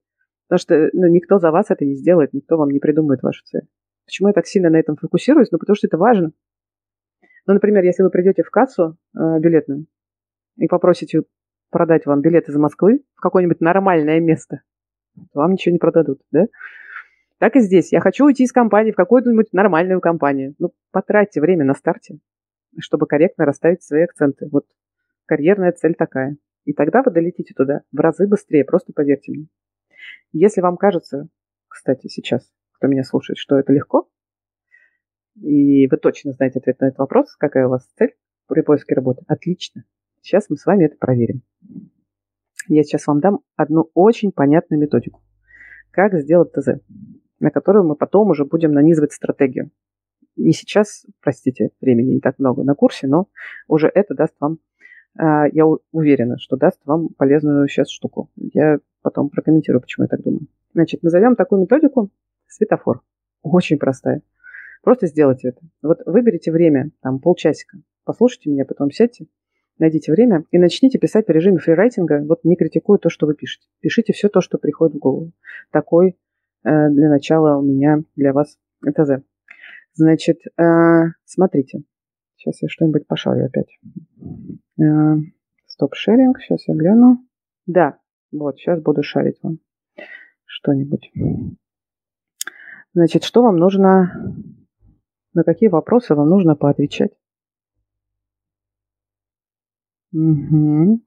Потому 0.48 0.59
что 0.61 0.90
ну, 0.92 1.09
никто 1.09 1.38
за 1.38 1.51
вас 1.51 1.66
это 1.70 1.85
не 1.85 1.94
сделает, 1.94 2.33
никто 2.33 2.57
вам 2.57 2.70
не 2.70 2.79
придумает 2.79 3.22
вашу 3.22 3.44
цель. 3.44 3.68
Почему 4.09 4.29
я 4.29 4.33
так 4.33 4.47
сильно 4.47 4.71
на 4.71 4.77
этом 4.77 4.97
фокусируюсь? 4.97 5.51
Ну, 5.51 5.59
потому 5.59 5.77
что 5.77 5.87
это 5.87 5.99
важно. 5.99 6.33
Ну, 7.47 7.53
например, 7.53 7.85
если 7.85 8.03
вы 8.03 8.09
придете 8.09 8.42
в 8.42 8.51
кассу 8.51 8.97
э, 9.14 9.38
билетную 9.38 9.85
и 10.57 10.66
попросите 10.66 11.25
продать 11.68 12.07
вам 12.07 12.23
билет 12.23 12.49
из 12.49 12.57
Москвы 12.57 13.05
в 13.16 13.21
какое-нибудь 13.21 13.61
нормальное 13.61 14.18
место, 14.18 14.62
то 15.14 15.40
вам 15.40 15.53
ничего 15.53 15.75
не 15.75 15.79
продадут, 15.79 16.23
да? 16.31 16.47
Так 17.37 17.57
и 17.57 17.61
здесь. 17.61 17.92
Я 17.92 18.01
хочу 18.01 18.25
уйти 18.25 18.44
из 18.44 18.53
компании 18.53 18.92
в 18.92 18.97
какую-нибудь 18.97 19.53
нормальную 19.53 20.01
компанию. 20.01 20.55
Ну, 20.59 20.73
потратьте 20.90 21.42
время 21.42 21.66
на 21.66 21.75
старте, 21.75 22.18
чтобы 22.79 23.07
корректно 23.07 23.44
расставить 23.44 23.83
свои 23.83 24.05
акценты. 24.05 24.49
Вот 24.51 24.64
карьерная 25.27 25.73
цель 25.73 25.94
такая. 25.94 26.38
И 26.64 26.73
тогда 26.73 27.03
вы 27.03 27.11
долетите 27.11 27.53
туда 27.53 27.83
в 27.92 28.01
разы 28.01 28.27
быстрее, 28.27 28.64
просто 28.64 28.94
поверьте 28.94 29.33
мне. 29.33 29.49
Если 30.33 30.62
вам 30.62 30.79
кажется, 30.79 31.29
кстати, 31.68 32.09
сейчас, 32.09 32.51
кто 32.79 32.87
меня 32.87 33.03
слушает, 33.03 33.38
что 33.38 33.59
это 33.59 33.73
легко, 33.73 34.09
и 35.41 35.87
вы 35.88 35.97
точно 35.97 36.33
знаете 36.33 36.61
ответ 36.61 36.81
на 36.81 36.87
этот 36.87 36.99
вопрос, 36.99 37.35
какая 37.37 37.67
у 37.67 37.71
вас 37.71 37.87
цель 37.97 38.14
при 38.47 38.62
поиске 38.62 38.95
работы, 38.95 39.25
отлично. 39.27 39.85
Сейчас 40.21 40.49
мы 40.49 40.57
с 40.57 40.64
вами 40.64 40.85
это 40.85 40.97
проверим. 40.97 41.43
Я 42.69 42.83
сейчас 42.83 43.07
вам 43.07 43.21
дам 43.21 43.41
одну 43.57 43.91
очень 43.95 44.33
понятную 44.33 44.81
методику. 44.81 45.23
Как 45.91 46.14
сделать 46.19 46.53
ТЗ, 46.53 46.81
на 47.41 47.51
которую 47.51 47.87
мы 47.87 47.97
потом 47.97 48.31
уже 48.31 48.45
будем 48.45 48.73
нанизывать 48.73 49.12
стратегию. 49.12 49.71
Не 50.37 50.53
сейчас, 50.53 51.05
простите, 51.21 51.71
времени 51.81 52.14
не 52.14 52.21
так 52.21 52.38
много 52.38 52.62
на 52.62 52.75
курсе, 52.75 53.07
но 53.07 53.29
уже 53.67 53.91
это 53.93 54.14
даст 54.14 54.35
вам, 54.38 54.59
а, 55.19 55.49
я 55.49 55.67
уверена, 55.67 56.38
что 56.38 56.57
даст 56.57 56.81
вам 56.85 57.09
полезную 57.09 57.67
сейчас 57.69 57.91
штуку. 57.91 58.31
Я 58.37 58.79
потом 59.03 59.31
прокомментирую, 59.31 59.81
почему 59.81 60.05
я 60.05 60.09
так 60.09 60.23
думаю. 60.23 60.47
Значит, 60.75 61.03
назовем 61.03 61.35
такую 61.35 61.62
методику 61.62 62.11
светофор. 62.48 63.02
Очень 63.42 63.78
простая. 63.78 64.22
Просто 64.82 65.06
сделайте 65.06 65.48
это. 65.48 65.61
Вот 65.82 66.00
выберите 66.06 66.52
время, 66.52 66.90
там, 67.02 67.18
полчасика. 67.20 67.78
Послушайте 68.04 68.50
меня, 68.50 68.64
потом 68.64 68.90
сядьте, 68.90 69.26
найдите 69.78 70.12
время 70.12 70.44
и 70.50 70.58
начните 70.58 70.98
писать 70.98 71.26
в 71.26 71.30
режиме 71.30 71.58
фрирайтинга, 71.58 72.24
вот 72.26 72.44
не 72.44 72.56
критикуя 72.56 72.98
то, 72.98 73.11
что 73.11 73.26
вы 73.26 73.34
пишете. 73.34 73.66
Пишите 73.80 74.12
все 74.12 74.28
то, 74.28 74.40
что 74.40 74.58
приходит 74.58 74.96
в 74.96 74.98
голову. 74.98 75.32
Такой 75.70 76.16
э, 76.64 76.88
для 76.90 77.08
начала 77.08 77.58
у 77.58 77.62
меня 77.62 78.02
для 78.16 78.32
вас 78.32 78.58
ТЗ. 78.82 79.22
Значит, 79.94 80.40
э, 80.56 80.62
смотрите. 81.24 81.82
Сейчас 82.37 82.62
я 82.62 82.68
что-нибудь 82.68 83.06
пошарю 83.06 83.46
опять. 83.46 83.78
Э, 84.80 85.16
стоп-шеринг. 85.66 86.40
Сейчас 86.40 86.66
я 86.68 86.74
гляну. 86.74 87.18
Да, 87.66 87.98
вот, 88.32 88.58
сейчас 88.58 88.80
буду 88.80 89.02
шарить 89.02 89.38
вам 89.42 89.58
что-нибудь. 90.46 91.11
Значит, 92.94 93.24
что 93.24 93.42
вам 93.42 93.57
нужно, 93.57 94.35
на 95.35 95.44
какие 95.44 95.68
вопросы 95.68 96.14
вам 96.14 96.29
нужно 96.29 96.57
поотвечать? 96.57 97.12
Угу. 100.12 101.01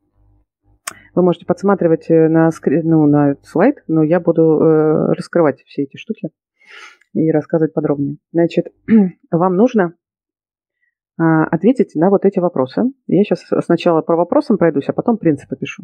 Вы 1.13 1.23
можете 1.23 1.45
подсматривать 1.45 2.09
э, 2.09 2.29
на, 2.29 2.49
ну, 2.83 3.05
на 3.07 3.35
слайд, 3.43 3.83
но 3.87 4.03
я 4.03 4.19
буду 4.19 4.59
э, 4.61 5.13
раскрывать 5.13 5.61
все 5.63 5.83
эти 5.83 5.97
штуки 5.97 6.29
и 7.13 7.31
рассказывать 7.31 7.73
подробнее. 7.73 8.17
Значит, 8.31 8.67
вам 9.31 9.55
нужно 9.55 9.95
э, 11.19 11.23
ответить 11.23 11.95
на 11.95 12.09
вот 12.09 12.25
эти 12.25 12.39
вопросы. 12.39 12.83
Я 13.07 13.23
сейчас 13.23 13.45
сначала 13.65 14.01
по 14.01 14.15
вопросам 14.15 14.57
пройдусь, 14.57 14.87
а 14.87 14.93
потом 14.93 15.17
принципы 15.17 15.57
пишу. 15.57 15.83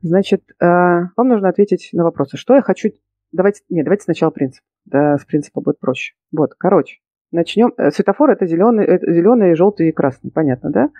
Значит, 0.00 0.42
э, 0.60 0.64
вам 0.64 1.28
нужно 1.28 1.48
ответить 1.48 1.90
на 1.92 2.04
вопросы. 2.04 2.36
Что 2.36 2.54
я 2.54 2.62
хочу... 2.62 2.90
Давайте, 3.32 3.62
нет, 3.68 3.84
давайте 3.84 4.04
сначала 4.04 4.30
принцип. 4.30 4.62
Да, 4.84 5.18
с 5.18 5.24
принципа 5.24 5.60
будет 5.60 5.78
проще. 5.80 6.14
Вот, 6.32 6.54
короче, 6.54 6.98
начнем. 7.30 7.72
Э, 7.76 7.90
светофор 7.90 8.30
это 8.30 8.46
зеленый, 8.46 8.86
это 8.86 9.12
зеленый, 9.12 9.54
желтый 9.54 9.88
и 9.88 9.92
красный, 9.92 10.30
понятно, 10.30 10.70
да? 10.70 10.90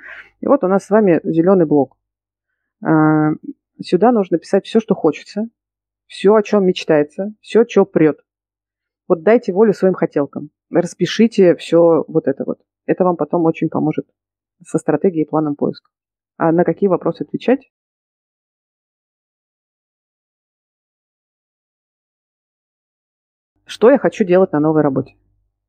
И 0.41 0.47
вот 0.47 0.63
у 0.65 0.69
нас 0.69 0.85
с 0.85 0.91
вами 0.91 1.21
зеленый 1.25 1.67
блок. 1.67 1.97
Э, 2.85 3.31
сюда 3.81 4.13
нужно 4.13 4.39
писать 4.39 4.67
все, 4.67 4.81
что 4.81 4.95
хочется, 4.95 5.49
все, 6.07 6.35
о 6.35 6.43
чем 6.43 6.67
мечтается, 6.67 7.35
все, 7.41 7.65
что 7.67 7.85
прет. 7.85 8.21
Вот 9.09 9.23
дайте 9.23 9.53
волю 9.53 9.73
своим 9.73 9.95
хотелкам. 9.95 10.51
Распишите 10.71 11.57
все 11.57 12.05
вот 12.09 12.29
это 12.29 12.45
вот. 12.45 12.61
Это 12.85 13.05
вам 13.05 13.17
потом 13.17 13.45
очень 13.45 13.71
поможет 13.71 14.07
со 14.67 14.79
стратегией 14.79 15.25
и 15.25 15.29
планом 15.29 15.57
поиска. 15.57 15.91
А 16.37 16.53
на 16.53 16.65
какие 16.65 16.89
вопросы 16.89 17.23
отвечать? 17.23 17.71
Что 23.69 23.91
я 23.91 23.99
хочу 23.99 24.25
делать 24.25 24.53
на 24.53 24.61
новой 24.61 24.81
работе? 24.81 25.15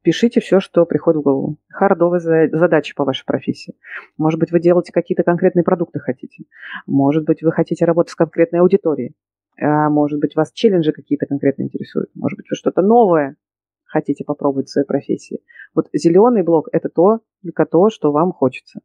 Пишите 0.03 0.39
все, 0.39 0.61
что 0.61 0.85
приходит 0.85 1.19
в 1.19 1.23
голову. 1.23 1.57
Хардовые 1.67 2.49
задачи 2.49 2.95
по 2.95 3.03
вашей 3.03 3.25
профессии. 3.25 3.75
Может 4.17 4.39
быть, 4.39 4.53
вы 4.53 4.61
делаете 4.61 4.93
какие-то 4.93 5.23
конкретные 5.23 5.65
продукты 5.65 5.99
хотите. 5.99 6.45
Может 6.87 7.25
быть, 7.25 7.43
вы 7.43 7.51
хотите 7.51 7.83
работать 7.83 8.11
с 8.13 8.15
конкретной 8.15 8.61
аудиторией. 8.61 9.17
А 9.61 9.89
может 9.89 10.21
быть, 10.21 10.37
вас 10.37 10.53
челленджи 10.53 10.93
какие-то 10.93 11.25
конкретно 11.25 11.63
интересуют. 11.63 12.09
Может 12.15 12.37
быть, 12.37 12.45
вы 12.49 12.55
что-то 12.55 12.81
новое 12.81 13.35
хотите 13.83 14.23
попробовать 14.23 14.69
в 14.69 14.71
своей 14.71 14.87
профессии. 14.87 15.41
Вот 15.75 15.89
зеленый 15.91 16.43
блок– 16.43 16.69
это 16.71 16.87
то, 16.87 17.19
только 17.43 17.65
то, 17.65 17.89
что 17.89 18.13
вам 18.13 18.31
хочется. 18.31 18.79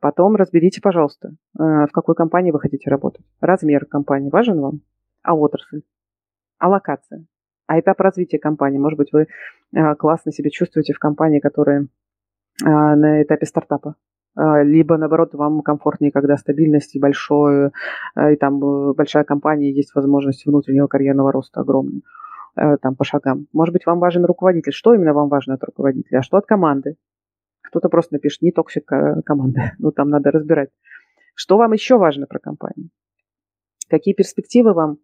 Потом 0.00 0.34
разберите, 0.34 0.80
пожалуйста, 0.80 1.28
э, 1.28 1.62
в 1.62 1.90
какой 1.92 2.16
компании 2.16 2.50
вы 2.50 2.58
хотите 2.58 2.90
работать. 2.90 3.24
Размер 3.40 3.86
компании 3.86 4.30
важен 4.30 4.60
вам? 4.60 4.80
А 5.22 5.36
отрасль? 5.36 5.82
А 6.58 6.68
локация? 6.68 7.26
А 7.66 7.80
этап 7.80 8.00
развития 8.00 8.38
компании. 8.38 8.78
Может 8.78 8.98
быть, 8.98 9.12
вы 9.12 9.26
а, 9.74 9.94
классно 9.94 10.32
себя 10.32 10.50
чувствуете 10.50 10.92
в 10.92 10.98
компании, 10.98 11.40
которая 11.40 11.88
а, 12.62 12.96
на 12.96 13.22
этапе 13.22 13.46
стартапа. 13.46 13.96
А, 14.36 14.62
либо, 14.62 14.96
наоборот, 14.96 15.34
вам 15.34 15.62
комфортнее, 15.62 16.12
когда 16.12 16.36
стабильность 16.36 16.94
и 16.94 17.00
большое, 17.00 17.72
и 18.16 18.36
там 18.36 18.62
э, 18.62 18.94
большая 18.94 19.24
компания, 19.24 19.72
есть 19.72 19.94
возможность 19.94 20.44
внутреннего 20.44 20.86
карьерного 20.86 21.32
роста 21.32 21.60
огромный 21.60 22.02
там 22.56 22.94
по 22.94 23.02
шагам. 23.02 23.48
Может 23.52 23.72
быть, 23.72 23.84
вам 23.84 23.98
важен 23.98 24.24
руководитель. 24.24 24.70
Что 24.70 24.94
именно 24.94 25.12
вам 25.12 25.28
важно 25.28 25.54
от 25.54 25.64
руководителя, 25.64 26.18
а 26.18 26.22
что 26.22 26.36
от 26.36 26.46
команды? 26.46 26.94
Кто-то 27.62 27.88
просто 27.88 28.14
напишет, 28.14 28.42
не 28.42 28.52
toxic 28.52 28.84
команды. 29.24 29.60
Ну, 29.80 29.90
там 29.90 30.08
надо 30.08 30.30
разбирать. 30.30 30.70
Что 31.34 31.56
вам 31.56 31.72
еще 31.72 31.98
важно 31.98 32.28
про 32.28 32.38
компанию? 32.38 32.90
Какие 33.88 34.14
перспективы 34.14 34.72
вам 34.72 34.98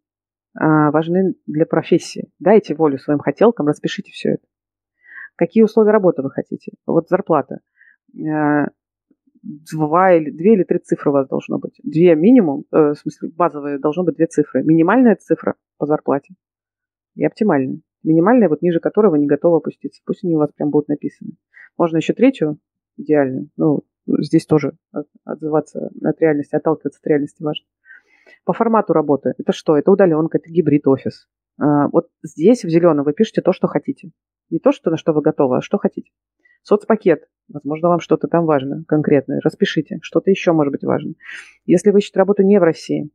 важны 0.54 1.34
для 1.46 1.66
профессии. 1.66 2.30
Дайте 2.38 2.74
волю 2.74 2.98
своим 2.98 3.20
хотелкам, 3.20 3.66
распишите 3.68 4.10
все 4.12 4.30
это. 4.30 4.46
Какие 5.36 5.62
условия 5.62 5.92
работы 5.92 6.22
вы 6.22 6.30
хотите? 6.30 6.72
Вот 6.86 7.08
зарплата. 7.08 7.60
А, 8.14 8.66
два 9.42 10.12
или, 10.12 10.30
две 10.30 10.54
или 10.54 10.64
три 10.64 10.78
цифры 10.78 11.10
у 11.10 11.14
вас 11.14 11.28
должно 11.28 11.58
быть. 11.58 11.80
Две 11.82 12.14
минимум, 12.14 12.64
э, 12.72 12.90
в 12.90 12.94
смысле 12.94 13.30
базовые, 13.30 13.78
должно 13.78 14.04
быть 14.04 14.16
две 14.16 14.26
цифры. 14.26 14.62
Минимальная 14.62 15.16
цифра 15.16 15.54
по 15.78 15.86
зарплате 15.86 16.34
и 17.14 17.24
оптимальная. 17.24 17.80
Минимальная, 18.02 18.48
вот 18.48 18.62
ниже 18.62 18.80
которой 18.80 19.10
вы 19.10 19.18
не 19.18 19.26
готовы 19.26 19.58
опуститься. 19.58 20.02
Пусть 20.04 20.24
они 20.24 20.36
у 20.36 20.38
вас 20.38 20.52
прям 20.52 20.70
будут 20.70 20.88
написаны. 20.88 21.32
Можно 21.76 21.98
еще 21.98 22.12
третью, 22.12 22.58
идеальную. 22.96 23.48
Ну, 23.56 23.82
здесь 24.06 24.46
тоже 24.46 24.76
отзываться 25.24 25.90
от 26.02 26.20
реальности, 26.20 26.54
отталкиваться 26.54 27.00
от 27.00 27.06
реальности 27.06 27.42
важно. 27.42 27.66
По 28.44 28.52
формату 28.52 28.92
работы. 28.92 29.34
Это 29.38 29.52
что? 29.52 29.76
Это 29.76 29.90
удаленка, 29.90 30.38
это 30.38 30.50
гибрид 30.50 30.86
офис. 30.86 31.28
А, 31.60 31.88
вот 31.88 32.08
здесь 32.22 32.64
в 32.64 32.68
зеленом 32.68 33.04
вы 33.04 33.12
пишете 33.12 33.42
то, 33.42 33.52
что 33.52 33.68
хотите. 33.68 34.10
Не 34.50 34.58
то, 34.58 34.72
что, 34.72 34.90
на 34.90 34.96
что 34.96 35.12
вы 35.12 35.22
готовы, 35.22 35.58
а 35.58 35.60
что 35.60 35.78
хотите. 35.78 36.10
Соцпакет. 36.62 37.28
Возможно, 37.48 37.88
вам 37.88 38.00
что-то 38.00 38.28
там 38.28 38.44
важно, 38.46 38.84
конкретное. 38.86 39.40
Распишите. 39.42 39.98
Что-то 40.02 40.30
еще 40.30 40.52
может 40.52 40.72
быть 40.72 40.84
важно. 40.84 41.14
Если 41.66 41.90
вы 41.90 41.98
ищете 41.98 42.18
работу 42.18 42.42
не 42.42 42.58
в 42.58 42.62
России, 42.62 43.10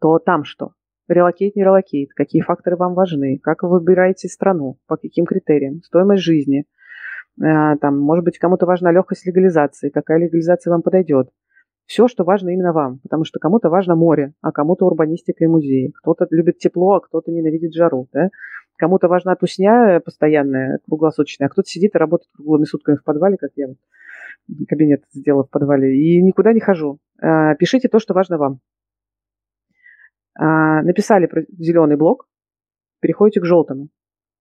то 0.00 0.18
там 0.18 0.44
что? 0.44 0.72
Relocate, 1.08 1.56
не 1.56 1.62
relocate. 1.62 2.12
Какие 2.14 2.42
факторы 2.42 2.76
вам 2.76 2.94
важны? 2.94 3.38
Как 3.42 3.62
вы 3.62 3.70
выбираете 3.70 4.28
страну? 4.28 4.78
По 4.86 4.96
каким 4.96 5.24
критериям? 5.24 5.82
Стоимость 5.82 6.22
жизни. 6.22 6.64
А, 7.42 7.76
там, 7.76 7.98
может 7.98 8.24
быть, 8.24 8.38
кому-то 8.38 8.66
важна 8.66 8.92
легкость 8.92 9.26
легализации. 9.26 9.88
Какая 9.88 10.18
легализация 10.18 10.70
вам 10.70 10.82
подойдет? 10.82 11.30
Все, 11.88 12.06
что 12.06 12.22
важно 12.22 12.50
именно 12.50 12.74
вам, 12.74 12.98
потому 12.98 13.24
что 13.24 13.38
кому-то 13.38 13.70
важно 13.70 13.96
море, 13.96 14.34
а 14.42 14.52
кому-то 14.52 14.84
урбанистика 14.84 15.42
и 15.42 15.46
музеи, 15.46 15.90
кто-то 15.96 16.26
любит 16.30 16.58
тепло, 16.58 16.96
а 16.96 17.00
кто-то 17.00 17.32
ненавидит 17.32 17.72
жару, 17.72 18.08
да? 18.12 18.28
кому-то 18.76 19.08
важна 19.08 19.34
тусня 19.36 19.98
постоянная, 20.04 20.80
круглосуточная, 20.86 21.46
а 21.48 21.50
кто-то 21.50 21.66
сидит 21.66 21.94
и 21.94 21.98
работает 21.98 22.30
круглыми 22.34 22.64
сутками 22.64 22.96
в 22.96 23.04
подвале, 23.04 23.38
как 23.38 23.52
я 23.56 23.68
кабинет 24.68 25.02
сделал 25.12 25.44
в 25.44 25.50
подвале, 25.50 25.96
и 25.96 26.22
никуда 26.22 26.52
не 26.52 26.60
хожу. 26.60 26.98
А, 27.22 27.54
пишите 27.54 27.88
то, 27.88 27.98
что 27.98 28.12
важно 28.12 28.36
вам. 28.36 28.60
А, 30.38 30.82
написали 30.82 31.24
про 31.24 31.42
зеленый 31.48 31.96
блок, 31.96 32.28
переходите 33.00 33.40
к 33.40 33.46
желтому. 33.46 33.88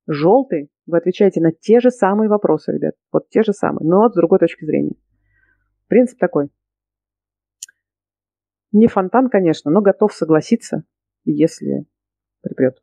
Желтый, 0.06 0.70
вы 0.86 0.98
отвечаете 0.98 1.40
на 1.40 1.54
те 1.54 1.80
же 1.80 1.92
самые 1.92 2.30
вопросы, 2.30 2.74
ребят, 2.74 2.96
вот 3.14 3.30
те 3.30 3.42
же 3.42 3.54
самые, 3.54 3.88
но 3.88 4.10
с 4.10 4.14
другой 4.14 4.40
точки 4.40 4.66
зрения. 4.66 4.96
Принцип 5.88 6.20
такой. 6.20 6.50
Не 8.72 8.88
фонтан, 8.88 9.30
конечно, 9.30 9.72
но 9.72 9.82
готов 9.82 10.14
согласиться, 10.14 10.84
если 11.26 11.86
припрет. 12.42 12.82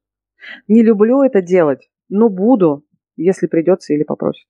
Не 0.69 0.83
люблю 0.83 1.23
это 1.23 1.43
делать, 1.43 1.91
но 2.09 2.29
буду, 2.29 2.85
если 3.17 3.47
придется 3.47 3.93
или 3.93 4.03
попросит. 4.03 4.49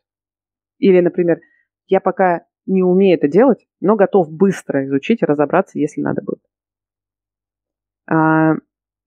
Или, 0.78 1.00
например, 1.00 1.40
я 1.86 2.00
пока 2.00 2.46
не 2.66 2.82
умею 2.82 3.18
это 3.18 3.28
делать, 3.28 3.66
но 3.80 3.96
готов 3.96 4.30
быстро 4.30 4.86
изучить 4.86 5.22
и 5.22 5.26
разобраться, 5.26 5.78
если 5.78 6.00
надо 6.00 6.22
будет. 6.22 6.42
А, 8.06 8.54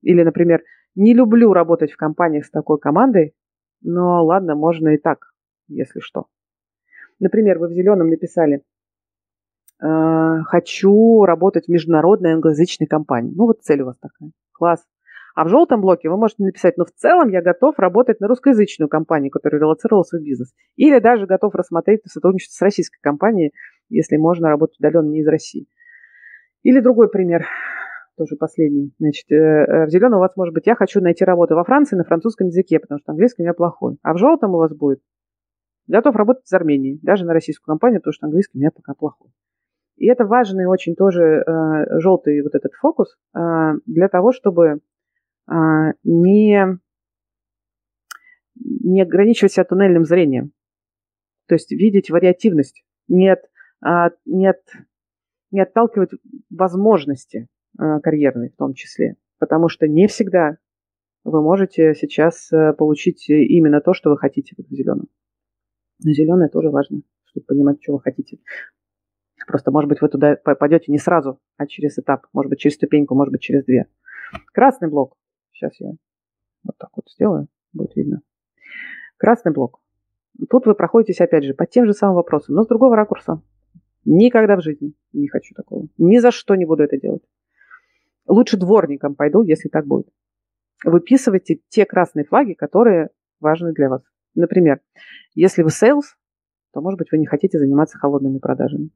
или, 0.01 0.23
например, 0.23 0.63
не 0.95 1.13
люблю 1.13 1.53
работать 1.53 1.91
в 1.91 1.97
компаниях 1.97 2.45
с 2.45 2.51
такой 2.51 2.79
командой, 2.79 3.35
но 3.81 4.23
ладно, 4.23 4.55
можно 4.55 4.89
и 4.89 4.97
так, 4.97 5.33
если 5.67 5.99
что. 5.99 6.27
Например, 7.19 7.57
вы 7.57 7.67
в 7.67 7.73
зеленом 7.73 8.09
написали– 8.09 8.63
хочу 9.79 11.23
работать 11.23 11.65
в 11.65 11.69
международной 11.69 12.33
англоязычной 12.33 12.87
компании. 12.87 13.33
Ну, 13.35 13.45
вот 13.45 13.61
цель 13.61 13.81
у 13.81 13.85
вас 13.85 13.97
такая. 13.99 14.31
Класс. 14.53 14.83
А 15.37 15.45
в 15.45 15.49
желтом 15.49 15.81
блоке 15.81 16.09
вы 16.09 16.17
можете 16.17 16.41
написать, 16.41 16.77
но 16.77 16.83
«Ну, 16.83 16.85
в 16.91 16.99
целом 16.99 17.29
я 17.29 17.43
готов 17.43 17.77
работать 17.77 18.19
на 18.19 18.27
русскоязычную 18.27 18.89
компанию, 18.89 19.29
которая 19.29 19.61
релацировала 19.61 20.01
свой 20.01 20.23
бизнес. 20.23 20.51
Или 20.77 20.97
даже 20.97 21.27
готов 21.27 21.53
рассмотреть 21.53 22.01
сотрудничество 22.07 22.55
с 22.55 22.61
российской 22.63 22.99
компанией, 22.99 23.53
если 23.87 24.17
можно 24.17 24.49
работать 24.49 24.79
удаленно 24.79 25.11
не 25.11 25.19
из 25.19 25.27
России. 25.27 25.67
Или 26.63 26.79
другой 26.79 27.07
пример, 27.09 27.45
тоже 28.17 28.35
последний. 28.35 28.91
Значит, 28.97 29.31
э, 29.31 29.35
э, 29.35 29.85
в 29.85 29.89
зеленом 29.91 30.17
у 30.17 30.21
вас 30.21 30.35
может 30.35 30.55
быть, 30.55 30.65
я 30.65 30.73
хочу 30.73 31.01
найти 31.01 31.23
работу 31.23 31.53
во 31.53 31.63
Франции 31.63 31.95
на 31.95 32.03
французском 32.03 32.47
языке, 32.47 32.79
потому 32.79 32.99
что 32.99 33.11
английский 33.11 33.43
у 33.43 33.45
меня 33.45 33.53
плохой. 33.53 33.97
А 34.01 34.15
в 34.15 34.17
желтом 34.17 34.55
у 34.55 34.57
вас 34.57 34.75
будет, 34.75 35.01
готов 35.85 36.15
работать 36.15 36.45
из 36.45 36.53
Армении, 36.53 36.99
даже 37.03 37.25
на 37.25 37.33
российскую 37.33 37.73
компанию, 37.73 38.01
потому 38.01 38.13
что 38.13 38.25
английский 38.25 38.57
у 38.57 38.59
меня 38.59 38.71
пока 38.71 38.95
плохой. 38.95 39.29
И 39.97 40.07
это 40.07 40.25
важный 40.25 40.65
очень 40.65 40.95
тоже 40.95 41.43
э, 41.45 41.99
желтый 41.99 42.41
вот 42.41 42.55
этот 42.55 42.73
фокус 42.73 43.17
э, 43.35 43.39
для 43.85 44.07
того, 44.09 44.31
чтобы 44.31 44.79
э, 45.49 45.53
не, 46.03 46.79
не 48.55 49.01
ограничивать 49.01 49.53
себя 49.53 49.65
туннельным 49.65 50.05
зрением. 50.05 50.51
То 51.47 51.55
есть 51.55 51.71
видеть 51.71 52.09
вариативность, 52.09 52.83
не, 53.07 53.29
от, 53.29 53.39
а, 53.81 54.09
не, 54.25 54.47
от, 54.47 54.61
не 55.51 55.61
отталкивать 55.61 56.11
возможности 56.49 57.47
э, 57.79 57.99
карьерные 58.01 58.51
в 58.51 58.55
том 58.55 58.73
числе. 58.73 59.15
Потому 59.39 59.69
что 59.69 59.87
не 59.87 60.07
всегда 60.07 60.57
вы 61.23 61.41
можете 61.41 61.93
сейчас 61.93 62.51
э, 62.53 62.73
получить 62.73 63.29
именно 63.29 63.81
то, 63.81 63.93
что 63.93 64.09
вы 64.09 64.17
хотите 64.17 64.55
в 64.57 64.73
зеленом. 64.73 65.07
Но 66.03 66.11
зеленое 66.11 66.49
тоже 66.49 66.69
важно, 66.69 67.01
чтобы 67.25 67.45
понимать, 67.45 67.81
что 67.81 67.93
вы 67.93 68.01
хотите. 68.01 68.37
Просто, 69.47 69.71
может 69.71 69.87
быть, 69.87 70.01
вы 70.01 70.09
туда 70.09 70.35
попадете 70.35 70.91
не 70.91 70.99
сразу, 70.99 71.39
а 71.55 71.65
через 71.67 71.97
этап. 71.97 72.27
Может 72.33 72.49
быть, 72.49 72.59
через 72.59 72.75
ступеньку, 72.75 73.15
может 73.15 73.31
быть, 73.31 73.41
через 73.41 73.63
две. 73.63 73.87
Красный 74.53 74.89
блок. 74.89 75.15
Сейчас 75.53 75.79
я 75.79 75.91
вот 76.63 76.77
так 76.77 76.89
вот 76.97 77.09
сделаю, 77.09 77.47
будет 77.71 77.95
видно. 77.95 78.21
Красный 79.15 79.53
блок. 79.53 79.79
Тут 80.49 80.65
вы 80.65 80.75
проходитесь, 80.75 81.21
опять 81.21 81.45
же, 81.45 81.53
по 81.53 81.65
тем 81.65 81.85
же 81.85 81.93
самым 81.93 82.17
вопросам, 82.17 82.55
но 82.55 82.63
с 82.63 82.67
другого 82.67 82.97
ракурса. 82.97 83.41
Никогда 84.03 84.57
в 84.57 84.61
жизни 84.61 84.93
не 85.13 85.29
хочу 85.29 85.55
такого. 85.55 85.87
Ни 85.97 86.17
за 86.17 86.31
что 86.31 86.55
не 86.55 86.65
буду 86.65 86.83
это 86.83 86.99
делать. 86.99 87.23
Лучше 88.27 88.57
дворником 88.57 89.15
пойду, 89.15 89.43
если 89.43 89.69
так 89.69 89.87
будет. 89.87 90.09
Выписывайте 90.83 91.61
те 91.69 91.85
красные 91.85 92.25
флаги, 92.25 92.53
которые 92.53 93.11
важны 93.39 93.71
для 93.71 93.89
вас. 93.89 94.03
Например, 94.35 94.81
если 95.35 95.63
вы 95.63 95.69
sales, 95.69 96.17
то, 96.73 96.81
может 96.81 96.99
быть, 96.99 97.11
вы 97.13 97.17
не 97.17 97.25
хотите 97.25 97.57
заниматься 97.57 97.97
холодными 97.97 98.39
продажами. 98.39 98.91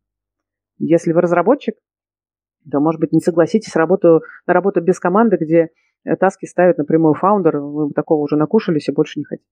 Если 0.83 1.13
вы 1.13 1.21
разработчик, 1.21 1.75
то, 2.69 2.79
может 2.79 2.99
быть, 2.99 3.11
не 3.11 3.19
согласитесь 3.19 3.75
работу, 3.75 4.21
на 4.47 4.53
работу 4.53 4.81
без 4.81 4.99
команды, 4.99 5.37
где 5.39 5.69
э, 6.03 6.15
таски 6.15 6.45
ставят 6.45 6.77
напрямую 6.77 7.13
фаундер, 7.13 7.57
вы 7.57 7.91
такого 7.91 8.21
уже 8.21 8.35
накушались 8.35 8.89
и 8.89 8.91
больше 8.91 9.19
не 9.19 9.25
хотите. 9.25 9.47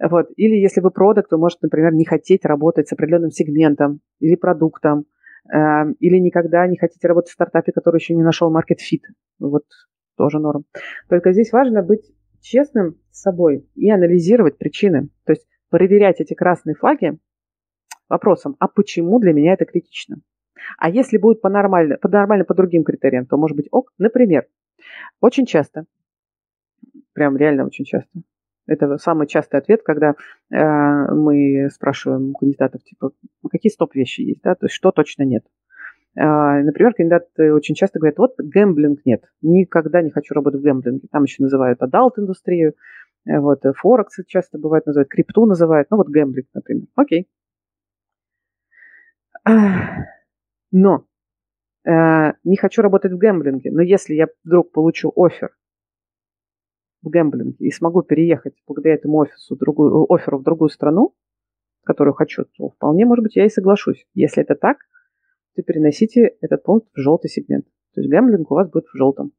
Вот. 0.00 0.26
Или 0.36 0.56
если 0.56 0.80
вы 0.80 0.90
продукт, 0.90 1.30
вы 1.30 1.38
можете, 1.38 1.60
например, 1.62 1.92
не 1.94 2.04
хотеть 2.04 2.44
работать 2.44 2.88
с 2.88 2.92
определенным 2.92 3.30
сегментом 3.30 4.00
или 4.20 4.34
продуктом, 4.34 5.04
э, 5.52 5.58
или 6.00 6.18
никогда 6.18 6.66
не 6.66 6.76
хотите 6.76 7.06
работать 7.08 7.30
в 7.30 7.34
стартапе, 7.34 7.72
который 7.72 7.98
еще 7.98 8.14
не 8.14 8.22
нашел 8.22 8.52
fit. 8.52 9.02
Вот 9.38 9.64
тоже 10.16 10.38
норм. 10.38 10.64
Только 11.08 11.32
здесь 11.32 11.52
важно 11.52 11.82
быть 11.82 12.12
честным 12.40 12.96
с 13.10 13.20
собой 13.20 13.68
и 13.74 13.90
анализировать 13.90 14.58
причины. 14.58 15.08
То 15.24 15.32
есть 15.32 15.46
проверять 15.70 16.20
эти 16.20 16.34
красные 16.34 16.74
флаги 16.74 17.18
вопросом, 18.12 18.56
а 18.58 18.68
почему 18.68 19.18
для 19.18 19.32
меня 19.32 19.54
это 19.54 19.64
критично? 19.64 20.18
А 20.78 20.88
если 20.88 21.18
будет 21.18 21.40
по 21.40 21.48
нормально, 21.48 21.96
по 21.98 22.54
другим 22.54 22.84
критериям, 22.84 23.26
то 23.26 23.36
может 23.36 23.56
быть 23.56 23.68
ок. 23.70 23.90
Например, 23.98 24.46
очень 25.20 25.46
часто, 25.46 25.86
прям 27.14 27.36
реально 27.36 27.64
очень 27.64 27.84
часто, 27.84 28.10
это 28.66 28.96
самый 28.98 29.26
частый 29.26 29.58
ответ, 29.58 29.82
когда 29.82 30.14
э, 30.50 31.14
мы 31.14 31.68
спрашиваем 31.70 32.32
кандидатов, 32.34 32.82
типа, 32.84 33.10
какие 33.50 33.72
стоп-вещи 33.72 34.20
есть, 34.20 34.42
да, 34.42 34.54
то 34.54 34.66
есть 34.66 34.74
что 34.74 34.92
точно 34.92 35.24
нет. 35.24 35.44
Э, 36.14 36.62
например, 36.62 36.94
кандидаты 36.94 37.52
очень 37.52 37.74
часто 37.74 37.98
говорят, 37.98 38.18
вот 38.18 38.34
гэмблинг 38.38 39.00
нет, 39.04 39.24
никогда 39.40 40.00
не 40.00 40.10
хочу 40.10 40.34
работать 40.34 40.60
в 40.60 40.64
гэмблинге. 40.64 41.08
Там 41.10 41.24
еще 41.24 41.42
называют 41.42 41.82
adult-индустрию, 41.82 42.74
э, 43.26 43.38
вот, 43.40 43.62
Форекс 43.78 44.20
часто 44.28 44.58
бывает 44.58 44.86
называют, 44.86 45.08
крипту 45.08 45.46
называют, 45.46 45.88
ну 45.90 45.96
вот 45.96 46.08
гэмблинг, 46.08 46.46
например. 46.54 46.86
Окей, 46.94 47.28
но 49.44 51.06
э, 51.84 52.32
не 52.44 52.56
хочу 52.56 52.82
работать 52.82 53.12
в 53.12 53.18
гэмблинге. 53.18 53.70
Но 53.70 53.82
если 53.82 54.14
я 54.14 54.28
вдруг 54.44 54.72
получу 54.72 55.12
офер 55.16 55.50
в 57.02 57.08
гэмблинге 57.08 57.66
и 57.66 57.70
смогу 57.70 58.02
переехать 58.02 58.54
благодаря 58.66 58.94
этому 58.94 59.18
офису, 59.18 59.56
другую, 59.56 60.06
оферу 60.12 60.38
в 60.38 60.42
другую 60.42 60.68
страну, 60.68 61.14
которую 61.84 62.14
хочу, 62.14 62.44
то 62.56 62.70
вполне, 62.70 63.04
может 63.04 63.24
быть, 63.24 63.36
я 63.36 63.44
и 63.44 63.50
соглашусь. 63.50 64.06
Если 64.14 64.42
это 64.42 64.54
так, 64.54 64.78
то 65.54 65.62
переносите 65.62 66.36
этот 66.40 66.62
пункт 66.62 66.88
в 66.94 67.00
желтый 67.00 67.28
сегмент. 67.28 67.66
То 67.94 68.00
есть 68.00 68.10
гэмблинг 68.10 68.50
у 68.50 68.54
вас 68.54 68.70
будет 68.70 68.86
в 68.86 68.96
желтом. 68.96 69.32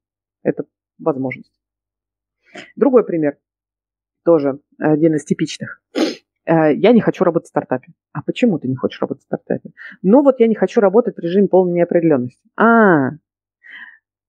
Это 0.44 0.66
возможность. 1.00 1.54
Другой 2.76 3.06
пример, 3.06 3.38
тоже 4.24 4.60
один 4.78 5.16
из 5.16 5.24
типичных. 5.24 5.82
Э, 6.46 6.74
я 6.74 6.92
не 6.92 7.02
хочу 7.02 7.24
работать 7.24 7.48
в 7.48 7.50
стартапе. 7.50 7.94
А 8.12 8.22
почему 8.22 8.60
ты 8.60 8.68
не 8.68 8.76
хочешь 8.76 9.02
работать 9.02 9.24
в 9.24 9.26
стартапе? 9.26 9.72
Ну 10.02 10.24
вот 10.24 10.40
я 10.40 10.48
не 10.48 10.56
хочу 10.56 10.82
работать 10.82 11.16
в 11.16 11.20
режиме 11.20 11.48
полной 11.48 11.74
неопределенности. 11.74 12.50
А, 12.58 13.12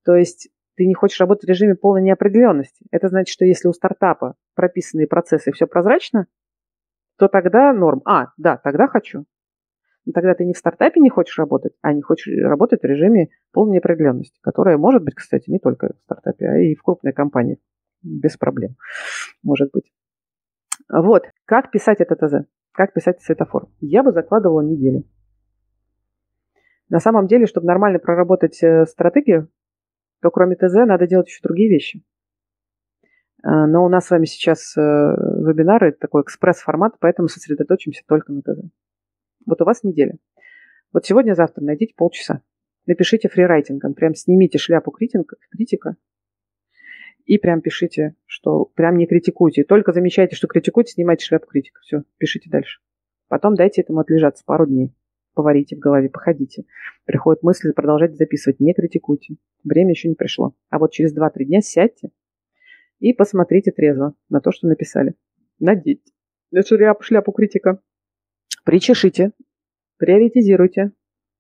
то 0.05 0.15
есть 0.15 0.49
ты 0.77 0.87
не 0.87 0.95
хочешь 0.95 1.21
работать 1.21 1.45
в 1.45 1.49
режиме 1.49 1.75
полной 1.77 2.03
неопределенности. 2.03 2.85
Это 2.91 3.09
значит, 3.09 3.33
что 3.33 3.45
если 3.45 3.69
у 3.69 3.73
стартапа 3.73 4.35
прописанные 4.55 5.07
процессы 5.07 5.53
все 5.53 5.67
прозрачно, 5.67 6.27
то 7.19 7.29
тогда 7.29 7.73
норм. 7.73 8.03
А, 8.05 8.29
да, 8.37 8.57
тогда 8.57 8.89
хочу. 8.89 9.25
но 10.05 10.13
тогда 10.13 10.35
ты 10.35 10.45
не 10.45 10.53
в 10.53 10.59
стартапе 10.59 11.01
не 11.01 11.11
хочешь 11.11 11.39
работать, 11.39 11.75
а 11.81 11.93
не 11.93 12.03
хочешь 12.03 12.33
работать 12.43 12.83
в 12.83 12.87
режиме 12.87 13.29
полной 13.53 13.75
неопределенности, 13.75 14.39
которая 14.43 14.79
может 14.79 15.03
быть, 15.05 15.15
кстати, 15.15 15.51
не 15.51 15.59
только 15.59 15.95
в 15.95 16.01
стартапе, 16.05 16.47
а 16.47 16.59
и 16.59 16.75
в 16.75 16.83
крупной 16.83 17.13
компании. 17.13 17.59
Без 18.03 18.37
проблем. 18.37 18.77
Может 19.43 19.71
быть. 19.73 19.94
Вот. 20.91 21.25
Как 21.45 21.71
писать 21.71 22.01
это 22.01 22.15
ТЗ? 22.17 22.47
Как 22.73 22.93
писать 22.93 23.23
светофор? 23.23 23.69
Я 23.81 24.03
бы 24.03 24.13
закладывала 24.13 24.61
неделю. 24.61 25.05
На 26.89 27.01
самом 27.01 27.27
деле, 27.27 27.47
чтобы 27.47 27.67
нормально 27.67 27.99
проработать 27.99 28.63
э, 28.63 28.85
стратегию, 28.87 29.49
то 30.21 30.31
кроме 30.31 30.57
ТЗ 30.57 30.75
надо 30.87 31.07
делать 31.07 31.29
еще 31.29 31.41
другие 31.43 31.71
вещи. 31.71 32.05
Э, 33.43 33.67
но 33.67 33.85
у 33.85 33.89
нас 33.89 34.07
с 34.07 34.11
вами 34.11 34.27
сейчас 34.27 34.77
э, 34.77 34.81
вебинары, 34.81 35.93
такой 35.93 36.23
экспресс-формат, 36.23 36.97
поэтому 37.01 37.29
сосредоточимся 37.29 38.03
только 38.07 38.33
на 38.33 38.43
ТЗ. 38.43 38.71
Вот 39.47 39.61
у 39.63 39.65
вас 39.65 39.83
неделя. 39.83 40.19
Вот 40.93 41.07
сегодня-завтра 41.07 41.63
найдите 41.65 41.95
полчаса. 41.97 42.43
Напишите 42.87 43.29
фрирайтингом, 43.29 43.95
прям 43.95 44.15
снимите 44.15 44.59
шляпу 44.59 44.91
критика 44.91 45.97
и 47.25 47.39
прям 47.39 47.61
пишите, 47.61 48.17
что 48.27 48.67
прям 48.67 48.97
не 48.97 49.07
критикуйте. 49.07 49.65
Только 49.65 49.93
замечайте, 49.93 50.37
что 50.37 50.47
критикуете, 50.47 50.93
снимайте 50.93 51.25
шляпу 51.25 51.47
критика. 51.47 51.81
Все, 51.83 52.05
пишите 52.19 52.51
дальше. 52.51 52.81
Потом 53.29 53.55
дайте 53.55 53.81
этому 53.81 54.01
отлежаться 54.01 54.45
пару 54.45 54.67
дней. 54.67 54.95
Поварите 55.35 55.77
в 55.77 55.81
голове, 55.81 56.09
походите. 56.09 56.65
Приходят 57.05 57.43
мысли, 57.43 57.73
продолжайте 57.73 58.15
записывать. 58.15 58.61
Не 58.61 58.75
критикуйте. 58.75 59.37
Время 59.65 59.91
еще 59.91 60.09
не 60.09 60.15
пришло. 60.15 60.55
А 60.71 60.79
вот 60.79 60.93
через 60.93 61.17
2-3 61.17 61.45
дня 61.45 61.61
сядьте 61.61 62.11
и 63.01 63.13
посмотрите 63.13 63.73
трезво 63.73 64.15
на 64.29 64.41
то, 64.41 64.53
что 64.53 64.69
написали. 64.69 65.15
Надеть 65.59 66.03
шляпу, 66.63 67.03
шляпу 67.03 67.33
критика. 67.33 67.81
Причешите. 68.65 69.33
Приоритизируйте. 69.97 70.93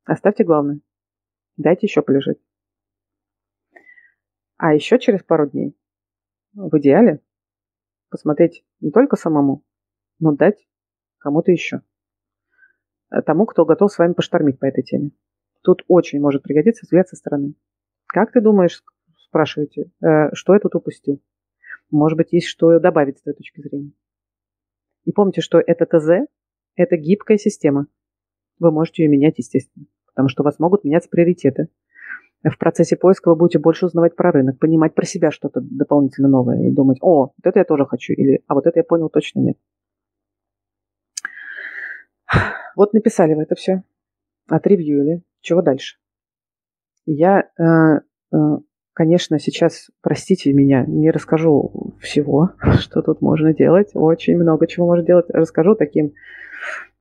Оставьте 0.05 0.45
главное. 0.45 0.81
Дайте 1.57 1.87
еще 1.87 2.03
полежать. 2.03 2.39
А 4.57 4.75
еще 4.75 4.99
через 4.99 5.23
пару 5.23 5.49
дней, 5.49 5.77
в 6.53 6.77
идеале, 6.79 7.21
посмотреть 8.09 8.65
не 8.81 8.91
только 8.91 9.17
самому, 9.17 9.65
но 10.19 10.33
дать 10.33 10.67
кому-то 11.19 11.51
еще. 11.51 11.83
Тому, 13.27 13.47
кто 13.47 13.65
готов 13.65 13.93
с 13.93 13.99
вами 13.99 14.13
поштормить 14.13 14.59
по 14.59 14.67
этой 14.67 14.83
теме. 14.83 15.11
Тут 15.63 15.83
очень 15.89 16.21
может 16.21 16.43
пригодиться 16.43 16.85
взгляд 16.85 17.09
со 17.09 17.17
стороны. 17.17 17.55
Как 18.07 18.33
ты 18.33 18.41
думаешь, 18.41 18.83
спрашиваете, 19.17 19.91
э, 20.01 20.33
что 20.35 20.55
я 20.55 20.61
тут 20.61 20.75
упустил? 20.75 21.23
Может 21.91 22.17
быть, 22.17 22.33
есть 22.33 22.47
что 22.47 22.79
добавить 22.79 23.19
с 23.19 23.23
этой 23.23 23.39
точки 23.39 23.61
зрения. 23.61 23.93
И 25.05 25.13
помните, 25.13 25.41
что 25.41 25.59
это 25.59 25.87
ТЗ– 25.87 26.29
это 26.77 26.97
гибкая 26.97 27.39
система. 27.39 27.87
Вы 28.59 28.71
можете 28.71 29.03
ее 29.03 29.09
менять, 29.09 29.39
естественно, 29.39 29.87
потому 30.07 30.29
что 30.29 30.43
у 30.43 30.45
вас 30.45 30.59
могут 30.59 30.85
меняться 30.85 31.09
приоритеты. 31.09 31.69
В 32.45 32.59
процессе 32.59 32.97
поиска 32.97 33.31
вы 33.31 33.37
будете 33.37 33.59
больше 33.59 33.87
узнавать 33.87 34.17
про 34.17 34.31
рынок, 34.31 34.59
понимать 34.59 34.95
про 34.95 35.07
себя 35.07 35.31
что-то 35.31 35.61
дополнительно 35.63 36.29
новое 36.29 36.69
и 36.69 36.71
думать, 36.71 36.99
о, 37.01 37.33
вот 37.37 37.45
это 37.45 37.59
я 37.59 37.65
тоже 37.65 37.87
хочу, 37.87 38.13
или 38.13 38.43
а 38.47 38.55
вот 38.55 38.67
это 38.67 38.79
я 38.79 38.85
понял 38.85 39.09
точно 39.09 39.41
нет. 39.41 39.59
Вот 42.77 42.93
написали 42.93 43.35
вы 43.35 43.43
это 43.43 43.55
все, 43.55 43.85
отревьюили. 44.49 45.23
Чего 45.41 45.63
дальше? 45.63 45.97
Я 47.07 47.49
э, 47.57 48.01
э, 48.33 48.37
Конечно, 48.95 49.41
сейчас, 49.41 49.91
простите 50.03 50.53
меня, 50.53 50.85
не 50.87 51.11
расскажу 51.11 51.95
всего, 52.01 52.51
что 52.79 53.03
тут 53.03 53.21
можно 53.21 53.53
делать. 53.53 53.91
Очень 53.93 54.37
много 54.37 54.69
чего 54.69 54.87
можно 54.87 55.05
делать. 55.05 55.27
Расскажу 55.31 55.75
таким 55.75 56.15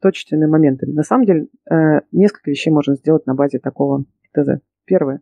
точечными 0.01 0.47
моментами. 0.47 0.91
На 0.91 1.03
самом 1.03 1.25
деле, 1.25 1.47
э, 1.69 2.01
несколько 2.11 2.49
вещей 2.49 2.71
можно 2.71 2.95
сделать 2.95 3.27
на 3.27 3.35
базе 3.35 3.59
такого 3.59 4.05
ТЗ. 4.33 4.59
Первое. 4.85 5.21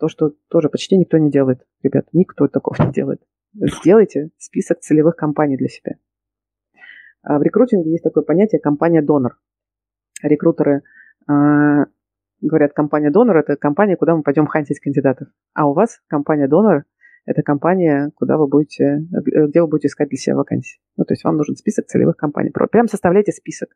То, 0.00 0.08
что 0.08 0.32
тоже 0.48 0.70
почти 0.70 0.96
никто 0.96 1.18
не 1.18 1.30
делает. 1.30 1.66
Ребят, 1.82 2.06
никто 2.12 2.48
такого 2.48 2.74
не 2.86 2.92
делает. 2.92 3.22
Сделайте 3.54 4.30
список 4.38 4.80
целевых 4.80 5.14
компаний 5.14 5.56
для 5.56 5.68
себя. 5.68 5.96
А 7.22 7.38
в 7.38 7.42
рекрутинге 7.42 7.90
есть 7.90 8.02
такое 8.02 8.24
понятие 8.24 8.60
компания-донор. 8.60 9.38
Рекрутеры 10.22 10.82
а, 11.28 11.84
говорят, 12.40 12.72
компания-донор– 12.72 13.36
это 13.38 13.56
компания, 13.56 13.96
куда 13.96 14.16
мы 14.16 14.22
пойдем 14.22 14.46
хантить 14.46 14.80
кандидатов. 14.80 15.28
А 15.54 15.68
у 15.68 15.74
вас 15.74 16.00
компания-донор– 16.06 16.84
это 17.26 17.42
компания, 17.42 18.10
куда 18.14 18.38
вы 18.38 18.48
будете, 18.48 19.06
где 19.10 19.60
вы 19.60 19.68
будете 19.68 19.88
искать 19.88 20.08
для 20.08 20.18
себя 20.18 20.36
вакансии. 20.36 20.80
Ну, 20.96 21.04
то 21.04 21.12
есть 21.12 21.24
вам 21.24 21.36
нужен 21.36 21.56
список 21.56 21.86
целевых 21.86 22.16
компаний. 22.16 22.50
Прям 22.50 22.88
составляйте 22.88 23.32
список. 23.32 23.68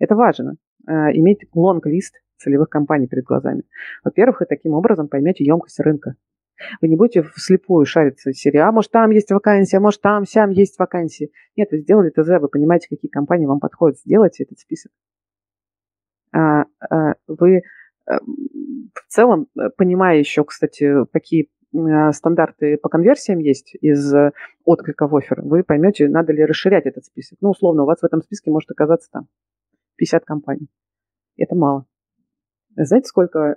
Это 0.00 0.16
важно. 0.16 0.56
Э, 0.88 1.12
иметь 1.12 1.46
лонг-лист 1.54 2.16
целевых 2.38 2.68
компаний 2.68 3.06
перед 3.06 3.24
глазами. 3.24 3.62
Во-первых, 4.04 4.40
вы 4.40 4.46
таким 4.46 4.72
образом 4.74 5.08
поймете 5.08 5.44
емкость 5.44 5.80
рынка. 5.80 6.14
Вы 6.80 6.88
не 6.88 6.96
будете 6.96 7.22
вслепую 7.34 7.84
шариться 7.84 8.30
в 8.30 8.36
серии, 8.36 8.58
а 8.58 8.70
может 8.70 8.92
там 8.92 9.10
есть 9.10 9.30
вакансия, 9.30 9.80
может 9.80 10.00
там, 10.00 10.24
сям 10.24 10.50
есть 10.50 10.78
вакансии. 10.78 11.32
Нет, 11.56 11.70
вы 11.72 11.78
сделали 11.78 12.10
ТЗ, 12.10 12.40
вы 12.40 12.48
понимаете, 12.48 12.88
какие 12.88 13.10
компании 13.10 13.46
вам 13.46 13.58
подходят. 13.58 13.98
Сделайте 13.98 14.44
этот 14.44 14.58
список. 14.60 14.92
А, 16.32 16.64
а, 16.88 17.14
вы 17.26 17.62
в 18.94 19.06
целом, 19.08 19.48
э, 19.56 19.70
понимая 19.76 20.18
еще, 20.18 20.44
кстати, 20.44 21.04
какие 21.12 21.48
э, 21.72 22.12
стандарты 22.12 22.76
по 22.76 22.88
конверсиям 22.88 23.38
есть 23.38 23.74
из 23.80 24.14
э, 24.14 24.32
отклика 24.64 25.06
в 25.06 25.16
офер, 25.16 25.42
вы 25.42 25.64
поймете, 25.64 26.08
надо 26.08 26.32
ли 26.32 26.44
расширять 26.44 26.86
этот 26.86 27.04
список. 27.04 27.38
Ну, 27.40 27.50
условно, 27.50 27.82
у 27.82 27.86
вас 27.86 28.00
в 28.00 28.04
этом 28.04 28.22
списке 28.22 28.50
может 28.50 28.70
оказаться 28.70 29.10
там 29.10 29.26
50 29.96 30.24
компаний. 30.24 30.68
Это 31.36 31.54
мало. 31.54 31.86
Знаете, 32.76 33.06
сколько, 33.06 33.56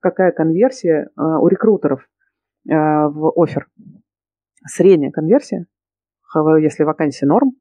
какая 0.00 0.32
конверсия 0.32 1.10
у 1.16 1.46
рекрутеров 1.48 2.08
в 2.64 3.32
офер? 3.36 3.68
Средняя 4.64 5.10
конверсия, 5.10 5.66
если 6.60 6.84
вакансия 6.84 7.26
норм, 7.26 7.52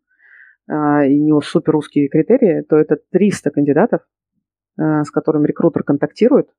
и 0.70 1.20
не 1.20 1.42
супер 1.42 1.76
узкие 1.76 2.10
критерии, 2.10 2.62
то 2.62 2.76
это 2.78 2.98
300 3.12 3.50
кандидатов 3.50 4.02
Э, 4.82 5.04
с 5.04 5.12
которым 5.12 5.46
рекрутер 5.46 5.84
контактирует, 5.84 6.50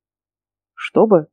чтобы 0.75 1.29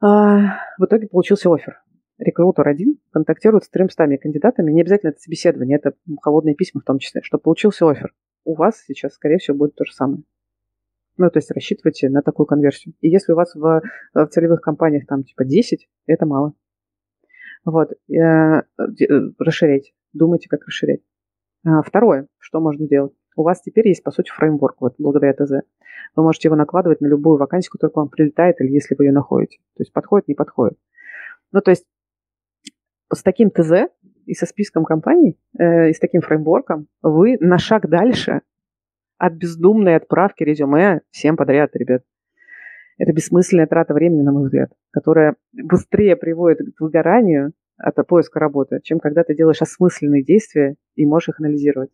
в 0.00 0.84
итоге 0.84 1.08
получился 1.08 1.50
офер. 1.50 1.80
Рекрутер 2.18 2.68
один 2.68 2.98
контактирует 3.10 3.64
с 3.64 3.70
300 3.70 4.18
кандидатами. 4.18 4.70
Не 4.70 4.82
обязательно 4.82 5.10
это 5.10 5.20
собеседование, 5.20 5.78
это 5.78 5.94
холодные 6.20 6.54
письма 6.54 6.82
в 6.82 6.84
том 6.84 6.98
числе, 6.98 7.22
чтобы 7.22 7.42
получился 7.42 7.88
офер. 7.88 8.12
У 8.44 8.54
вас 8.54 8.82
сейчас, 8.86 9.14
скорее 9.14 9.38
всего, 9.38 9.56
будет 9.56 9.76
то 9.76 9.86
же 9.86 9.92
самое. 9.92 10.22
Ну, 11.16 11.30
то 11.30 11.38
есть 11.38 11.50
рассчитывайте 11.50 12.08
на 12.08 12.22
такую 12.22 12.46
конверсию. 12.46 12.94
И 13.00 13.08
если 13.08 13.32
у 13.32 13.36
вас 13.36 13.54
в, 13.54 13.82
в 14.14 14.26
целевых 14.26 14.60
компаниях 14.60 15.06
там 15.06 15.22
типа 15.22 15.44
10, 15.44 15.88
это 16.06 16.26
мало. 16.26 16.54
Вот. 17.64 17.92
Э, 18.10 18.14
э, 18.16 18.62
расширяйте. 19.38 19.92
Думайте, 20.12 20.48
как 20.48 20.66
расширять. 20.66 21.00
А, 21.64 21.82
второе, 21.82 22.26
что 22.38 22.60
можно 22.60 22.86
делать 22.86 23.14
у 23.36 23.42
вас 23.42 23.60
теперь 23.60 23.88
есть, 23.88 24.02
по 24.02 24.10
сути, 24.10 24.30
фреймворк 24.30 24.76
вот, 24.80 24.94
благодаря 24.98 25.32
ТЗ. 25.32 25.62
Вы 26.16 26.22
можете 26.22 26.48
его 26.48 26.56
накладывать 26.56 27.00
на 27.00 27.06
любую 27.06 27.36
вакансию, 27.36 27.72
которая 27.72 27.92
к 27.92 27.96
вам 27.96 28.08
прилетает, 28.08 28.60
или 28.60 28.72
если 28.72 28.94
вы 28.94 29.06
ее 29.06 29.12
находите. 29.12 29.58
То 29.76 29.82
есть 29.82 29.92
подходит, 29.92 30.28
не 30.28 30.34
подходит. 30.34 30.78
Ну, 31.52 31.60
то 31.60 31.70
есть 31.70 31.84
с 33.12 33.22
таким 33.22 33.50
ТЗ 33.50 33.88
и 34.26 34.34
со 34.34 34.46
списком 34.46 34.84
компаний, 34.84 35.38
э, 35.58 35.90
и 35.90 35.92
с 35.92 35.98
таким 35.98 36.20
фреймворком 36.20 36.88
вы 37.02 37.36
на 37.40 37.58
шаг 37.58 37.88
дальше 37.88 38.42
от 39.18 39.34
бездумной 39.34 39.96
отправки 39.96 40.42
резюме 40.42 41.00
всем 41.10 41.36
подряд, 41.36 41.70
ребят. 41.74 42.02
Это 42.98 43.12
бессмысленная 43.12 43.66
трата 43.66 43.92
времени, 43.92 44.22
на 44.22 44.32
мой 44.32 44.44
взгляд, 44.44 44.70
которая 44.90 45.36
быстрее 45.52 46.16
приводит 46.16 46.74
к 46.76 46.80
выгоранию 46.80 47.52
от 47.76 47.96
поиска 48.06 48.38
работы, 48.38 48.80
чем 48.82 49.00
когда 49.00 49.24
ты 49.24 49.34
делаешь 49.34 49.62
осмысленные 49.62 50.22
действия 50.22 50.76
и 50.94 51.06
можешь 51.06 51.30
их 51.30 51.40
анализировать. 51.40 51.90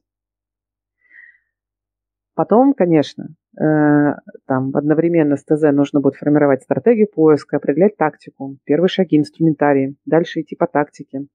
Потом, 2.34 2.74
конечно, 2.74 3.28
э, 3.58 4.14
там 4.46 4.70
одновременно 4.74 5.36
с 5.36 5.44
ТЗ 5.44 5.72
нужно 5.72 6.00
будет 6.00 6.16
формировать 6.16 6.62
стратегию 6.62 7.08
поиска, 7.08 7.56
определять 7.56 7.96
тактику, 7.96 8.56
первые 8.64 8.88
шаги, 8.88 9.18
инструментарии, 9.18 9.96
дальше 10.06 10.40
идти 10.40 10.54
по 10.54 10.66
тактике, 10.66 11.26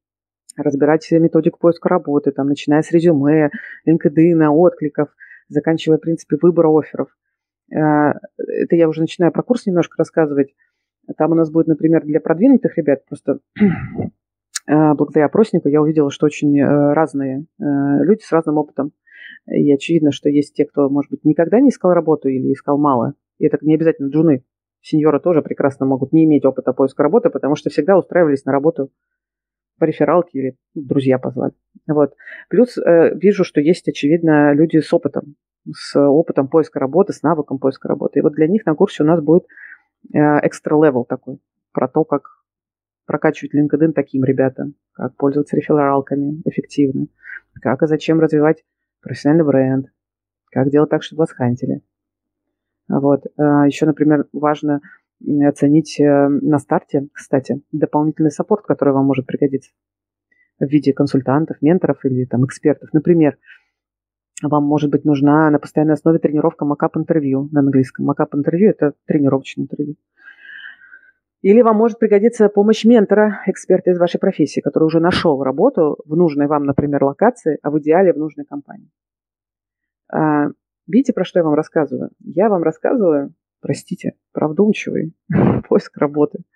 разбирать 0.56 1.10
методику 1.12 1.60
поиска 1.60 1.90
работы, 1.90 2.32
там, 2.32 2.48
начиная 2.48 2.82
с 2.82 2.92
резюме, 2.92 3.52
LinkedIn, 3.88 4.48
откликов, 4.48 5.10
заканчивая, 5.48 5.98
в 5.98 6.02
принципе, 6.02 6.38
выбора 6.42 6.70
офферов. 6.70 7.10
Э, 7.72 8.14
это 8.38 8.76
я 8.76 8.88
уже 8.88 9.02
начинаю 9.02 9.32
про 9.32 9.44
курс 9.44 9.66
немножко 9.66 9.96
рассказывать. 9.98 10.54
Там 11.18 11.32
у 11.32 11.36
нас 11.36 11.52
будет, 11.52 11.68
например, 11.68 12.04
для 12.04 12.20
продвинутых 12.20 12.78
ребят, 12.78 13.06
просто 13.06 13.40
э, 14.68 14.94
благодаря 14.94 15.26
опроснику 15.26 15.68
я 15.68 15.82
увидела, 15.82 16.10
что 16.10 16.26
очень 16.26 16.64
разные 16.64 17.46
люди 17.60 18.22
с 18.22 18.32
разным 18.32 18.58
опытом. 18.58 18.94
И 19.48 19.72
очевидно, 19.72 20.12
что 20.12 20.30
есть 20.30 20.56
те, 20.56 20.66
кто, 20.66 20.90
может 20.90 21.12
быть, 21.12 21.24
никогда 21.24 21.60
не 21.60 21.70
искал 21.70 21.94
работу 21.94 22.30
или 22.30 22.52
искал 22.52 22.80
мало. 22.80 23.14
И 23.38 23.46
это 23.46 23.58
не 23.62 23.76
обязательно 23.76 24.10
джуны. 24.10 24.44
Сеньоры 24.82 25.20
тоже 25.20 25.42
прекрасно 25.42 25.86
могут 25.86 26.14
не 26.14 26.26
иметь 26.26 26.46
опыта 26.46 26.74
поиска 26.74 27.04
работы, 27.04 27.30
потому 27.30 27.56
что 27.56 27.70
всегда 27.70 27.98
устраивались 27.98 28.46
на 28.46 28.52
работу 28.52 28.92
по 29.78 29.86
рефералке 29.86 30.40
или 30.40 30.58
друзья 30.74 31.20
позвали. 31.20 31.54
Вот. 31.88 32.14
Плюс 32.50 32.78
э, 32.78 33.16
вижу, 33.16 33.44
что 33.44 33.62
есть, 33.62 33.88
очевидно, 33.88 34.54
люди 34.54 34.80
с 34.80 34.94
опытом. 34.94 35.36
с 35.72 36.00
опытом 36.00 36.48
поиска 36.48 36.80
работы, 36.80 37.14
с 37.14 37.24
навыком 37.24 37.60
поиска 37.60 37.88
работы. 37.88 38.20
И 38.20 38.22
вот 38.22 38.34
для 38.34 38.48
них 38.48 38.66
на 38.66 38.76
курсе 38.76 39.04
у 39.04 39.06
нас 39.06 39.22
будет 39.22 39.46
extra 40.12 40.76
level 40.76 41.04
такой, 41.04 41.40
про 41.72 41.88
то, 41.88 42.04
как 42.04 42.46
прокачивать 43.06 43.56
LinkedIn 43.56 43.94
таким 43.94 44.24
ребятам, 44.24 44.76
как 44.94 45.16
пользоваться 45.16 45.56
рефералками 45.56 46.42
эффективно, 46.46 47.08
как 47.62 47.84
и 47.84 47.88
зачем 47.88 48.20
развивать 48.20 48.64
профессиональный 49.02 49.46
бренд, 49.46 49.88
как 50.52 50.70
делать 50.70 50.90
так, 50.90 51.04
чтобы 51.04 51.22
вас 51.22 51.32
хантили. 51.32 51.82
Вот. 52.88 53.26
А, 53.38 53.66
Еще, 53.66 53.86
например, 53.86 54.26
важно 54.34 54.82
оценить 55.22 56.00
э, 56.00 56.28
на 56.28 56.60
старте, 56.60 57.08
кстати, 57.14 57.62
дополнительный 57.72 58.32
саппорт, 58.32 58.66
который 58.66 58.94
вам 58.94 59.06
может 59.06 59.26
пригодиться 59.26 59.72
в 60.60 60.66
виде 60.66 60.94
консультантов, 60.94 61.62
менторов 61.62 62.04
или 62.06 62.26
там 62.26 62.46
экспертов. 62.46 62.90
Например, 62.94 63.38
вам 64.42 64.64
может 64.64 64.92
быть 64.92 65.06
нужна 65.06 65.50
на 65.50 65.60
постоянной 65.60 65.94
основе 65.94 66.20
тренировка 66.20 66.66
макап-интервью 66.66 67.50
на 67.52 67.62
английском. 67.62 68.06
Макап-интервью– 68.06 68.70
это 68.72 68.94
тренировочное 69.06 69.64
интервью. 69.64 69.96
Или 71.42 71.62
вам 71.62 71.78
может 71.78 72.00
пригодиться 72.00 72.50
помощь 72.50 72.86
ментора, 72.86 73.42
эксперта 73.46 73.92
из 73.92 74.00
вашей 74.00 74.20
профессии, 74.20 74.62
который 74.62 74.86
уже 74.86 75.00
нашел 75.00 75.44
работу 75.44 75.98
в 76.06 76.16
нужной 76.16 76.48
вам, 76.48 76.66
например, 76.66 77.04
локации, 77.04 77.60
а 77.62 77.70
в 77.70 77.80
идеале 77.80 78.14
в 78.14 78.18
нужной 78.18 78.46
компании. 78.46 78.90
А, 80.12 80.48
видите, 80.88 81.14
про 81.14 81.24
что 81.24 81.40
я 81.40 81.44
вам 81.44 81.54
рассказываю? 81.54 82.10
Я 82.20 82.50
вам 82.50 82.64
рассказываю, 82.64 83.34
простите, 83.66 84.14
про 84.32 84.48
вдумчивый 84.48 85.14
поиск 85.68 85.98
работы– 85.98 86.40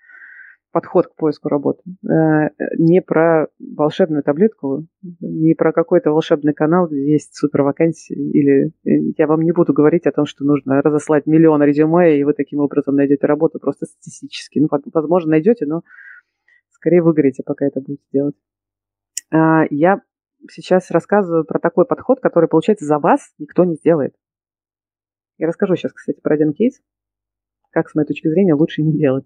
подход 0.72 1.08
к 1.08 1.16
поиску 1.16 1.50
работы. 1.50 1.82
Э, 2.08 2.50
не 2.78 3.02
про 3.02 3.48
волшебную 3.60 4.24
таблетку, 4.24 4.86
не 5.20 5.56
про 5.56 5.74
какой-то 5.74 6.12
волшебный 6.12 6.54
канал, 6.54 6.88
где 6.88 7.12
есть 7.14 7.36
супер 7.36 7.64
вакансии. 7.64 8.16
Или 8.16 8.68
э, 8.86 9.14
я 9.18 9.28
вам 9.28 9.42
не 9.42 9.52
буду 9.52 9.74
говорить 9.74 10.06
о 10.06 10.12
том, 10.12 10.26
что 10.26 10.46
нужно 10.46 10.82
разослать 10.82 11.26
миллион 11.26 11.64
резюме, 11.64 12.18
и 12.20 12.24
вы 12.24 12.34
таким 12.34 12.60
образом 12.60 12.96
найдете 12.96 13.26
работу 13.26 13.60
просто 13.60 13.86
статистически. 13.86 14.60
Ну, 14.60 14.68
возможно, 14.94 15.32
найдете, 15.32 15.66
но 15.66 15.82
скорее 16.70 17.02
выгорите, 17.02 17.44
пока 17.44 17.66
это 17.66 17.82
будете 17.82 18.04
делать. 18.14 18.36
А, 19.32 19.64
я 19.70 20.02
сейчас 20.50 20.92
рассказываю 20.92 21.46
про 21.46 21.60
такой 21.60 21.86
подход, 21.86 22.20
который, 22.20 22.48
получается, 22.48 22.86
за 22.86 23.00
вас 23.00 23.34
никто 23.40 23.66
не 23.66 23.76
сделает. 23.76 24.14
Я 25.38 25.48
расскажу 25.48 25.76
сейчас, 25.76 25.94
кстати, 25.94 26.20
про 26.22 26.36
один 26.36 26.54
кейс, 26.54 26.82
как, 27.72 27.90
с 27.90 27.96
моей 27.96 28.08
точки 28.08 28.28
зрения, 28.28 28.54
лучше 28.54 28.82
не 28.82 28.98
делать. 28.98 29.26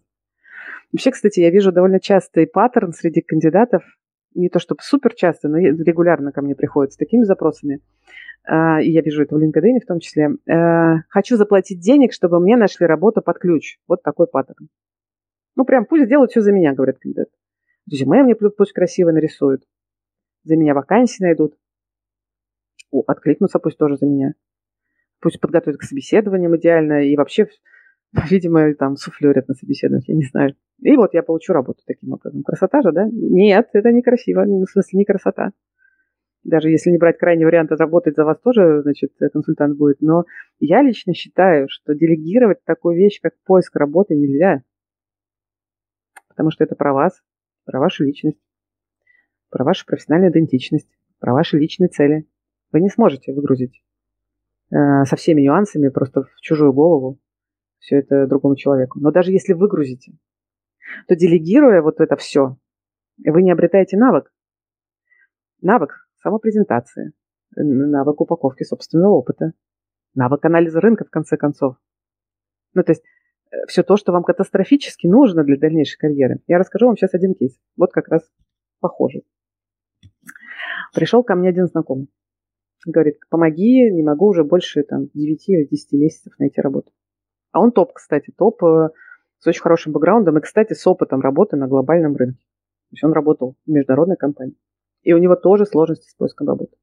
Вообще, 0.92 1.12
кстати, 1.12 1.40
я 1.40 1.50
вижу 1.50 1.72
довольно 1.72 2.00
частый 2.00 2.48
паттерн 2.48 2.94
среди 2.94 3.22
кандидатов, 3.22 3.84
не 4.36 4.50
то 4.50 4.60
чтобы 4.60 4.82
супер 4.84 5.14
часто, 5.14 5.48
но 5.48 5.58
регулярно 5.58 6.32
ко 6.32 6.42
мне 6.42 6.56
приходят 6.56 6.94
с 6.94 6.98
такими 6.98 7.24
запросами. 7.24 7.82
А, 8.46 8.82
и 8.82 8.90
я 8.90 9.02
вижу 9.02 9.24
это 9.24 9.36
в 9.36 9.40
LinkedIn 9.42 9.80
в 9.82 9.86
том 9.88 10.00
числе. 10.00 10.32
Э, 10.48 11.02
Хочу 11.10 11.38
заплатить 11.38 11.80
денег, 11.80 12.14
чтобы 12.14 12.40
мне 12.40 12.58
нашли 12.58 12.86
работу 12.86 13.22
под 13.22 13.40
ключ. 13.40 13.78
Вот 13.88 14.04
такой 14.04 14.28
паттерн. 14.28 14.70
Ну, 15.56 15.66
прям 15.66 15.86
пусть 15.86 16.08
делают 16.10 16.32
все 16.32 16.42
за 16.42 16.52
меня, 16.52 16.74
говорят 16.74 17.00
кандидаты. 17.00 17.32
Резюме 17.90 18.24
мне 18.24 18.36
пусть 18.36 18.74
красиво 18.74 19.12
нарисуют. 19.12 19.64
За 20.44 20.56
меня 20.56 20.74
вакансии 20.74 21.24
найдут. 21.24 21.56
О, 22.92 23.04
откликнутся 23.08 23.60
пусть 23.60 23.78
тоже 23.78 23.98
за 23.98 24.06
меня. 24.06 24.34
Пусть 25.20 25.40
подготовят 25.40 25.80
к 25.80 25.84
собеседованиям 25.84 26.56
идеально. 26.58 27.06
И 27.06 27.16
вообще 27.16 27.48
Видимо, 28.30 28.74
там 28.76 28.96
суфлерят 28.96 29.48
на 29.48 29.56
собеседовании, 29.56 30.12
я 30.12 30.16
не 30.16 30.26
знаю. 30.26 30.56
И 30.82 30.96
вот 30.96 31.14
я 31.14 31.24
получу 31.24 31.54
работу 31.54 31.82
таким 31.86 32.14
образом. 32.14 32.44
Красота 32.44 32.82
же, 32.82 32.92
да? 32.92 33.08
Нет, 33.12 33.70
это 33.74 33.92
не 33.92 34.02
красиво, 34.02 34.44
в 34.44 34.70
смысле 34.70 35.00
не 35.00 35.06
красота. 35.06 35.52
Даже 36.44 36.70
если 36.70 36.92
не 36.92 36.98
брать 36.98 37.18
крайний 37.18 37.46
вариант, 37.46 37.72
работать 37.72 38.16
за 38.16 38.26
вас 38.26 38.38
тоже, 38.40 38.82
значит, 38.82 39.14
консультант 39.32 39.78
будет. 39.78 40.02
Но 40.02 40.26
я 40.60 40.82
лично 40.82 41.14
считаю, 41.14 41.68
что 41.70 41.96
делегировать 41.96 42.64
такую 42.66 42.98
вещь, 42.98 43.20
как 43.22 43.34
поиск 43.46 43.76
работы, 43.78 44.16
нельзя. 44.16 44.62
Потому 46.28 46.52
что 46.52 46.64
это 46.64 46.76
про 46.76 46.94
вас, 46.94 47.22
про 47.66 47.80
вашу 47.80 48.04
личность, 48.04 48.40
про 49.50 49.64
вашу 49.64 49.86
профессиональную 49.86 50.32
идентичность, 50.32 50.90
про 51.20 51.34
ваши 51.34 51.58
личные 51.58 51.88
цели. 51.88 52.28
Вы 52.74 52.82
не 52.82 52.90
сможете 52.90 53.34
выгрузить 53.34 53.82
э, 54.72 55.06
со 55.06 55.16
всеми 55.16 55.42
нюансами 55.42 55.88
просто 55.90 56.24
в 56.24 56.42
чужую 56.42 56.74
голову 56.74 57.20
все 57.84 57.98
это 57.98 58.28
другому 58.28 58.56
человеку. 58.56 59.00
Но 59.00 59.12
даже 59.12 59.32
если 59.32 59.54
выгрузите, 59.54 60.14
то 61.08 61.16
делегируя 61.16 61.82
вот 61.82 62.00
это 62.00 62.16
все, 62.16 62.58
вы 63.18 63.44
не 63.44 63.52
обретаете 63.52 63.98
навык. 63.98 64.34
Навык 65.62 66.08
самопрезентации, 66.22 67.12
навык 67.56 68.22
упаковки 68.22 68.64
собственного 68.64 69.14
опыта, 69.14 69.52
навык 70.16 70.44
анализа 70.46 70.80
рынка, 70.80 71.04
в 71.04 71.10
конце 71.10 71.36
концов. 71.36 71.76
Ну, 72.74 72.84
то 72.84 72.94
есть 72.94 73.04
э, 73.52 73.56
все 73.68 73.84
то, 73.84 73.98
что 73.98 74.14
вам 74.14 74.24
катастрофически 74.24 75.08
нужно 75.08 75.44
для 75.44 75.58
дальнейшей 75.58 75.98
карьеры. 75.98 76.40
Я 76.48 76.60
расскажу 76.60 76.88
вам 76.88 76.96
сейчас 76.96 77.14
один 77.14 77.36
кейс. 77.36 77.60
Вот 77.76 77.92
как 77.92 78.08
раз 78.08 78.24
похожий. 78.80 79.26
Пришел 80.94 81.24
ко 81.24 81.36
мне 81.36 81.50
один 81.50 81.68
знакомый. 81.68 82.08
Говорит, 82.86 83.20
помоги, 83.30 83.92
не 83.92 84.04
могу 84.04 84.28
уже 84.28 84.44
больше 84.44 84.84
там, 84.84 85.08
9 85.14 85.50
или 85.50 85.66
10 85.66 85.92
месяцев 85.94 86.34
найти 86.40 86.62
работу. 86.62 86.92
А 87.54 87.62
он 87.62 87.72
топ, 87.72 87.94
кстати, 87.94 88.34
топ 88.36 88.62
э, 88.64 88.90
с 89.38 89.48
очень 89.48 89.62
хорошим 89.62 89.94
бэкграундом 89.94 90.38
и, 90.38 90.42
кстати, 90.42 90.74
с 90.74 90.86
опытом 90.88 91.22
работы 91.22 91.56
на 91.56 91.68
глобальном 91.68 92.16
рынке. 92.16 92.40
То 92.90 92.96
есть 92.96 93.04
он 93.04 93.14
работал 93.14 93.56
в 93.66 93.70
международной 93.70 94.18
компании. 94.18 94.58
И 95.04 95.14
у 95.14 95.20
него 95.20 95.36
тоже 95.36 95.66
сложности 95.66 96.10
с 96.10 96.16
поиском 96.16 96.48
работы. 96.48 96.76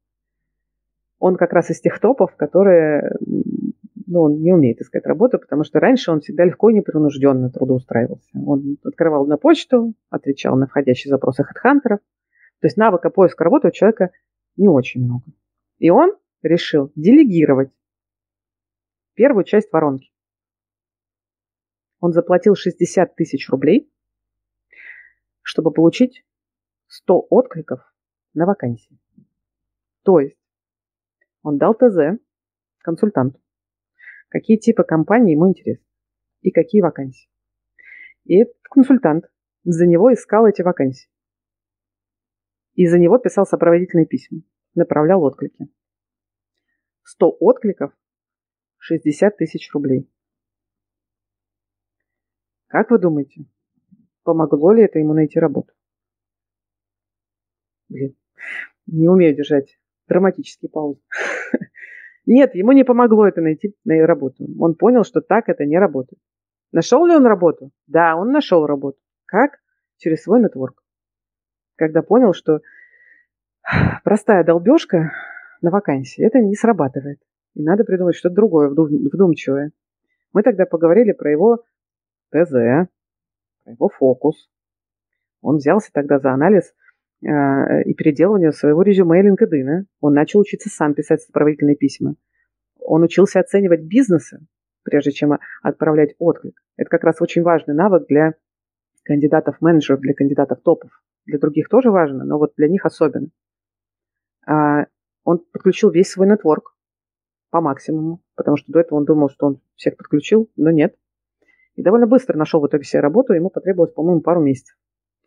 Он 1.19 1.35
как 1.35 1.51
раз 1.51 1.69
из 1.69 1.81
тех 1.81 1.99
топов, 1.99 2.35
которые, 2.37 3.17
ну, 4.07 4.21
он 4.21 4.41
не 4.41 4.53
умеет 4.53 4.79
искать 4.79 5.05
работу, 5.05 5.39
потому 5.39 5.65
что 5.65 5.79
раньше 5.79 6.09
он 6.09 6.21
всегда 6.21 6.45
легко 6.45 6.69
и 6.69 6.73
непринужденно 6.73 7.49
трудоустраивался. 7.49 8.29
Он 8.33 8.77
открывал 8.83 9.27
на 9.27 9.37
почту, 9.37 9.93
отвечал 10.09 10.55
на 10.55 10.67
входящие 10.67 11.09
запросы 11.09 11.43
хедхантеров. 11.43 11.99
То 12.61 12.67
есть 12.67 12.77
навыка 12.77 13.09
поиска 13.09 13.43
работы 13.43 13.67
у 13.67 13.71
человека 13.71 14.11
не 14.55 14.69
очень 14.69 15.03
много. 15.03 15.25
И 15.79 15.89
он 15.89 16.15
решил 16.41 16.93
делегировать 16.95 17.71
первую 19.15 19.43
часть 19.43 19.71
воронки 19.73 20.10
он 22.01 22.11
заплатил 22.13 22.55
60 22.55 23.15
тысяч 23.15 23.47
рублей, 23.49 23.89
чтобы 25.43 25.71
получить 25.71 26.25
100 26.87 27.27
откликов 27.29 27.79
на 28.33 28.45
вакансии. 28.45 28.99
То 30.03 30.19
есть 30.19 30.37
он 31.43 31.57
дал 31.57 31.75
ТЗ 31.75 32.19
консультанту, 32.79 33.39
какие 34.29 34.57
типы 34.57 34.83
компаний 34.83 35.33
ему 35.33 35.47
интересны 35.47 35.85
и 36.41 36.51
какие 36.51 36.81
вакансии. 36.81 37.29
И 38.25 38.41
этот 38.41 38.57
консультант 38.63 39.25
за 39.63 39.85
него 39.85 40.11
искал 40.11 40.47
эти 40.47 40.63
вакансии. 40.63 41.09
И 42.73 42.87
за 42.87 42.97
него 42.97 43.19
писал 43.19 43.45
сопроводительные 43.45 44.07
письма, 44.07 44.41
направлял 44.73 45.21
отклики. 45.21 45.67
100 47.03 47.37
откликов, 47.39 47.93
60 48.77 49.37
тысяч 49.37 49.71
рублей. 49.71 50.10
Как 52.71 52.89
вы 52.89 52.99
думаете, 52.99 53.43
помогло 54.23 54.71
ли 54.71 54.83
это 54.83 54.97
ему 54.97 55.13
найти 55.13 55.37
работу? 55.39 55.73
Блин, 57.89 58.15
не 58.87 59.09
умею 59.09 59.35
держать 59.35 59.77
драматические 60.07 60.69
паузы. 60.69 61.01
Нет, 62.25 62.55
ему 62.55 62.71
не 62.71 62.85
помогло 62.85 63.27
это 63.27 63.41
найти 63.41 63.75
на 63.83 64.07
работу. 64.07 64.47
Он 64.57 64.75
понял, 64.75 65.03
что 65.03 65.19
так 65.19 65.49
это 65.49 65.65
не 65.65 65.77
работает. 65.77 66.21
Нашел 66.71 67.05
ли 67.05 67.13
он 67.13 67.25
работу? 67.25 67.71
Да, 67.87 68.15
он 68.15 68.31
нашел 68.31 68.65
работу. 68.65 68.99
Как? 69.25 69.59
Через 69.97 70.23
свой 70.23 70.39
нетворк. 70.39 70.81
Когда 71.75 72.01
понял, 72.01 72.31
что 72.31 72.61
простая 74.05 74.45
долбежка 74.45 75.11
на 75.61 75.71
вакансии, 75.71 76.25
это 76.25 76.39
не 76.39 76.55
срабатывает. 76.55 77.19
И 77.53 77.63
надо 77.63 77.83
придумать 77.83 78.15
что-то 78.15 78.35
другое, 78.35 78.69
вдумчивое. 78.69 79.73
Мы 80.31 80.41
тогда 80.41 80.65
поговорили 80.65 81.11
про 81.11 81.29
его 81.29 81.65
ТЗ, 82.31 82.89
его 83.65 83.89
фокус. 83.89 84.49
Он 85.41 85.57
взялся 85.57 85.91
тогда 85.93 86.19
за 86.19 86.31
анализ 86.31 86.73
э, 87.21 87.83
и 87.83 87.93
переделывание 87.93 88.51
своего 88.51 88.81
резюме 88.81 89.21
LinkedIn. 89.21 89.85
Он 89.99 90.13
начал 90.13 90.39
учиться 90.39 90.69
сам 90.69 90.93
писать 90.93 91.21
сопроводительные 91.21 91.75
письма. 91.75 92.15
Он 92.79 93.03
учился 93.03 93.39
оценивать 93.39 93.81
бизнесы, 93.81 94.39
прежде 94.83 95.11
чем 95.11 95.37
отправлять 95.61 96.15
отклик. 96.19 96.59
Это 96.77 96.89
как 96.89 97.03
раз 97.03 97.21
очень 97.21 97.43
важный 97.43 97.75
навык 97.75 98.07
для 98.07 98.33
кандидатов-менеджеров, 99.03 99.99
для 100.01 100.13
кандидатов 100.13 100.61
топов. 100.61 100.91
Для 101.25 101.39
других 101.39 101.69
тоже 101.69 101.91
важно, 101.91 102.23
но 102.23 102.37
вот 102.37 102.53
для 102.57 102.67
них 102.67 102.85
особенно. 102.85 103.27
А, 104.45 104.85
он 105.23 105.39
подключил 105.51 105.91
весь 105.91 106.09
свой 106.09 106.27
нетворк 106.27 106.75
по 107.51 107.61
максимуму, 107.61 108.21
потому 108.35 108.57
что 108.57 108.71
до 108.71 108.79
этого 108.79 108.99
он 108.99 109.05
думал, 109.05 109.29
что 109.29 109.47
он 109.47 109.61
всех 109.75 109.97
подключил, 109.97 110.49
но 110.55 110.71
нет. 110.71 110.95
И 111.75 111.83
довольно 111.83 112.07
быстро 112.07 112.37
нашел 112.37 112.61
в 112.61 112.67
итоге 112.67 112.83
себе 112.83 113.01
работу, 113.01 113.33
ему 113.33 113.49
потребовалось, 113.49 113.93
по-моему, 113.93 114.21
пару 114.21 114.41
месяцев. 114.41 114.75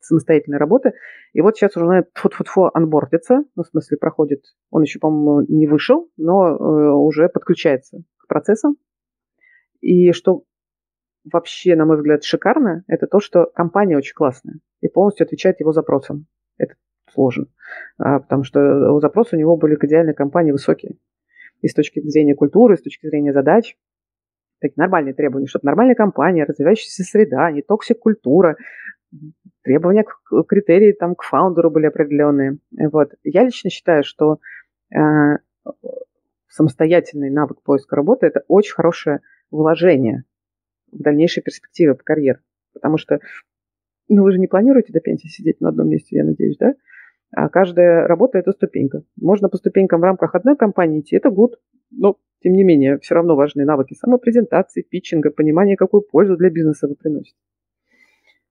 самостоятельной 0.00 0.58
работы. 0.58 0.92
И 1.32 1.40
вот 1.40 1.56
сейчас 1.56 1.76
уже 1.76 2.06
фу-фу-фу 2.14 2.70
анбордится, 2.74 3.44
ну, 3.56 3.62
в 3.62 3.66
смысле, 3.66 3.96
проходит, 3.96 4.44
он 4.70 4.82
еще, 4.82 4.98
по-моему, 4.98 5.46
не 5.48 5.66
вышел, 5.66 6.10
но 6.16 6.48
э, 6.48 6.90
уже 6.92 7.28
подключается 7.28 8.02
к 8.18 8.28
процессам. 8.28 8.76
И 9.80 10.12
что 10.12 10.44
вообще, 11.30 11.74
на 11.74 11.86
мой 11.86 11.96
взгляд, 11.96 12.22
шикарно, 12.22 12.84
это 12.86 13.06
то, 13.06 13.20
что 13.20 13.46
компания 13.46 13.96
очень 13.96 14.14
классная 14.14 14.60
и 14.80 14.88
полностью 14.88 15.24
отвечает 15.24 15.60
его 15.60 15.72
запросам. 15.72 16.26
Это 16.58 16.74
сложно, 17.12 17.46
а, 17.98 18.20
потому 18.20 18.44
что 18.44 19.00
запросы 19.00 19.36
у 19.36 19.38
него 19.38 19.56
были 19.56 19.76
к 19.76 19.84
идеальной 19.84 20.14
компании 20.14 20.52
высокие. 20.52 20.96
И 21.62 21.68
с 21.68 21.74
точки 21.74 22.00
зрения 22.00 22.34
культуры, 22.34 22.74
и 22.74 22.76
с 22.76 22.82
точки 22.82 23.06
зрения 23.06 23.32
задач, 23.32 23.76
такие 24.60 24.80
нормальные 24.82 25.14
требования, 25.14 25.46
чтобы 25.46 25.66
нормальная 25.66 25.94
компания, 25.94 26.44
развивающаяся 26.44 27.02
среда, 27.02 27.50
не 27.50 27.62
токсик-культура, 27.62 28.56
требования, 29.62 30.04
к, 30.04 30.42
критерии 30.44 30.92
там 30.92 31.14
к 31.14 31.22
фаундеру 31.22 31.70
были 31.70 31.86
определенные. 31.86 32.58
Вот. 32.72 33.14
Я 33.22 33.44
лично 33.44 33.70
считаю, 33.70 34.04
что 34.04 34.38
э, 34.94 34.98
самостоятельный 36.48 37.30
навык 37.30 37.62
поиска 37.62 37.96
работы– 37.96 38.26
это 38.28 38.44
очень 38.48 38.74
хорошее 38.74 39.20
вложение 39.50 40.24
в 40.92 41.02
дальнейшей 41.02 41.42
перспективы 41.42 41.94
по 41.94 42.04
карьере. 42.04 42.40
Потому 42.72 42.98
что, 42.98 43.18
ну, 44.08 44.22
вы 44.22 44.32
же 44.32 44.38
не 44.38 44.46
планируете 44.46 44.92
до 44.92 45.00
пенсии 45.00 45.28
сидеть 45.28 45.60
на 45.60 45.70
одном 45.70 45.88
месте, 45.88 46.16
я 46.16 46.24
надеюсь, 46.24 46.56
да? 46.58 46.74
А 47.32 47.48
каждая 47.48 48.06
работа– 48.06 48.38
это 48.40 48.52
ступенька. 48.52 49.02
Можно 49.16 49.48
по 49.48 49.56
ступенькам 49.56 50.00
в 50.00 50.04
рамках 50.04 50.34
одной 50.34 50.56
компании 50.56 51.00
идти, 51.00 51.16
это 51.16 51.30
гуд. 51.30 51.58
Но, 51.90 52.18
тем 52.44 52.52
не 52.52 52.62
менее, 52.62 52.98
все 52.98 53.14
равно 53.14 53.36
важны 53.36 53.64
навыки 53.64 53.94
самопрезентации, 53.94 54.82
питчинга, 54.82 55.30
понимания, 55.30 55.76
какую 55.76 56.02
пользу 56.02 56.36
для 56.36 56.50
бизнеса 56.50 56.86
вы 56.86 56.94
приносите. 56.94 57.38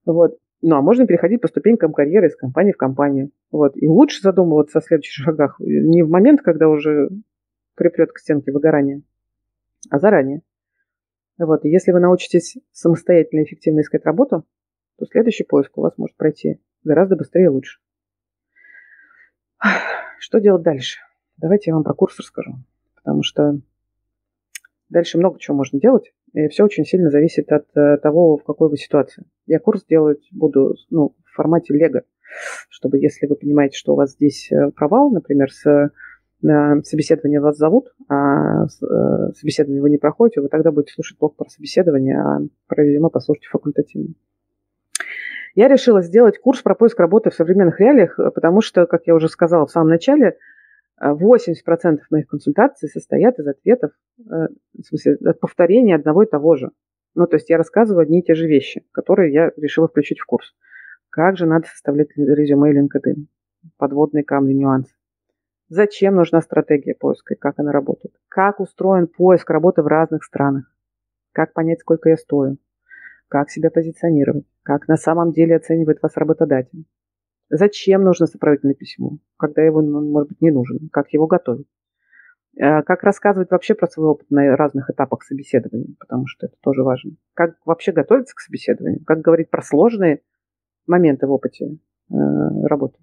Вот. 0.03 0.39
Ну, 0.63 0.75
а 0.75 0.81
можно 0.81 1.05
переходить 1.05 1.41
по 1.41 1.47
ступенькам 1.47 1.93
карьеры 1.93 2.25
из 2.25 2.35
компании 2.35 2.71
в 2.71 2.77
компанию. 2.77 3.29
Вот. 3.51 3.73
И 3.75 3.87
лучше 3.87 4.21
задумываться 4.21 4.79
о 4.79 4.81
следующих 4.81 5.25
шагах 5.25 5.57
не 5.59 6.01
в 6.01 6.09
момент, 6.09 6.41
когда 6.41 6.69
уже 6.69 7.09
припрет 7.75 8.11
к 8.11 8.17
стенке 8.17 8.51
выгорания, 8.51 9.03
а 9.91 9.99
заранее. 9.99 10.41
Вот. 11.37 11.63
И 11.63 11.69
если 11.69 11.91
вы 11.91 11.99
научитесь 11.99 12.57
самостоятельно 12.71 13.41
и 13.41 13.43
эффективно 13.43 13.81
искать 13.81 14.05
работу, 14.05 14.43
то 14.97 15.05
следующий 15.05 15.43
поиск 15.43 15.77
у 15.77 15.81
вас 15.81 15.95
может 15.99 16.17
пройти 16.17 16.59
гораздо 16.83 17.15
быстрее 17.15 17.45
и 17.45 17.49
лучше. 17.49 17.79
Что 20.17 20.39
делать 20.39 20.63
дальше? 20.63 20.97
Давайте 21.37 21.69
я 21.69 21.75
вам 21.75 21.83
про 21.83 21.93
курс 21.93 22.17
расскажу. 22.17 22.53
Потому 22.95 23.21
что 23.21 23.59
дальше 24.93 25.17
много 25.17 25.39
чего 25.39 25.57
можно 25.57 25.79
делать. 25.79 26.13
И 26.33 26.47
все 26.47 26.63
очень 26.63 26.85
сильно 26.85 27.09
зависит 27.09 27.51
от 27.51 27.65
э, 27.75 27.97
того, 27.97 28.37
в 28.37 28.43
какой 28.43 28.69
вы 28.69 28.77
ситуации. 28.77 29.25
Я 29.45 29.59
курс 29.59 29.83
делать 29.83 30.25
буду 30.31 30.75
ну, 30.89 31.15
в 31.25 31.35
формате 31.35 31.73
лего, 31.73 32.03
чтобы 32.69 32.99
если 32.99 33.27
вы 33.27 33.35
понимаете, 33.35 33.77
что 33.77 33.93
у 33.93 33.95
вас 33.95 34.13
здесь 34.13 34.49
э, 34.51 34.71
провал, 34.71 35.11
например, 35.11 35.51
с 35.51 35.91
на 36.41 36.81
собеседование 36.83 37.39
вас 37.39 37.57
зовут, 37.57 37.93
а 38.09 38.65
э, 38.65 38.67
собеседование 39.33 39.81
вы 39.81 39.89
не 39.89 39.97
проходите, 39.97 40.41
вы 40.41 40.49
тогда 40.49 40.71
будете 40.71 40.93
слушать 40.93 41.17
блок 41.17 41.37
про 41.37 41.49
собеседование, 41.49 42.19
а 42.19 42.39
про 42.67 42.83
резюме 42.83 43.09
послушайте 43.09 43.47
факультативно. 43.49 44.13
Я 45.55 45.69
решила 45.69 46.01
сделать 46.01 46.39
курс 46.39 46.61
про 46.61 46.75
поиск 46.75 46.99
работы 46.99 47.29
в 47.29 47.33
современных 47.33 47.79
реалиях, 47.79 48.19
потому 48.35 48.59
что, 48.59 48.85
как 48.87 49.07
я 49.07 49.15
уже 49.15 49.29
сказала 49.29 49.65
в 49.65 49.71
самом 49.71 49.87
начале, 49.87 50.37
80% 51.01 51.99
моих 52.09 52.27
консультаций 52.27 52.89
состоят 52.89 53.39
из 53.39 53.47
ответов, 53.47 53.91
э, 54.19 54.47
в 54.73 54.83
смысле, 54.83 55.17
от 55.25 55.39
повторения 55.39 55.95
одного 55.95 56.23
и 56.23 56.29
того 56.29 56.55
же. 56.55 56.69
Ну, 57.15 57.27
то 57.27 57.35
есть 57.35 57.49
я 57.49 57.57
рассказываю 57.57 58.03
одни 58.03 58.19
и 58.19 58.23
те 58.23 58.35
же 58.35 58.47
вещи, 58.47 58.85
которые 58.91 59.33
я 59.33 59.51
решила 59.57 59.87
включить 59.87 60.19
в 60.19 60.25
курс. 60.25 60.55
Как 61.09 61.37
же 61.37 61.45
надо 61.45 61.67
составлять 61.67 62.09
резюме 62.17 62.73
LinkedIn? 62.73 63.27
Подводные 63.77 64.23
камни, 64.23 64.53
нюансы. 64.53 64.93
Зачем 65.69 66.15
нужна 66.15 66.41
стратегия 66.41 66.95
поиска 66.95 67.33
и 67.33 67.37
как 67.37 67.59
она 67.59 67.71
работает? 67.71 68.13
Как 68.27 68.59
устроен 68.59 69.07
поиск 69.07 69.49
работы 69.49 69.81
в 69.81 69.87
разных 69.87 70.23
странах? 70.23 70.65
Как 71.31 71.53
понять, 71.53 71.81
сколько 71.81 72.09
я 72.09 72.17
стою? 72.17 72.57
Как 73.27 73.49
себя 73.49 73.71
позиционировать? 73.71 74.45
Как 74.63 74.87
на 74.87 74.97
самом 74.97 75.31
деле 75.31 75.55
оценивает 75.55 76.01
вас 76.01 76.15
работодатель? 76.15 76.85
Зачем 77.55 78.01
нужно 78.03 78.25
сопроводительное 78.25 78.73
письмо, 78.73 79.19
когда 79.37 79.61
его, 79.61 79.79
ну, 79.83 80.01
может 80.01 80.29
быть, 80.29 80.41
не 80.41 80.49
нужен? 80.49 80.89
Как 80.91 81.13
его 81.13 81.27
готовить? 81.27 81.67
Э, 82.59 82.81
как 82.81 83.03
рассказывать 83.03 83.51
вообще 83.51 83.75
про 83.75 83.87
свой 83.87 84.07
опыт 84.07 84.31
на 84.31 84.55
разных 84.55 84.89
этапах 84.89 85.21
собеседования, 85.21 85.93
потому 85.99 86.25
что 86.25 86.47
это 86.47 86.55
тоже 86.61 86.81
важно. 86.81 87.11
Как 87.35 87.55
вообще 87.63 87.91
готовиться 87.91 88.33
к 88.35 88.39
собеседованию? 88.39 89.03
Как 89.05 89.21
говорить 89.21 89.51
про 89.51 89.61
сложные 89.61 90.21
моменты 90.87 91.27
в 91.27 91.31
опыте 91.31 91.77
э, 92.09 92.15
работы? 92.63 92.97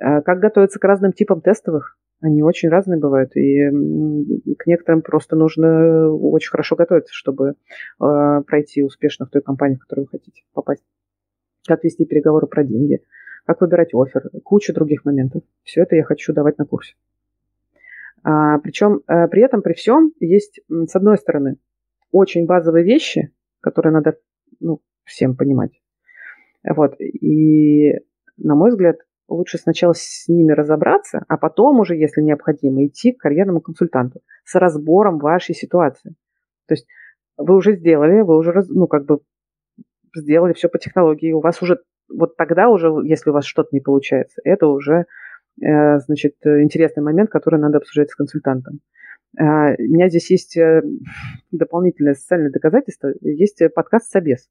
А 0.00 0.22
как 0.22 0.38
готовиться 0.38 0.78
к 0.78 0.84
разным 0.84 1.12
типам 1.12 1.42
тестовых? 1.42 1.98
Они 2.22 2.42
очень 2.42 2.70
разные 2.70 2.98
бывают, 2.98 3.36
и 3.36 3.68
к 4.58 4.66
некоторым 4.66 5.02
просто 5.02 5.36
нужно 5.36 6.10
очень 6.10 6.50
хорошо 6.50 6.76
готовиться, 6.76 7.12
чтобы 7.12 7.50
э, 7.50 7.54
пройти 8.46 8.82
успешно 8.82 9.26
в 9.26 9.30
той 9.30 9.42
компании, 9.42 9.76
в 9.76 9.80
которую 9.80 10.06
вы 10.06 10.18
хотите 10.18 10.44
попасть. 10.54 10.82
Как 11.68 11.84
вести 11.84 12.06
переговоры 12.06 12.46
про 12.46 12.64
деньги, 12.64 13.02
как 13.50 13.62
выбирать 13.62 13.92
офер, 13.94 14.30
куча 14.44 14.72
других 14.72 15.04
моментов. 15.04 15.42
Все 15.64 15.82
это 15.82 15.96
я 15.96 16.04
хочу 16.04 16.32
давать 16.32 16.56
на 16.58 16.66
курсе. 16.66 16.94
А, 18.22 18.58
причем 18.60 19.00
э, 19.08 19.26
при 19.26 19.42
этом, 19.42 19.60
при 19.60 19.72
всем, 19.72 20.12
есть, 20.20 20.60
с 20.68 20.94
одной 20.94 21.18
стороны, 21.18 21.56
очень 22.12 22.46
базовые 22.46 22.84
вещи, 22.84 23.32
которые 23.60 23.92
надо 23.92 24.16
ну, 24.60 24.80
всем 25.02 25.36
понимать. 25.36 25.72
Вот. 26.62 26.94
И, 27.00 27.92
на 28.36 28.54
мой 28.54 28.70
взгляд, 28.70 28.98
лучше 29.26 29.58
сначала 29.58 29.94
с 29.96 30.28
ними 30.28 30.52
разобраться, 30.52 31.24
а 31.26 31.36
потом 31.36 31.80
уже, 31.80 31.96
если 31.96 32.20
необходимо, 32.20 32.86
идти 32.86 33.10
к 33.10 33.18
карьерному 33.18 33.60
консультанту 33.60 34.20
с 34.44 34.54
разбором 34.54 35.18
вашей 35.18 35.56
ситуации. 35.56 36.14
То 36.68 36.74
есть 36.74 36.86
вы 37.36 37.56
уже 37.56 37.74
сделали, 37.74 38.20
вы 38.20 38.38
уже, 38.38 38.52
ну, 38.68 38.86
как 38.86 39.06
бы 39.06 39.18
сделали 40.14 40.52
все 40.52 40.68
по 40.68 40.78
технологии, 40.78 41.32
у 41.32 41.40
вас 41.40 41.60
уже, 41.62 41.80
вот 42.10 42.36
тогда 42.36 42.68
уже, 42.68 42.88
если 43.04 43.30
у 43.30 43.32
вас 43.32 43.44
что-то 43.44 43.68
не 43.72 43.80
получается, 43.80 44.40
это 44.44 44.66
уже, 44.66 45.06
э, 45.62 45.98
значит, 46.00 46.34
интересный 46.44 47.02
момент, 47.02 47.30
который 47.30 47.58
надо 47.58 47.78
обсуждать 47.78 48.10
с 48.10 48.14
консультантом. 48.14 48.80
Э, 49.38 49.74
у 49.78 49.92
меня 49.92 50.08
здесь 50.08 50.30
есть 50.30 50.56
э, 50.56 50.82
дополнительное 51.50 52.14
социальное 52.14 52.50
доказательство, 52.50 53.12
есть 53.20 53.62
подкаст 53.74 54.10
«Собес», 54.10 54.48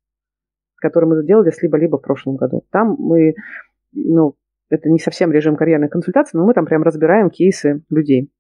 который 0.78 1.06
мы 1.06 1.22
сделали 1.24 1.52
с 1.52 1.62
либо-либо 1.62 1.98
в 1.98 2.02
прошлом 2.02 2.36
году. 2.36 2.66
Там 2.72 2.96
мы 2.98 3.36
ну, 3.94 4.36
это 4.70 4.90
не 4.90 5.00
совсем 5.00 5.32
режим 5.32 5.56
карьерной 5.56 5.90
консультации, 5.90 6.38
но 6.38 6.46
мы 6.46 6.54
там 6.54 6.66
прям 6.66 6.84
разбираем 6.84 7.30
кейсы 7.30 7.84
людей, 7.90 8.32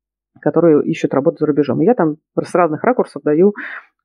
которые 0.41 0.83
ищут 0.85 1.13
работу 1.13 1.37
за 1.39 1.47
рубежом. 1.47 1.81
И 1.81 1.85
я 1.85 1.95
там 1.95 2.17
с 2.39 2.53
разных 2.53 2.83
ракурсов 2.83 3.23
даю 3.23 3.53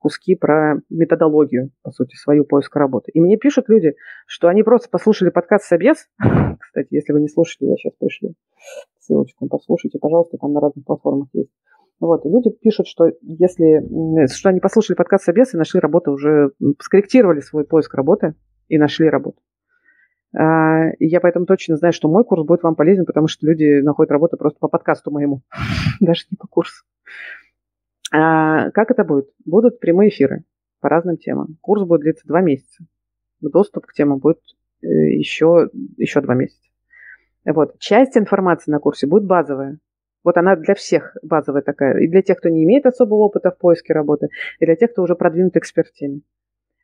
куски 0.05 0.37
про 0.37 0.75
методологию, 0.91 1.71
по 1.83 1.91
сути, 1.91 2.15
свою 2.15 2.45
поиска 2.45 2.79
работы. 2.79 3.11
И 3.15 3.21
мне 3.23 3.39
пишут 3.39 3.71
люди, 3.71 3.95
что 4.27 4.49
они 4.49 4.63
просто 4.63 4.91
послушали 4.91 5.31
подкаст 5.31 5.65
«Собес». 5.65 6.09
Кстати, 6.61 6.89
если 6.91 7.15
вы 7.15 7.23
не 7.23 7.29
слушали, 7.29 7.71
я 7.71 7.77
сейчас 7.77 7.95
пришлю 7.99 8.35
ссылочку, 9.01 9.47
послушайте, 9.49 9.99
пожалуйста, 9.99 10.37
там 10.37 10.53
на 10.53 10.61
разных 10.61 10.85
платформах 10.85 11.29
есть. 11.33 11.49
Вот, 12.01 12.27
и 12.27 12.29
люди 12.29 12.51
пишут, 12.51 12.87
что 12.87 13.13
если, 13.23 14.27
что 14.27 14.51
они 14.51 14.61
послушали 14.61 14.95
подкаст 14.95 15.25
«Собес» 15.25 15.55
и 15.55 15.57
нашли 15.57 15.81
работу, 15.81 16.13
уже 16.13 16.51
скорректировали 16.83 17.41
свой 17.41 17.65
поиск 17.65 17.95
работы 17.95 18.35
и 18.69 18.77
нашли 18.77 19.09
работу. 19.09 19.41
А, 20.37 20.91
и 20.99 21.07
я 21.07 21.21
поэтому 21.21 21.47
точно 21.47 21.79
знаю, 21.79 21.95
что 21.95 22.11
мой 22.11 22.25
курс 22.25 22.45
будет 22.45 22.63
вам 22.63 22.75
полезен, 22.75 23.07
потому 23.07 23.27
что 23.27 23.47
люди 23.47 23.81
находят 23.81 24.11
работу 24.11 24.37
просто 24.37 24.59
по 24.59 24.69
подкасту 24.69 25.11
моему, 25.11 25.41
даже 26.01 26.25
не 26.31 26.37
по 26.37 26.47
курсу. 26.47 26.85
А, 28.17 28.71
как 28.71 28.93
это 28.93 29.03
будет? 29.03 29.29
Будут 29.45 29.81
прямые 29.81 30.11
эфиры 30.11 30.45
по 30.81 30.89
разным 30.89 31.17
темам. 31.17 31.59
Курс 31.61 31.83
будет 31.83 32.03
длиться 32.03 32.29
два 32.29 32.43
месяца. 32.43 32.85
Доступ 33.41 33.87
к 33.87 33.93
темам 33.93 34.19
будет 34.21 34.39
еще, 34.83 35.69
э, 35.73 35.77
еще 35.97 36.21
два 36.21 36.35
месяца. 36.35 36.63
Вот. 37.45 37.77
Часть 37.81 38.17
информации 38.17 38.71
на 38.71 38.79
курсе 38.79 39.09
будет 39.09 39.25
базовая. 39.25 39.79
Вот 40.23 40.37
она 40.37 40.55
для 40.55 40.77
всех 40.77 41.17
базовая 41.25 41.63
такая. 41.63 41.99
И 41.99 42.07
для 42.07 42.23
тех, 42.23 42.39
кто 42.39 42.51
не 42.51 42.63
имеет 42.63 42.87
особого 42.87 43.25
опыта 43.25 43.51
в 43.51 43.59
поиске 43.59 43.93
работы, 43.93 44.29
и 44.61 44.65
для 44.65 44.77
тех, 44.77 44.93
кто 44.93 45.03
уже 45.03 45.17
продвинут 45.17 45.57
эксперт 45.57 45.89
в 45.89 45.93
теме. 45.95 46.21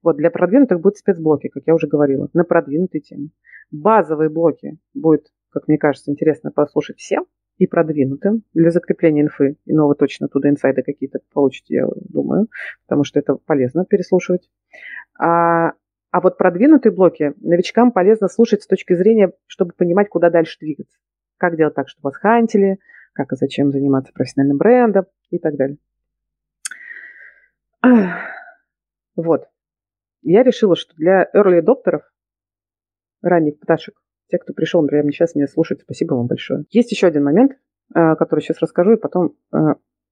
Вот 0.03 0.17
для 0.17 0.31
продвинутых 0.31 0.81
будут 0.81 0.99
спецблоки, 0.99 1.47
как 1.47 1.63
я 1.67 1.75
уже 1.75 1.87
говорила, 1.87 2.29
на 2.33 2.43
продвинутые 2.43 3.03
темы. 3.03 3.31
Базовые 3.71 4.31
блоки 4.31 4.79
будет, 4.95 5.29
как 5.51 5.69
мне 5.69 5.79
кажется, 5.79 6.11
интересно 6.11 6.51
послушать 6.51 6.99
всем 6.99 7.27
и 7.61 7.67
продвинутым 7.67 8.43
для 8.55 8.71
закрепления 8.71 9.21
инфы. 9.21 9.57
И 9.67 9.75
нового 9.75 9.95
точно 9.95 10.29
туда 10.29 10.49
инсайды 10.49 10.83
какие-то 10.83 11.19
получите, 11.31 11.75
я 11.75 11.87
думаю, 12.09 12.49
потому 12.87 13.05
что 13.05 13.21
это 13.21 13.35
полезно 13.35 13.85
переслушивать. 13.85 14.49
А, 15.19 15.73
а 16.11 16.21
вот 16.23 16.39
продвинутые 16.39 16.91
блоки 16.91 17.35
новичкам 17.37 17.93
полезно 17.93 18.29
слушать 18.29 18.63
с 18.63 18.67
точки 18.67 18.95
зрения, 18.95 19.33
чтобы 19.47 19.75
понимать, 19.77 20.09
куда 20.09 20.31
дальше 20.31 20.57
двигаться. 20.59 20.99
Как 21.37 21.59
делать 21.59 21.75
так, 21.75 21.91
чтобы 21.91 22.05
вас 22.05 22.17
хантили, 22.17 22.79
как 23.13 23.31
и 23.35 23.37
зачем 23.37 23.73
заниматься 23.73 24.15
профессиональным 24.15 24.57
брендом 24.57 25.05
и 25.29 25.39
так 25.39 25.57
далее. 25.57 25.77
Вот 29.17 29.49
я 30.23 30.43
решила, 30.43 30.77
что 30.77 30.95
для 30.97 31.29
early 31.35 31.59
адоптеров 31.59 32.11
ранних 33.21 33.59
пташек, 33.59 34.01
те, 34.31 34.39
кто 34.39 34.53
пришел 34.53 34.87
прямо 34.87 35.11
сейчас 35.13 35.35
меня 35.35 35.47
слушать, 35.47 35.81
спасибо 35.83 36.15
вам 36.15 36.27
большое. 36.27 36.65
Есть 36.71 36.91
еще 36.93 37.07
один 37.07 37.25
момент, 37.25 37.53
э, 37.95 38.15
который 38.17 38.41
сейчас 38.41 38.59
расскажу, 38.61 38.93
и 38.93 38.97
потом 38.97 39.35
э, 39.53 39.59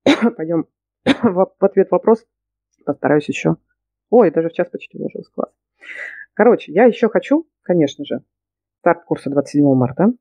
пойдем 0.36 0.66
в 1.22 1.52
ответ 1.60 1.90
вопрос. 1.90 2.26
Постараюсь 2.84 3.28
еще. 3.28 3.56
Ой, 4.10 4.30
даже 4.30 4.48
в 4.48 4.52
час 4.52 4.68
почти 4.68 4.98
уложилась. 4.98 5.28
Класс. 5.28 5.50
Короче, 6.34 6.72
я 6.72 6.84
еще 6.84 7.08
хочу, 7.08 7.46
конечно 7.62 8.04
же, 8.04 8.22
старт 8.80 9.04
курса 9.04 9.30
27 9.30 9.64
марта. 9.74 10.12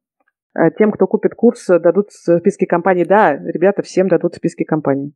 Э, 0.56 0.72
тем, 0.78 0.92
кто 0.92 1.08
купит 1.08 1.36
курс, 1.36 1.66
дадут 1.68 2.12
списки 2.12 2.66
компаний. 2.66 3.06
Да, 3.06 3.36
ребята, 3.36 3.82
всем 3.82 4.08
дадут 4.08 4.36
списки 4.36 4.64
компаний. 4.64 5.14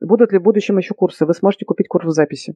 Будут 0.00 0.32
ли 0.32 0.38
в 0.38 0.42
будущем 0.42 0.78
еще 0.78 0.94
курсы? 0.94 1.26
Вы 1.26 1.34
сможете 1.34 1.64
купить 1.64 1.88
курс 1.88 2.06
в 2.06 2.10
записи. 2.10 2.54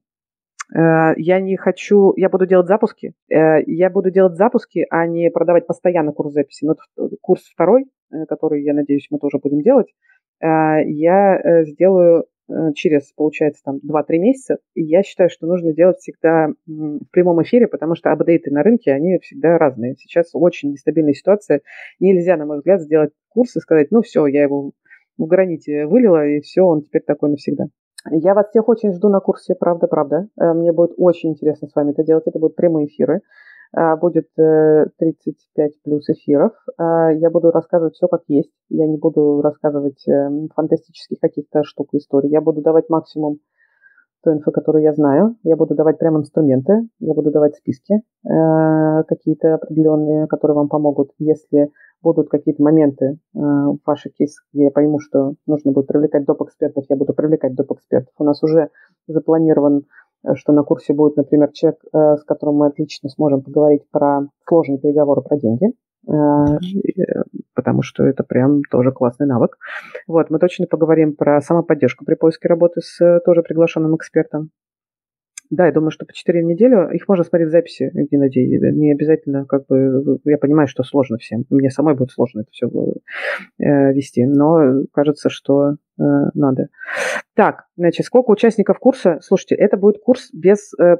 Э, 0.75 1.15
я 1.17 1.41
не 1.41 1.57
хочу, 1.57 2.13
я 2.17 2.29
буду 2.29 2.47
делать 2.47 2.67
запуски, 2.67 3.15
э, 3.29 3.63
я 3.67 3.91
буду 3.91 4.11
делать 4.11 4.37
запуски, 4.37 4.87
а 4.91 5.07
не 5.07 5.31
продавать 5.31 5.67
постоянно 5.67 6.13
курс 6.13 6.33
записи. 6.33 6.65
Но 6.65 6.77
курс 7.21 7.43
второй, 7.45 7.87
э, 8.13 8.27
который, 8.29 8.63
я 8.63 8.75
надеюсь, 8.75 9.09
мы 9.11 9.19
тоже 9.19 9.39
будем 9.39 9.63
делать, 9.63 9.89
я 10.43 11.65
сделаю 11.67 12.25
через, 12.75 13.13
получается, 13.13 13.61
там 13.63 13.79
2-3 13.87 14.19
месяца. 14.19 14.57
И 14.75 14.83
я 14.83 15.03
считаю, 15.03 15.29
что 15.29 15.47
нужно 15.47 15.75
делать 15.75 15.99
всегда 15.99 16.49
в 16.67 17.01
прямом 17.13 17.43
эфире, 17.43 17.69
потому 17.69 17.95
что 17.95 18.11
апдейты 18.11 18.51
на 18.51 18.63
рынке, 18.63 18.93
они 18.93 19.19
всегда 19.19 19.59
разные. 19.59 19.97
Сейчас 19.97 20.31
очень 20.33 20.71
нестабильная 20.71 21.13
ситуация. 21.13 21.61
Нельзя, 21.99 22.39
на 22.39 22.47
мой 22.47 22.57
взгляд, 22.57 22.81
сделать 22.81 23.11
курс 23.29 23.55
и 23.55 23.61
сказать, 23.61 23.89
ну 23.91 24.01
все, 24.01 24.27
я 24.27 24.45
его 24.45 24.73
в 25.19 25.27
граните 25.27 25.85
вылила, 25.85 26.27
и 26.27 26.41
все, 26.41 26.63
он 26.63 26.85
теперь 26.85 27.03
такой 27.03 27.29
навсегда. 27.29 27.67
Я 28.09 28.35
вас 28.35 28.49
всех 28.49 28.69
очень 28.69 28.95
жду 28.95 29.09
на 29.09 29.21
курсе 29.21 29.55
«Правда-правда». 29.55 30.29
Э, 30.41 30.53
мне 30.55 30.73
будет 30.73 30.93
очень 30.97 31.31
интересно 31.31 31.69
с 31.69 31.75
вами 31.75 31.93
это 31.93 32.03
делать. 32.03 32.27
Это 32.27 32.39
будут 32.39 32.57
прямые 32.57 32.87
эфиры. 32.87 33.21
Э, 33.77 33.97
будет 33.97 34.29
35 34.35 34.95
э, 35.57 35.71
плюс 35.85 36.09
эфиров. 36.09 36.53
Я 36.79 37.31
буду 37.31 37.51
рассказывать 37.51 37.95
все 37.95 38.09
как 38.09 38.23
есть. 38.29 38.51
Я 38.71 38.87
не 38.87 38.97
буду 38.97 39.43
рассказывать 39.43 40.03
фантастических 40.55 41.19
каких-то 41.21 41.63
штук 41.63 41.89
историй. 41.93 42.31
Я 42.31 42.41
буду 42.41 42.63
давать 42.63 42.89
максимум 42.89 43.41
той 44.23 44.35
инфы, 44.35 44.51
которую 44.51 44.83
я 44.83 44.93
знаю. 44.93 45.37
Я 45.43 45.57
буду 45.57 45.75
давать 45.75 45.99
прямо 45.99 46.19
инструменты, 46.19 46.89
я 46.99 47.15
буду 47.15 47.31
давать 47.31 47.57
списки 47.57 47.95
э, 47.95 49.03
какие-то 49.05 49.55
определенные, 49.55 50.27
которые 50.27 50.57
вам 50.57 50.69
помогут. 50.69 51.13
Если 51.19 51.71
будут 52.03 52.29
какие-то 52.29 52.63
моменты 52.63 53.05
э, 53.07 53.17
в 53.35 53.79
ваших 53.85 54.15
кейсах, 54.15 54.45
где 54.53 54.65
я 54.65 54.71
пойму, 54.71 54.99
что 54.99 55.35
нужно 55.47 55.73
будет 55.73 55.87
привлекать 55.87 56.25
доп-экспертов, 56.25 56.85
я 56.89 56.97
буду 56.97 57.13
привлекать 57.13 57.55
доп-экспертов. 57.55 58.13
У 58.19 58.25
нас 58.25 58.43
уже 58.43 58.71
запланирован, 59.07 59.87
э, 60.25 60.35
что 60.35 60.53
на 60.53 60.63
курсе 60.63 60.95
будет, 60.95 61.17
например, 61.17 61.51
человек, 61.53 61.81
э, 61.93 62.17
с 62.17 62.25
которым 62.25 62.57
мы 62.57 62.67
отлично 62.67 63.09
сможем 63.09 63.43
поговорить 63.43 63.83
про 63.91 64.23
сложные 64.47 64.79
переговоры 64.79 65.23
про 65.23 65.37
деньги. 65.37 65.73
Э, 66.09 66.59
потому 67.55 67.83
что 67.83 68.05
это 68.05 68.25
прям 68.25 68.63
тоже 68.71 68.93
классный 68.93 69.27
навык. 69.27 69.59
Вот, 70.07 70.31
мы 70.31 70.39
точно 70.39 70.67
поговорим 70.67 71.15
про 71.15 71.41
самоподдержку 71.41 72.05
при 72.05 72.15
поиске 72.15 72.49
работы 72.49 72.81
с 72.81 73.21
тоже 73.25 73.43
приглашенным 73.43 73.97
экспертом. 73.97 74.51
Да, 75.51 75.67
я 75.67 75.73
думаю, 75.73 75.91
что 75.91 76.07
по 76.07 76.13
4 76.13 76.43
в 76.43 76.45
неделю 76.45 76.91
их 76.91 77.09
можно 77.09 77.25
смотреть 77.25 77.49
в 77.49 77.51
записи, 77.51 77.91
Геннадий. 77.93 78.47
Не 78.73 78.93
обязательно, 78.93 79.45
как 79.47 79.67
бы, 79.67 80.21
я 80.25 80.39
понимаю, 80.39 80.69
что 80.69 80.85
сложно 80.85 81.19
всем. 81.19 81.45
Мне 81.51 81.71
самой 81.71 81.97
будет 81.97 82.13
сложно 82.13 82.43
это 82.43 82.51
все 82.53 82.69
э, 83.59 83.93
вести, 83.93 84.25
но 84.27 84.85
кажется, 84.93 85.29
что 85.29 85.71
э, 85.71 86.03
надо. 86.35 86.69
Так, 87.35 87.65
значит, 87.77 88.07
сколько 88.07 88.31
участников 88.31 88.79
курса? 88.79 89.19
Слушайте, 89.23 89.57
это 89.57 89.77
будет 89.77 89.99
курс 90.01 90.31
без, 90.33 90.73
э, 90.81 90.99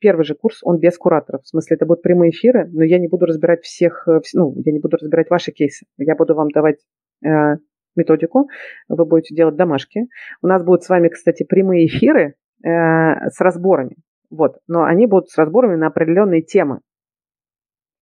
первый 0.00 0.24
же 0.24 0.34
курс, 0.34 0.58
он 0.62 0.78
без 0.78 0.98
кураторов. 0.98 1.42
В 1.44 1.48
смысле, 1.48 1.76
это 1.76 1.86
будут 1.86 2.02
прямые 2.02 2.30
эфиры, 2.30 2.68
но 2.70 2.84
я 2.84 2.98
не 2.98 3.08
буду 3.08 3.24
разбирать 3.24 3.62
всех, 3.62 4.06
э, 4.06 4.20
ну, 4.34 4.54
я 4.66 4.72
не 4.72 4.80
буду 4.80 4.98
разбирать 4.98 5.30
ваши 5.30 5.50
кейсы. 5.50 5.86
Я 5.96 6.14
буду 6.14 6.34
вам 6.34 6.50
давать 6.50 6.76
э, 7.24 7.56
методику, 7.96 8.48
вы 8.88 9.06
будете 9.06 9.34
делать 9.34 9.56
домашки. 9.56 10.08
У 10.42 10.46
нас 10.46 10.62
будут 10.62 10.82
с 10.84 10.90
вами, 10.90 11.08
кстати, 11.08 11.42
прямые 11.44 11.86
эфиры, 11.86 12.34
с 12.62 13.40
разборами. 13.40 13.96
Вот. 14.30 14.58
Но 14.66 14.84
они 14.84 15.06
будут 15.06 15.28
с 15.28 15.38
разборами 15.38 15.76
на 15.76 15.88
определенные 15.88 16.42
темы. 16.42 16.80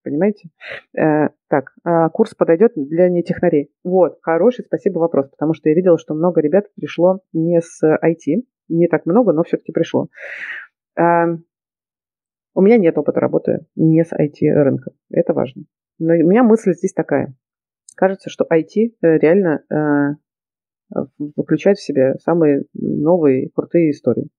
Понимаете? 0.07 0.49
Э, 0.97 1.29
так, 1.49 1.73
э, 1.85 2.09
курс 2.13 2.33
подойдет 2.33 2.71
для 2.75 3.09
нетехнарей. 3.09 3.71
Вот, 3.83 4.19
хороший, 4.21 4.63
спасибо 4.63 4.99
вопрос, 4.99 5.29
потому 5.29 5.53
что 5.53 5.67
я 5.67 5.75
видела, 5.75 5.97
что 5.97 6.13
много 6.13 6.39
ребят 6.39 6.65
пришло 6.75 7.19
не 7.33 7.59
с 7.59 7.83
IT, 7.83 8.45
не 8.69 8.87
так 8.87 9.05
много, 9.05 9.33
но 9.33 9.43
все-таки 9.43 9.73
пришло. 9.73 10.07
Э, 10.97 11.25
у 12.55 12.61
меня 12.61 12.77
нет 12.77 12.97
опыта 12.97 13.19
работы 13.19 13.65
не 13.75 14.05
с 14.05 14.13
IT-рынком, 14.13 14.93
это 15.09 15.33
важно. 15.33 15.63
Но 15.99 16.13
у 16.13 16.29
меня 16.29 16.43
мысль 16.43 16.71
здесь 16.71 16.93
такая. 16.93 17.33
Кажется, 17.97 18.29
что 18.29 18.45
IT 18.45 18.93
э, 19.01 19.17
реально 19.17 19.61
э, 19.69 21.01
выключает 21.35 21.79
в 21.79 21.83
себе 21.83 22.15
самые 22.19 22.63
новые 22.73 23.49
крутые 23.53 23.91
истории. 23.91 24.29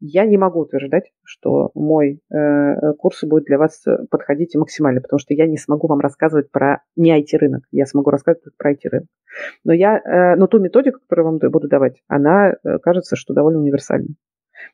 Я 0.00 0.26
не 0.26 0.38
могу 0.38 0.60
утверждать, 0.60 1.10
что 1.24 1.70
мой 1.74 2.20
э, 2.30 2.92
курс 2.98 3.24
будет 3.24 3.44
для 3.44 3.58
вас 3.58 3.84
э, 3.86 4.06
подходить 4.10 4.54
максимально, 4.54 5.00
потому 5.00 5.18
что 5.18 5.34
я 5.34 5.46
не 5.46 5.56
смогу 5.56 5.88
вам 5.88 5.98
рассказывать 5.98 6.50
про 6.52 6.82
не 6.94 7.18
IT-рынок. 7.20 7.64
Я 7.72 7.84
смогу 7.84 8.10
рассказывать 8.10 8.56
про 8.56 8.72
IT-рынок. 8.72 9.08
Но, 9.64 9.72
я, 9.72 9.98
э, 9.98 10.36
но 10.36 10.46
ту 10.46 10.60
методику, 10.60 11.00
которую 11.00 11.26
вам 11.26 11.50
буду 11.50 11.68
давать, 11.68 12.00
она 12.06 12.52
э, 12.52 12.78
кажется, 12.78 13.16
что 13.16 13.34
довольно 13.34 13.58
универсальна. 13.58 14.14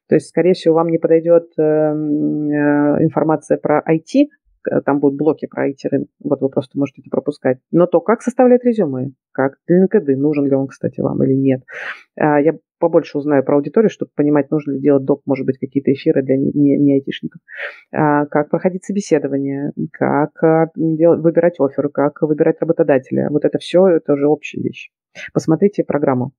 То 0.09 0.15
есть, 0.15 0.29
скорее 0.29 0.53
всего, 0.53 0.75
вам 0.75 0.89
не 0.89 0.99
подойдет 0.99 1.53
э, 1.59 1.63
э, 1.63 1.95
информация 3.03 3.57
про 3.57 3.83
IT, 3.89 4.29
там 4.85 5.01
будут 5.01 5.19
блоки 5.19 5.47
про 5.47 5.69
IT-рынок, 5.69 6.09
вот 6.23 6.41
вы 6.41 6.49
просто 6.49 6.79
можете 6.79 7.03
это 7.03 7.11
пропускать. 7.11 7.59
Но 7.71 7.87
то, 7.87 8.01
как 8.01 8.23
составлять 8.23 8.65
резюме, 8.65 9.13
как 9.33 9.55
для 9.67 9.85
LinkedIn, 9.85 10.17
нужен 10.17 10.47
ли 10.47 10.55
он, 10.55 10.69
кстати, 10.69 11.01
вам 11.01 11.23
или 11.23 11.35
нет. 11.35 11.63
А, 12.17 12.41
я 12.41 12.55
побольше 12.79 13.19
узнаю 13.19 13.45
про 13.45 13.57
аудиторию, 13.57 13.91
чтобы 13.91 14.11
понимать, 14.15 14.51
нужно 14.51 14.73
ли 14.73 14.81
делать 14.81 15.05
доп, 15.05 15.23
может 15.27 15.47
быть, 15.47 15.59
какие-то 15.59 15.93
эфиры 15.93 16.23
для 16.23 16.37
не, 16.37 16.77
не, 16.77 16.95
айтишников. 16.95 17.41
А, 17.93 18.27
как 18.27 18.51
проходить 18.51 18.85
собеседование, 18.85 19.73
как 19.93 20.43
а, 20.43 20.71
делать, 20.77 21.21
выбирать 21.21 21.59
офер, 21.59 21.89
как 21.89 22.23
выбирать 22.23 22.61
работодателя. 22.61 23.29
Вот 23.31 23.45
это 23.45 23.59
все, 23.59 23.87
это 23.87 24.13
уже 24.13 24.27
общие 24.27 24.63
вещи. 24.63 24.91
Посмотрите 25.33 25.85
программу. 25.85 26.33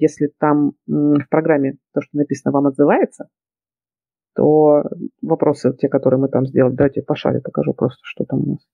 Если 0.00 0.32
там 0.38 0.72
в 0.86 1.26
программе 1.28 1.74
то, 1.92 2.00
что 2.00 2.16
написано, 2.16 2.50
вам 2.50 2.66
отзывается, 2.66 3.28
то 4.34 4.84
вопросы, 5.20 5.74
те, 5.78 5.88
которые 5.88 6.20
мы 6.20 6.28
там 6.28 6.46
сделали, 6.46 6.74
давайте 6.74 7.02
по 7.02 7.14
шаре 7.14 7.40
покажу 7.40 7.74
просто, 7.74 8.00
что 8.02 8.24
там 8.24 8.40
у 8.40 8.50
нас 8.52 8.68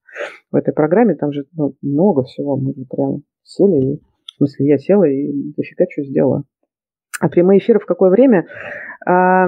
в 0.51 0.55
этой 0.55 0.73
программе. 0.73 1.15
Там 1.15 1.31
же 1.33 1.45
ну, 1.53 1.75
много 1.81 2.23
всего. 2.23 2.55
Мы 2.55 2.73
же 2.73 2.85
прям 2.89 3.23
сели, 3.43 3.95
и, 3.95 4.01
в 4.25 4.31
смысле, 4.37 4.67
я 4.67 4.77
села 4.77 5.03
и 5.03 5.53
дофига 5.57 5.85
что 5.89 6.03
сделала. 6.03 6.43
А 7.19 7.27
прямые 7.29 7.59
эфиры 7.59 7.79
в 7.79 7.85
какое 7.85 8.09
время? 8.09 8.45
А, 9.05 9.47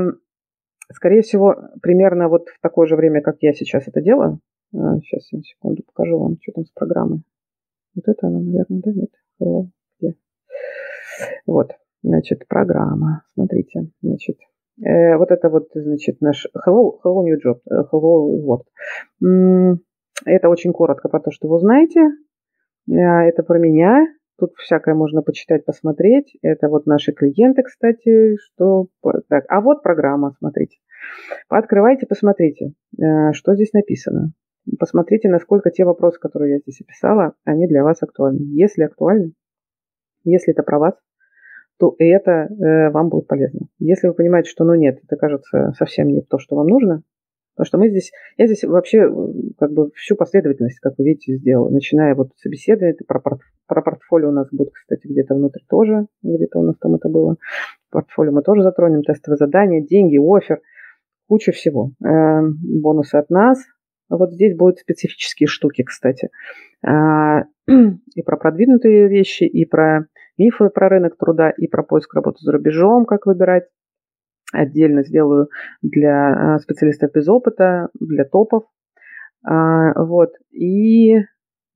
скорее 0.92 1.22
всего, 1.22 1.56
примерно 1.82 2.28
вот 2.28 2.50
в 2.50 2.60
такое 2.62 2.88
же 2.88 2.96
время, 2.96 3.22
как 3.22 3.38
я 3.42 3.54
сейчас 3.54 3.88
это 3.88 4.02
делаю. 4.02 4.40
А, 4.74 4.98
сейчас 5.00 5.32
я 5.32 5.42
секунду 5.42 5.84
покажу 5.84 6.20
вам, 6.20 6.38
что 6.42 6.52
там 6.52 6.66
с 6.66 6.72
программой. 6.72 7.22
Вот 7.96 8.08
это 8.08 8.28
она, 8.28 8.40
наверное, 8.40 8.82
да, 8.84 8.92
нет? 8.92 9.10
Вот, 11.46 11.72
значит, 12.04 12.48
программа. 12.48 13.24
Смотрите, 13.34 13.90
значит, 14.02 14.38
Э, 14.80 15.18
вот 15.18 15.32
это 15.32 15.50
вот, 15.50 15.70
значит, 15.74 16.22
наш 16.22 16.48
Hello, 16.56 16.94
Hello 17.04 17.24
New 17.24 17.38
Job, 17.38 17.60
э, 17.70 17.84
Hello 17.92 18.64
World. 19.22 19.78
Это 20.26 20.50
очень 20.50 20.72
коротко 20.72 21.10
про 21.10 21.20
то, 21.20 21.32
что 21.32 21.48
вы 21.48 21.56
узнаете. 21.56 22.00
Э, 22.90 22.94
это 22.94 23.44
про 23.44 23.60
меня. 23.60 24.06
Тут 24.40 24.54
всякое 24.58 24.96
можно 24.96 25.22
почитать, 25.22 25.66
посмотреть. 25.66 26.36
Это 26.42 26.68
вот 26.68 26.86
наши 26.88 27.12
клиенты, 27.12 27.62
кстати, 27.64 28.38
что... 28.38 28.88
Так, 29.30 29.46
а 29.50 29.62
вот 29.62 29.84
программа, 29.84 30.34
смотрите. 30.40 30.78
Пооткрывайте, 31.48 32.08
посмотрите, 32.08 32.74
что 33.34 33.54
здесь 33.54 33.74
написано. 33.74 34.34
Посмотрите, 34.80 35.30
насколько 35.30 35.70
те 35.70 35.86
вопросы, 35.86 36.20
которые 36.20 36.54
я 36.54 36.60
здесь 36.60 36.82
описала, 36.82 37.34
они 37.44 37.68
для 37.68 37.84
вас 37.84 38.02
актуальны. 38.02 38.40
Если 38.42 38.84
актуальны, 38.84 39.34
если 40.24 40.54
это 40.54 40.64
про 40.64 40.80
вас, 40.80 40.96
то 41.82 41.96
это 41.98 42.32
э, 42.32 42.92
вам 42.92 43.10
будет 43.10 43.26
полезно. 43.26 43.62
Если 43.80 44.08
вы 44.08 44.14
понимаете, 44.14 44.52
что 44.52 44.64
ну 44.64 44.76
нет, 44.76 45.00
это 45.04 45.16
кажется 45.16 45.74
совсем 45.76 46.10
не 46.10 46.22
то, 46.22 46.38
что 46.38 46.56
вам 46.56 46.68
нужно, 46.68 47.02
потому 47.56 47.66
что 47.66 47.78
мы 47.80 47.90
здесь, 47.90 48.12
я 48.38 48.46
здесь 48.46 48.64
вообще 48.64 49.00
э, 49.00 49.10
как 49.58 49.74
бы 49.74 49.90
всю 49.96 50.16
последовательность, 50.16 50.80
как 50.80 50.94
вы 51.00 51.06
видите, 51.06 51.38
сделала, 51.38 51.72
начиная 51.72 52.14
вот 52.14 52.34
собеседование, 52.38 52.96
про, 53.08 53.20
про 53.20 53.82
портфолио 53.82 54.30
у 54.30 54.32
нас 54.32 54.48
будет, 54.52 54.70
кстати, 54.72 55.08
где-то 55.08 55.34
внутри 55.34 55.66
тоже, 55.68 56.06
где-то 56.22 56.60
у 56.60 56.64
нас 56.64 56.78
там 56.78 56.94
это 56.94 57.10
было, 57.10 57.38
портфолио 57.90 58.32
мы 58.32 58.44
тоже 58.44 58.62
затронем, 58.62 59.02
тестовые 59.02 59.38
задания, 59.38 59.82
деньги, 59.82 60.20
офер, 60.20 60.62
куча 61.28 61.52
всего, 61.52 61.94
э, 62.06 62.42
бонусы 62.80 63.16
от 63.16 63.32
нас, 63.32 63.58
вот 64.08 64.34
здесь 64.34 64.56
будут 64.56 64.78
специфические 64.78 65.48
штуки, 65.48 65.82
кстати, 65.82 66.30
а, 66.86 67.46
и 67.68 68.22
про 68.22 68.38
продвинутые 68.38 69.08
вещи, 69.08 69.46
и 69.46 69.66
про 69.66 70.06
мифы 70.42 70.70
про 70.70 70.90
рынок 70.90 71.18
труда 71.18 71.52
и 71.52 71.68
про 71.68 71.84
поиск 71.84 72.14
работы 72.14 72.40
за 72.42 72.52
рубежом, 72.52 73.06
как 73.06 73.26
выбирать. 73.26 73.66
Отдельно 74.52 75.04
сделаю 75.04 75.48
для 75.82 76.56
а, 76.56 76.60
специалистов 76.60 77.12
без 77.14 77.30
опыта, 77.30 77.90
для 78.00 78.26
топов. 78.26 78.64
А, 79.46 79.94
вот. 80.04 80.32
И 80.52 81.16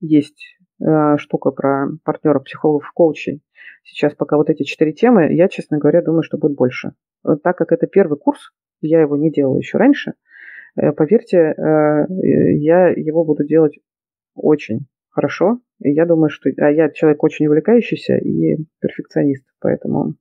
есть 0.01 0.57
а, 0.83 1.17
штука 1.17 1.51
про 1.51 1.87
партнеров, 2.03 2.43
психологов, 2.43 2.91
коучей. 2.93 3.41
Сейчас 3.83 4.13
пока 4.15 4.35
вот 4.35 4.49
эти 4.49 4.63
четыре 4.63 4.93
темы, 4.93 5.33
я, 5.33 5.47
честно 5.47 5.77
говоря, 5.77 6.01
думаю, 6.01 6.23
что 6.23 6.37
будет 6.37 6.57
больше. 6.57 6.93
Так 7.43 7.57
как 7.57 7.71
это 7.71 7.87
первый 7.87 8.17
курс, 8.17 8.51
я 8.81 8.99
его 8.99 9.15
не 9.15 9.31
делала 9.31 9.57
еще 9.57 9.77
раньше, 9.77 10.13
э, 10.75 10.91
поверьте, 10.91 11.37
э, 11.37 12.05
я 12.57 12.89
его 12.89 13.23
буду 13.23 13.45
делать 13.45 13.79
очень 14.35 14.87
хорошо. 15.15 15.59
И 15.79 15.91
я 15.91 16.05
думаю, 16.05 16.29
что... 16.29 16.49
А 16.57 16.69
я 16.69 16.89
человек 16.89 17.23
очень 17.23 17.47
увлекающийся 17.47 18.17
и 18.17 18.57
перфекционист, 18.81 19.45
поэтому 19.59 20.15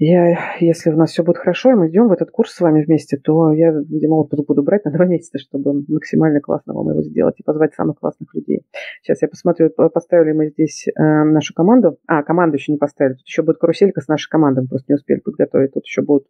я, 0.00 0.54
если 0.60 0.90
у 0.90 0.96
нас 0.96 1.10
все 1.10 1.24
будет 1.24 1.38
хорошо, 1.38 1.72
и 1.72 1.74
мы 1.74 1.88
идем 1.88 2.06
в 2.06 2.12
этот 2.12 2.30
курс 2.30 2.52
с 2.52 2.60
вами 2.60 2.84
вместе, 2.84 3.16
то 3.16 3.52
я, 3.52 3.72
видимо, 3.72 4.14
отпуск 4.14 4.46
буду 4.46 4.62
брать 4.62 4.84
на 4.84 4.92
два 4.92 5.04
месяца, 5.06 5.38
чтобы 5.38 5.82
максимально 5.88 6.40
классно 6.40 6.72
вам 6.72 6.88
его 6.90 7.02
сделать 7.02 7.34
и 7.38 7.42
позвать 7.42 7.74
самых 7.74 7.98
классных 7.98 8.32
людей. 8.32 8.64
Сейчас 9.02 9.22
я 9.22 9.28
посмотрю, 9.28 9.70
поставили 9.70 10.32
мы 10.32 10.50
здесь 10.50 10.86
э, 10.86 10.92
нашу 11.02 11.52
команду. 11.52 11.98
А, 12.06 12.22
команду 12.22 12.56
еще 12.56 12.70
не 12.70 12.78
поставили. 12.78 13.14
Тут 13.14 13.26
еще 13.26 13.42
будет 13.42 13.58
каруселька 13.58 14.00
с 14.00 14.06
нашей 14.06 14.30
командой, 14.30 14.60
мы 14.60 14.68
просто 14.68 14.92
не 14.92 14.94
успели 14.94 15.18
подготовить. 15.18 15.72
Тут 15.72 15.84
еще 15.84 16.02
будут 16.02 16.28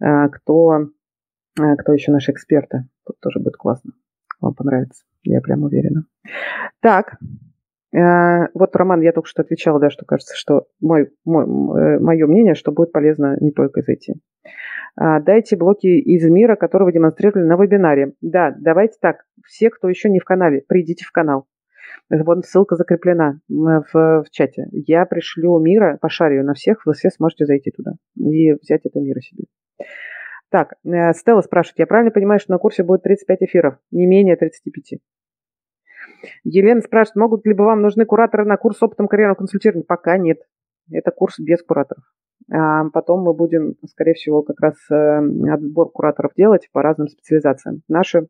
э, 0.00 0.28
кто, 0.28 0.90
э, 1.58 1.76
кто 1.78 1.92
еще 1.92 2.12
наши 2.12 2.30
эксперты. 2.30 2.84
Тут 3.04 3.18
тоже 3.18 3.40
будет 3.40 3.56
классно. 3.56 3.90
Вам 4.40 4.54
понравится, 4.54 5.02
я 5.22 5.40
прям 5.40 5.62
уверена. 5.62 6.04
Так, 6.80 7.18
Э, 7.92 8.46
вот, 8.54 8.74
Роман, 8.76 9.00
я 9.00 9.12
только 9.12 9.28
что 9.28 9.42
отвечала, 9.42 9.80
да, 9.80 9.90
что 9.90 10.04
кажется, 10.04 10.34
что 10.36 10.66
мой, 10.80 11.10
мой, 11.24 11.44
э, 11.44 11.98
мое 11.98 12.26
мнение, 12.26 12.54
что 12.54 12.72
будет 12.72 12.92
полезно 12.92 13.36
не 13.40 13.50
только 13.50 13.82
зайти. 13.82 14.14
А, 14.96 15.20
дайте 15.20 15.56
блоки 15.56 15.86
из 15.86 16.24
мира, 16.28 16.56
которые 16.56 16.86
вы 16.86 16.92
демонстрировали 16.92 17.44
на 17.44 17.56
вебинаре. 17.56 18.14
Да, 18.20 18.54
давайте 18.58 18.96
так. 19.00 19.24
Все, 19.44 19.70
кто 19.70 19.88
еще 19.88 20.08
не 20.08 20.20
в 20.20 20.24
канале, 20.24 20.62
придите 20.66 21.04
в 21.04 21.12
канал. 21.12 21.46
Вот 22.08 22.44
ссылка 22.44 22.76
закреплена 22.76 23.40
в, 23.48 23.92
в 23.92 24.24
чате. 24.30 24.66
Я 24.72 25.06
пришлю 25.06 25.58
мира, 25.58 25.98
пошарю 26.00 26.44
на 26.44 26.54
всех, 26.54 26.84
вы 26.86 26.92
все 26.92 27.10
сможете 27.10 27.46
зайти 27.46 27.70
туда 27.70 27.92
и 28.16 28.52
взять 28.52 28.82
это 28.84 29.00
мира 29.00 29.20
себе. 29.20 29.44
Так, 30.50 30.74
э, 30.84 31.12
Стелла 31.14 31.42
спрашивает, 31.42 31.78
я 31.78 31.86
правильно 31.86 32.10
понимаю, 32.10 32.40
что 32.40 32.52
на 32.52 32.58
курсе 32.58 32.82
будет 32.82 33.02
35 33.02 33.42
эфиров, 33.42 33.78
не 33.90 34.06
менее 34.06 34.36
35? 34.36 35.00
Елена 36.44 36.80
спрашивает, 36.80 37.16
могут 37.16 37.46
ли 37.46 37.54
бы 37.54 37.64
вам 37.64 37.82
нужны 37.82 38.04
кураторы 38.04 38.44
на 38.44 38.56
курс 38.56 38.82
опытом 38.82 39.08
карьерного 39.08 39.36
консультирования? 39.36 39.84
Пока 39.86 40.18
нет. 40.18 40.40
Это 40.90 41.12
курс 41.12 41.38
без 41.38 41.62
кураторов. 41.62 42.04
А 42.52 42.88
потом 42.90 43.22
мы 43.22 43.32
будем, 43.32 43.76
скорее 43.86 44.14
всего, 44.14 44.42
как 44.42 44.60
раз 44.60 44.74
э, 44.90 45.20
отбор 45.52 45.90
кураторов 45.90 46.32
делать 46.36 46.68
по 46.72 46.82
разным 46.82 47.06
специализациям. 47.06 47.82
Наши 47.86 48.26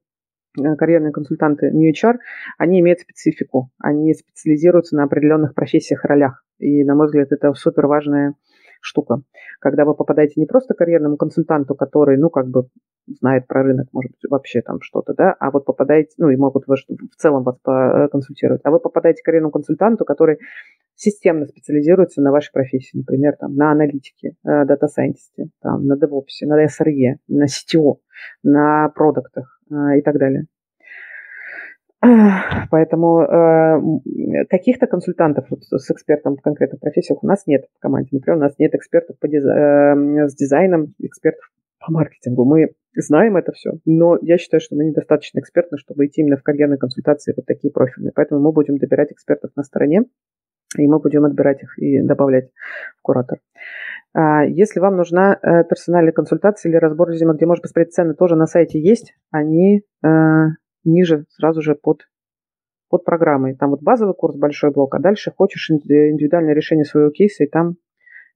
э, 0.58 0.76
карьерные 0.76 1.12
консультанты 1.12 1.70
New 1.70 1.90
HR, 1.90 2.18
они 2.58 2.80
имеют 2.80 3.00
специфику. 3.00 3.70
Они 3.78 4.12
специализируются 4.12 4.94
на 4.94 5.04
определенных 5.04 5.54
профессиях 5.54 6.04
ролях. 6.04 6.44
И, 6.58 6.84
на 6.84 6.94
мой 6.94 7.06
взгляд, 7.06 7.32
это 7.32 7.54
супер 7.54 7.86
важная 7.86 8.34
штука. 8.80 9.22
Когда 9.60 9.84
вы 9.84 9.94
попадаете 9.94 10.34
не 10.40 10.46
просто 10.46 10.74
карьерному 10.74 11.16
консультанту, 11.16 11.74
который, 11.74 12.16
ну, 12.16 12.30
как 12.30 12.48
бы 12.48 12.68
знает 13.06 13.46
про 13.46 13.62
рынок, 13.62 13.88
может 13.92 14.12
быть, 14.12 14.30
вообще 14.30 14.62
там 14.62 14.78
что-то, 14.80 15.14
да, 15.14 15.34
а 15.38 15.50
вот 15.50 15.64
попадаете, 15.64 16.12
ну, 16.18 16.30
и 16.30 16.36
могут 16.36 16.64
в 16.66 17.16
целом 17.16 17.42
вас 17.42 17.58
консультировать, 18.10 18.60
а 18.64 18.70
вы 18.70 18.80
попадаете 18.80 19.22
к 19.22 19.24
карьерному 19.24 19.52
консультанту, 19.52 20.04
который 20.04 20.38
системно 21.00 21.46
специализируется 21.46 22.20
на 22.20 22.30
вашей 22.30 22.52
профессии, 22.52 22.98
например, 22.98 23.34
там, 23.38 23.54
на 23.54 23.72
аналитике, 23.72 24.36
э, 24.44 24.64
дата-сайентисте, 24.66 25.48
там, 25.62 25.86
на 25.86 25.94
DevOps, 25.94 26.46
на 26.46 26.64
SRE, 26.64 27.16
на 27.28 27.46
CTO, 27.46 27.96
на 28.42 28.90
продуктах 28.90 29.60
э, 29.70 29.98
и 29.98 30.02
так 30.02 30.18
далее. 30.18 30.46
Поэтому 32.70 33.20
э, 33.20 34.44
каких-то 34.48 34.86
консультантов 34.86 35.46
вот, 35.50 35.64
с 35.64 35.90
экспертом 35.90 36.36
в 36.36 36.40
конкретных 36.40 36.80
профессиях 36.80 37.22
у 37.22 37.26
нас 37.26 37.46
нет 37.46 37.66
в 37.76 37.80
команде. 37.80 38.08
Например, 38.12 38.38
у 38.38 38.40
нас 38.40 38.54
нет 38.58 38.74
экспертов 38.74 39.18
по 39.18 39.28
диз... 39.28 39.44
э, 39.44 40.28
с 40.28 40.34
дизайном, 40.34 40.94
экспертов 40.98 41.50
по 41.78 41.92
маркетингу. 41.92 42.44
Мы 42.44 42.70
знаем 42.94 43.36
это 43.36 43.52
все, 43.52 43.72
но 43.84 44.18
я 44.22 44.38
считаю, 44.38 44.60
что 44.60 44.76
мы 44.76 44.84
недостаточно 44.84 45.40
экспертны, 45.40 45.76
чтобы 45.78 46.06
идти 46.06 46.22
именно 46.22 46.36
в 46.36 46.42
карьерные 46.42 46.78
консультации 46.78 47.34
вот 47.36 47.46
такие 47.46 47.72
профильные. 47.72 48.12
Поэтому 48.14 48.40
мы 48.40 48.52
будем 48.52 48.78
добирать 48.78 49.12
экспертов 49.12 49.50
на 49.56 49.62
стороне, 49.62 50.04
и 50.76 50.86
мы 50.86 51.00
будем 51.00 51.24
отбирать 51.24 51.62
их 51.62 51.78
и 51.78 52.00
добавлять 52.02 52.50
в 52.98 53.02
куратор. 53.02 53.40
А, 54.12 54.44
если 54.44 54.80
вам 54.80 54.96
нужна 54.96 55.38
э, 55.40 55.64
персональная 55.64 56.12
консультация 56.12 56.70
или 56.70 56.76
разбор 56.76 57.10
резюме, 57.10 57.34
где 57.34 57.46
можно 57.46 57.62
посмотреть 57.62 57.92
цены, 57.92 58.14
тоже 58.14 58.36
на 58.36 58.46
сайте 58.46 58.80
есть. 58.80 59.14
Они 59.30 59.82
э, 60.04 60.08
ниже 60.84 61.26
сразу 61.30 61.62
же 61.62 61.74
под, 61.74 62.08
под 62.88 63.04
программой. 63.04 63.54
Там 63.54 63.70
вот 63.70 63.82
базовый 63.82 64.14
курс, 64.14 64.36
большой 64.36 64.70
блок, 64.70 64.94
а 64.94 64.98
дальше 64.98 65.32
хочешь 65.34 65.70
индивидуальное 65.70 66.54
решение 66.54 66.84
своего 66.84 67.10
кейса, 67.10 67.44
и 67.44 67.48
там 67.48 67.76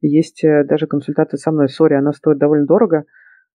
есть 0.01 0.45
э, 0.45 0.65
даже 0.65 0.87
консультация 0.87 1.39
со 1.39 1.51
мной. 1.51 1.69
Сори, 1.69 1.95
она 1.95 2.13
стоит 2.13 2.39
довольно 2.39 2.67
дорого, 2.67 3.05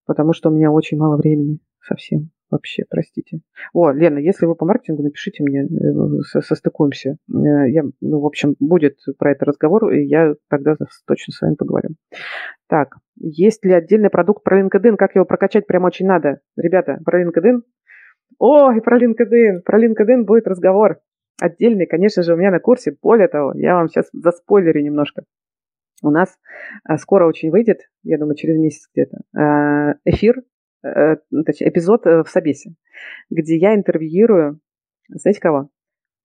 потому 0.06 0.32
что 0.32 0.50
у 0.50 0.52
меня 0.52 0.70
очень 0.70 0.98
мало 0.98 1.16
времени 1.16 1.60
совсем. 1.80 2.30
Вообще, 2.50 2.82
простите. 2.90 3.42
О, 3.72 3.92
Лена, 3.92 4.18
если 4.18 4.44
вы 4.44 4.56
по 4.56 4.66
маркетингу, 4.66 5.04
напишите 5.04 5.44
мне, 5.44 5.62
э, 5.62 6.40
состыкуемся. 6.40 7.10
Э, 7.10 7.70
я, 7.70 7.84
ну, 8.00 8.20
в 8.20 8.26
общем, 8.26 8.56
будет 8.58 8.96
про 9.18 9.32
это 9.32 9.44
разговор, 9.44 9.92
и 9.92 10.04
я 10.04 10.34
тогда 10.48 10.74
точно 11.06 11.32
с 11.32 11.40
вами 11.40 11.54
поговорю. 11.54 11.90
Так, 12.68 12.96
есть 13.16 13.64
ли 13.64 13.72
отдельный 13.72 14.10
продукт 14.10 14.42
про 14.42 14.60
LinkedIn? 14.60 14.96
Как 14.96 15.14
его 15.14 15.24
прокачать? 15.24 15.68
Прям 15.68 15.84
очень 15.84 16.06
надо. 16.06 16.40
Ребята, 16.56 16.98
про 17.04 17.22
LinkedIn 17.22 17.60
о, 18.38 18.72
и 18.72 18.80
про 18.80 18.98
LinkedIn. 18.98 19.60
Про 19.64 19.84
LinkedIn 19.84 20.24
будет 20.24 20.46
разговор 20.46 21.00
отдельный, 21.40 21.86
конечно 21.86 22.22
же, 22.22 22.34
у 22.34 22.36
меня 22.36 22.50
на 22.50 22.60
курсе. 22.60 22.96
Более 23.02 23.28
того, 23.28 23.52
я 23.54 23.74
вам 23.74 23.88
сейчас 23.88 24.08
заспойлерю 24.12 24.82
немножко. 24.82 25.24
У 26.02 26.10
нас 26.10 26.38
а, 26.84 26.96
скоро 26.96 27.26
очень 27.26 27.50
выйдет, 27.50 27.90
я 28.02 28.18
думаю, 28.18 28.34
через 28.34 28.56
месяц 28.56 28.88
где-то, 28.94 29.18
а, 29.36 29.94
эфир, 30.04 30.42
э, 30.82 31.16
точнее, 31.44 31.68
эпизод 31.68 32.06
э, 32.06 32.22
в 32.22 32.28
Собесе, 32.28 32.74
где 33.28 33.56
я 33.56 33.74
интервьюирую, 33.74 34.60
знаете 35.08 35.40
кого? 35.40 35.68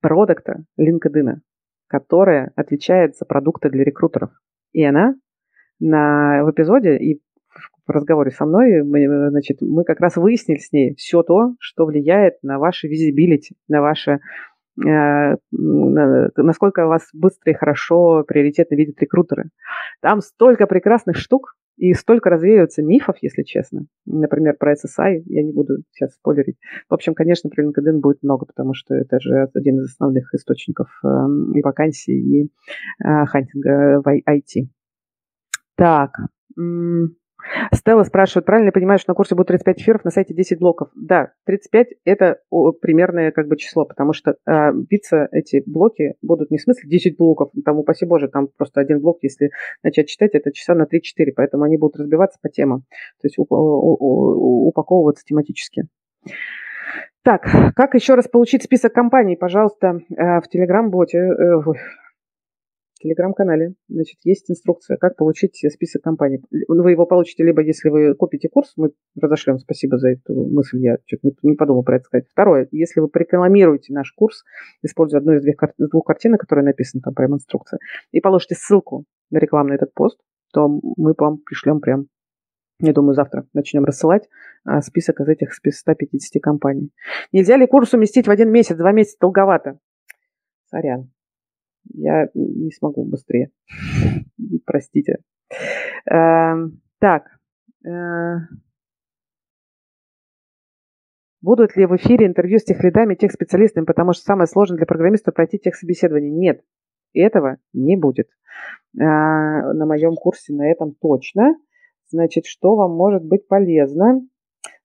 Продукта 0.01 0.63
LinkedIn, 0.79 1.39
которая 1.87 2.53
отвечает 2.55 3.17
за 3.17 3.25
продукты 3.25 3.69
для 3.69 3.83
рекрутеров. 3.83 4.31
И 4.71 4.83
она 4.83 5.15
на, 5.79 6.43
в 6.43 6.51
эпизоде 6.51 6.97
и 6.97 7.21
в 7.87 7.91
разговоре 7.91 8.31
со 8.31 8.45
мной, 8.45 8.83
мы, 8.83 9.29
значит, 9.29 9.57
мы 9.61 9.83
как 9.83 9.99
раз 9.99 10.15
выяснили 10.17 10.59
с 10.59 10.71
ней 10.71 10.95
все 10.95 11.23
то, 11.23 11.55
что 11.59 11.85
влияет 11.85 12.35
на 12.41 12.59
ваше 12.59 12.87
визибилити, 12.87 13.55
на 13.67 13.81
ваше 13.81 14.19
э, 14.85 15.35
насколько 15.51 16.87
вас 16.87 17.07
быстро 17.13 17.51
и 17.51 17.55
хорошо 17.55 18.23
приоритетно 18.27 18.75
видят 18.75 18.99
рекрутеры. 19.01 19.49
Там 20.01 20.21
столько 20.21 20.67
прекрасных 20.67 21.17
штук, 21.17 21.55
и 21.77 21.93
столько 21.93 22.29
развеивается 22.29 22.81
мифов, 22.81 23.17
если 23.21 23.43
честно. 23.43 23.85
Например, 24.05 24.55
про 24.57 24.73
SSI, 24.73 25.23
я 25.25 25.43
не 25.43 25.51
буду 25.51 25.79
сейчас 25.91 26.13
спойлерить. 26.13 26.57
В 26.89 26.93
общем, 26.93 27.13
конечно, 27.13 27.49
про 27.49 27.63
LinkedIn 27.63 27.99
будет 27.99 28.23
много, 28.23 28.45
потому 28.45 28.73
что 28.73 28.95
это 28.95 29.19
же 29.19 29.49
один 29.53 29.79
из 29.79 29.91
основных 29.91 30.33
источников 30.33 30.87
э, 31.03 31.07
и 31.53 31.61
вакансий, 31.61 32.13
и 32.13 32.43
э, 32.45 33.25
хантинга 33.25 34.01
в 34.01 34.07
IT. 34.07 34.67
Так, 35.75 36.11
Стелла 37.73 38.03
спрашивает, 38.03 38.45
правильно 38.45 38.67
я 38.67 38.71
понимаю, 38.71 38.99
что 38.99 39.11
на 39.11 39.15
курсе 39.15 39.35
будет 39.35 39.47
35 39.47 39.81
эфиров, 39.81 40.05
на 40.05 40.11
сайте 40.11 40.33
10 40.33 40.59
блоков? 40.59 40.89
Да, 40.95 41.33
35 41.45 41.87
это 42.05 42.39
примерное 42.81 43.31
как 43.31 43.47
бы 43.47 43.57
число, 43.57 43.85
потому 43.85 44.13
что 44.13 44.35
э, 44.45 44.71
биться 44.73 45.27
эти 45.31 45.63
блоки 45.65 46.15
будут 46.21 46.51
не 46.51 46.57
в 46.57 46.61
смысле 46.61 46.89
10 46.89 47.17
блоков, 47.17 47.51
там, 47.63 47.77
упаси 47.77 48.05
боже, 48.05 48.27
там 48.27 48.47
просто 48.57 48.81
один 48.81 48.99
блок, 48.99 49.19
если 49.21 49.51
начать 49.83 50.07
читать, 50.07 50.31
это 50.33 50.51
часа 50.51 50.73
на 50.75 50.83
3-4, 50.83 51.31
поэтому 51.35 51.63
они 51.63 51.77
будут 51.77 51.97
разбиваться 51.97 52.39
по 52.41 52.49
темам, 52.49 52.81
то 53.21 53.25
есть 53.25 53.35
упаковываться 53.37 55.23
тематически. 55.25 55.83
Так, 57.23 57.47
как 57.75 57.95
еще 57.95 58.13
раз 58.13 58.27
получить 58.27 58.63
список 58.63 58.93
компаний, 58.93 59.35
пожалуйста, 59.35 59.99
э, 60.15 60.41
в 60.41 60.47
Телеграм-боте, 60.47 61.17
телеграм-канале, 62.99 63.75
значит, 63.87 64.17
есть 64.23 64.49
инструкция, 64.49 64.97
как 64.97 65.15
получить 65.15 65.55
список 65.71 66.01
компаний. 66.01 66.41
Вы 66.67 66.91
его 66.91 67.05
получите 67.05 67.43
либо, 67.43 67.61
если 67.61 67.89
вы 67.89 68.15
купите 68.15 68.49
курс, 68.49 68.73
мы 68.77 68.91
разошлем, 69.19 69.59
спасибо 69.59 69.97
за 69.97 70.11
эту 70.11 70.33
мысль, 70.33 70.79
я 70.79 70.97
что-то 71.05 71.27
не, 71.27 71.51
не 71.51 71.55
подумал 71.55 71.83
про 71.83 71.97
это 71.97 72.05
сказать. 72.05 72.27
Второе, 72.29 72.67
если 72.71 72.99
вы 72.99 73.07
порекламируете 73.07 73.93
наш 73.93 74.11
курс, 74.13 74.43
используя 74.81 75.19
одну 75.19 75.33
из 75.33 75.43
двух, 75.43 75.55
двух 75.77 76.05
картинок, 76.05 76.41
которые 76.41 76.65
написаны 76.65 77.01
там 77.01 77.13
прям 77.13 77.33
инструкция, 77.33 77.79
и 78.11 78.21
положите 78.21 78.55
ссылку 78.55 79.05
на 79.29 79.37
рекламный 79.37 79.75
этот 79.75 79.93
пост, 79.93 80.19
то 80.53 80.67
мы 80.67 81.13
вам 81.17 81.39
пришлем 81.39 81.79
прям 81.79 82.07
я 82.79 82.91
думаю, 82.91 83.13
завтра 83.13 83.47
начнем 83.53 83.85
рассылать 83.85 84.27
а, 84.65 84.81
список 84.81 85.21
из 85.21 85.29
этих 85.29 85.53
150 85.53 86.41
компаний. 86.43 86.91
Нельзя 87.31 87.55
ли 87.55 87.65
курс 87.67 87.93
уместить 87.93 88.27
в 88.27 88.29
один 88.29 88.51
месяц? 88.51 88.75
Два 88.75 88.91
месяца 88.91 89.15
долговато. 89.21 89.79
Сорян 90.69 91.09
я 91.93 92.29
не 92.33 92.71
смогу 92.71 93.05
быстрее. 93.05 93.51
Простите. 94.65 95.17
Эм, 96.09 96.81
так. 96.99 97.27
Э, 97.85 98.37
Будут 101.45 101.75
ли 101.77 101.85
в 101.85 101.95
эфире 101.97 102.25
интервью 102.25 102.57
с 102.57 102.63
тех 102.63 102.83
лидами, 102.83 103.13
тех 103.13 103.31
специалистами, 103.31 103.85
потому 103.85 104.13
что 104.13 104.23
самое 104.23 104.47
сложное 104.47 104.77
для 104.77 104.87
программиста 104.87 105.31
пройти 105.31 105.59
тех 105.59 105.75
собеседований? 105.75 106.31
Нет, 106.31 106.61
этого 107.13 107.57
не 107.71 107.95
будет. 107.97 108.29
А, 108.99 109.71
на 109.73 109.85
моем 109.85 110.15
курсе 110.15 110.53
на 110.53 110.67
этом 110.71 110.95
точно. 110.99 111.55
Значит, 112.09 112.47
что 112.47 112.75
вам 112.75 112.95
может 112.95 113.23
быть 113.23 113.47
полезно? 113.47 114.21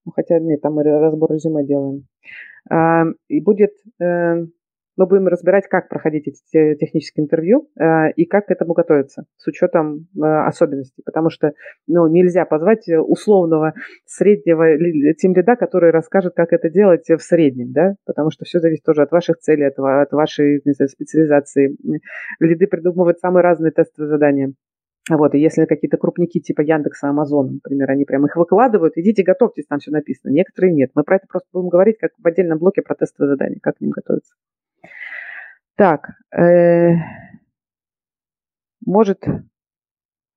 Ну, 0.04 0.12
хотя 0.12 0.38
нет, 0.38 0.60
там 0.60 0.74
мы 0.74 0.82
разбор 0.82 1.32
резюме 1.32 1.64
делаем. 1.64 2.06
А, 2.68 3.04
и 3.28 3.40
будет 3.40 3.72
э, 3.98 4.44
мы 4.96 5.06
будем 5.06 5.28
разбирать, 5.28 5.66
как 5.68 5.88
проходить 5.88 6.28
эти 6.28 6.74
технические 6.76 7.24
интервью 7.24 7.68
э, 7.78 8.10
и 8.12 8.24
как 8.26 8.46
к 8.46 8.50
этому 8.50 8.74
готовиться 8.74 9.24
с 9.36 9.46
учетом 9.46 10.08
э, 10.16 10.20
особенностей. 10.20 11.02
Потому 11.04 11.30
что 11.30 11.52
ну, 11.86 12.06
нельзя 12.06 12.44
позвать 12.44 12.88
условного 12.88 13.74
среднего 14.06 15.14
тем 15.14 15.34
лида, 15.34 15.56
который 15.56 15.90
расскажет, 15.90 16.34
как 16.34 16.52
это 16.52 16.68
делать 16.70 17.08
в 17.08 17.20
среднем, 17.20 17.72
да? 17.72 17.94
потому 18.04 18.30
что 18.30 18.44
все 18.44 18.58
зависит 18.58 18.84
тоже 18.84 19.02
от 19.02 19.10
ваших 19.10 19.38
целей, 19.38 19.64
от, 19.64 19.78
от 19.78 20.12
вашей 20.12 20.60
не 20.64 20.72
знаю, 20.72 20.88
специализации. 20.88 21.76
Лиды 22.40 22.66
придумывают 22.66 23.18
самые 23.18 23.42
разные 23.42 23.72
тестовые 23.72 24.10
задания. 24.10 24.52
Вот, 25.08 25.34
и 25.34 25.40
если 25.40 25.64
какие-то 25.64 25.96
крупники 25.96 26.40
типа 26.40 26.60
Яндекса, 26.60 27.08
Амазона, 27.08 27.52
например, 27.52 27.90
они 27.90 28.04
прям 28.04 28.26
их 28.26 28.36
выкладывают, 28.36 28.96
идите 28.96 29.22
готовьтесь, 29.22 29.66
там 29.66 29.78
все 29.78 29.90
написано. 29.90 30.30
Некоторые 30.30 30.72
нет. 30.72 30.90
Мы 30.94 31.02
про 31.02 31.16
это 31.16 31.26
просто 31.26 31.48
будем 31.52 31.68
говорить 31.68 31.98
как 31.98 32.12
в 32.18 32.26
отдельном 32.26 32.58
блоке 32.58 32.82
про 32.82 32.94
тестовые 32.94 33.32
задания, 33.32 33.58
как 33.62 33.78
к 33.78 33.80
ним 33.80 33.90
готовиться. 33.90 34.34
Так, 35.80 36.10
э, 36.38 36.90
может, 38.84 39.24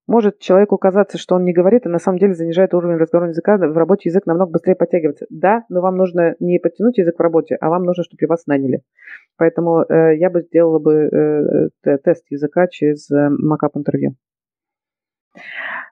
может 0.07 0.39
человеку 0.39 0.77
казаться, 0.77 1.17
что 1.17 1.35
он 1.35 1.43
не 1.43 1.51
говорит, 1.51 1.85
а 1.85 1.89
на 1.89 1.99
самом 1.99 2.17
деле 2.17 2.33
занижает 2.33 2.73
уровень 2.73 2.95
разговорного 2.95 3.31
языка, 3.31 3.57
в 3.57 3.77
работе 3.77 4.07
язык 4.07 4.25
намного 4.25 4.51
быстрее 4.51 4.75
подтягивается. 4.75 5.25
Да, 5.29 5.65
но 5.67 5.81
вам 5.81 5.97
нужно 5.97 6.37
не 6.39 6.59
подтянуть 6.59 6.97
язык 6.97 7.17
в 7.17 7.21
работе, 7.21 7.57
а 7.59 7.69
вам 7.69 7.83
нужно, 7.83 8.05
чтобы 8.05 8.25
вас 8.25 8.47
наняли. 8.47 8.83
Поэтому 9.35 9.81
э, 9.81 10.15
я 10.15 10.29
бы 10.29 10.43
сделала 10.43 10.79
бы 10.79 10.93
э, 10.93 11.69
э 11.83 11.97
тест 11.97 12.23
языка 12.29 12.67
через 12.67 13.11
э, 13.11 13.27
макап 13.29 13.75
интервью. 13.75 14.15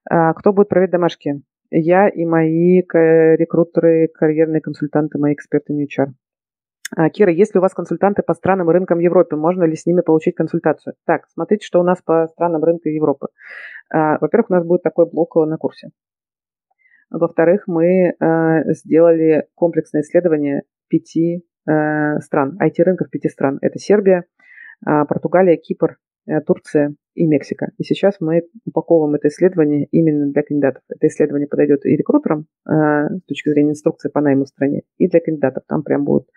А, 0.10 0.34
кто 0.34 0.54
будет 0.54 0.70
проверять 0.70 0.92
домашки? 0.92 1.42
Я 1.72 2.08
и 2.08 2.24
мои 2.24 2.80
рекрутеры, 2.80 4.08
карьерные 4.14 4.62
консультанты, 4.62 5.18
мои 5.18 5.34
эксперты. 5.34 5.74
А, 5.74 6.08
Кира, 7.14 7.32
есть 7.32 7.54
ли 7.56 7.60
у 7.60 7.62
вас 7.62 7.74
консультанты 7.74 8.22
по 8.22 8.34
странам 8.34 8.70
и 8.70 8.74
рынкам 8.74 9.00
Европы? 9.00 9.36
Можно 9.38 9.64
ли 9.64 9.76
с 9.76 9.86
ними 9.86 10.02
получить 10.02 10.36
консультацию? 10.36 10.96
Так, 11.06 11.26
смотрите, 11.30 11.66
что 11.66 11.80
у 11.80 11.84
нас 11.84 12.02
по 12.02 12.28
странам 12.28 12.64
рынка 12.64 12.90
Европы. 12.90 13.28
А, 13.94 14.18
во-первых, 14.20 14.50
у 14.50 14.54
нас 14.54 14.66
будет 14.66 14.84
такой 14.84 15.10
блок 15.10 15.36
на 15.36 15.58
курсе. 15.58 15.92
Во-вторых, 17.10 17.64
мы 17.68 18.14
а, 18.20 18.74
сделали 18.74 19.48
комплексное 19.56 20.02
исследование 20.02 20.64
пяти 20.90 21.46
стран, 21.64 22.58
IT-рынков 22.60 23.12
пяти 23.12 23.30
стран. 23.30 23.60
Это 23.62 23.78
Сербия, 23.78 24.26
Португалия, 24.84 25.58
Кипр, 25.58 25.98
Турция 26.48 26.96
и 27.14 27.28
Мексика. 27.28 27.70
И 27.78 27.84
сейчас 27.84 28.16
мы 28.20 28.48
упаковываем 28.66 29.14
это 29.14 29.28
исследование 29.28 29.86
именно 29.92 30.32
для 30.32 30.42
кандидатов. 30.42 30.82
Это 30.90 31.06
исследование 31.08 31.48
подойдет 31.48 31.86
и 31.86 31.96
рекрутерам 31.96 32.48
с 32.66 33.22
точки 33.28 33.50
зрения 33.50 33.72
инструкции 33.72 34.10
по 34.10 34.22
найму 34.22 34.46
в 34.46 34.48
стране, 34.48 34.82
и 34.98 35.08
для 35.08 35.20
кандидатов. 35.20 35.64
Там 35.68 35.84
прям 35.84 36.04
будут 36.04 36.28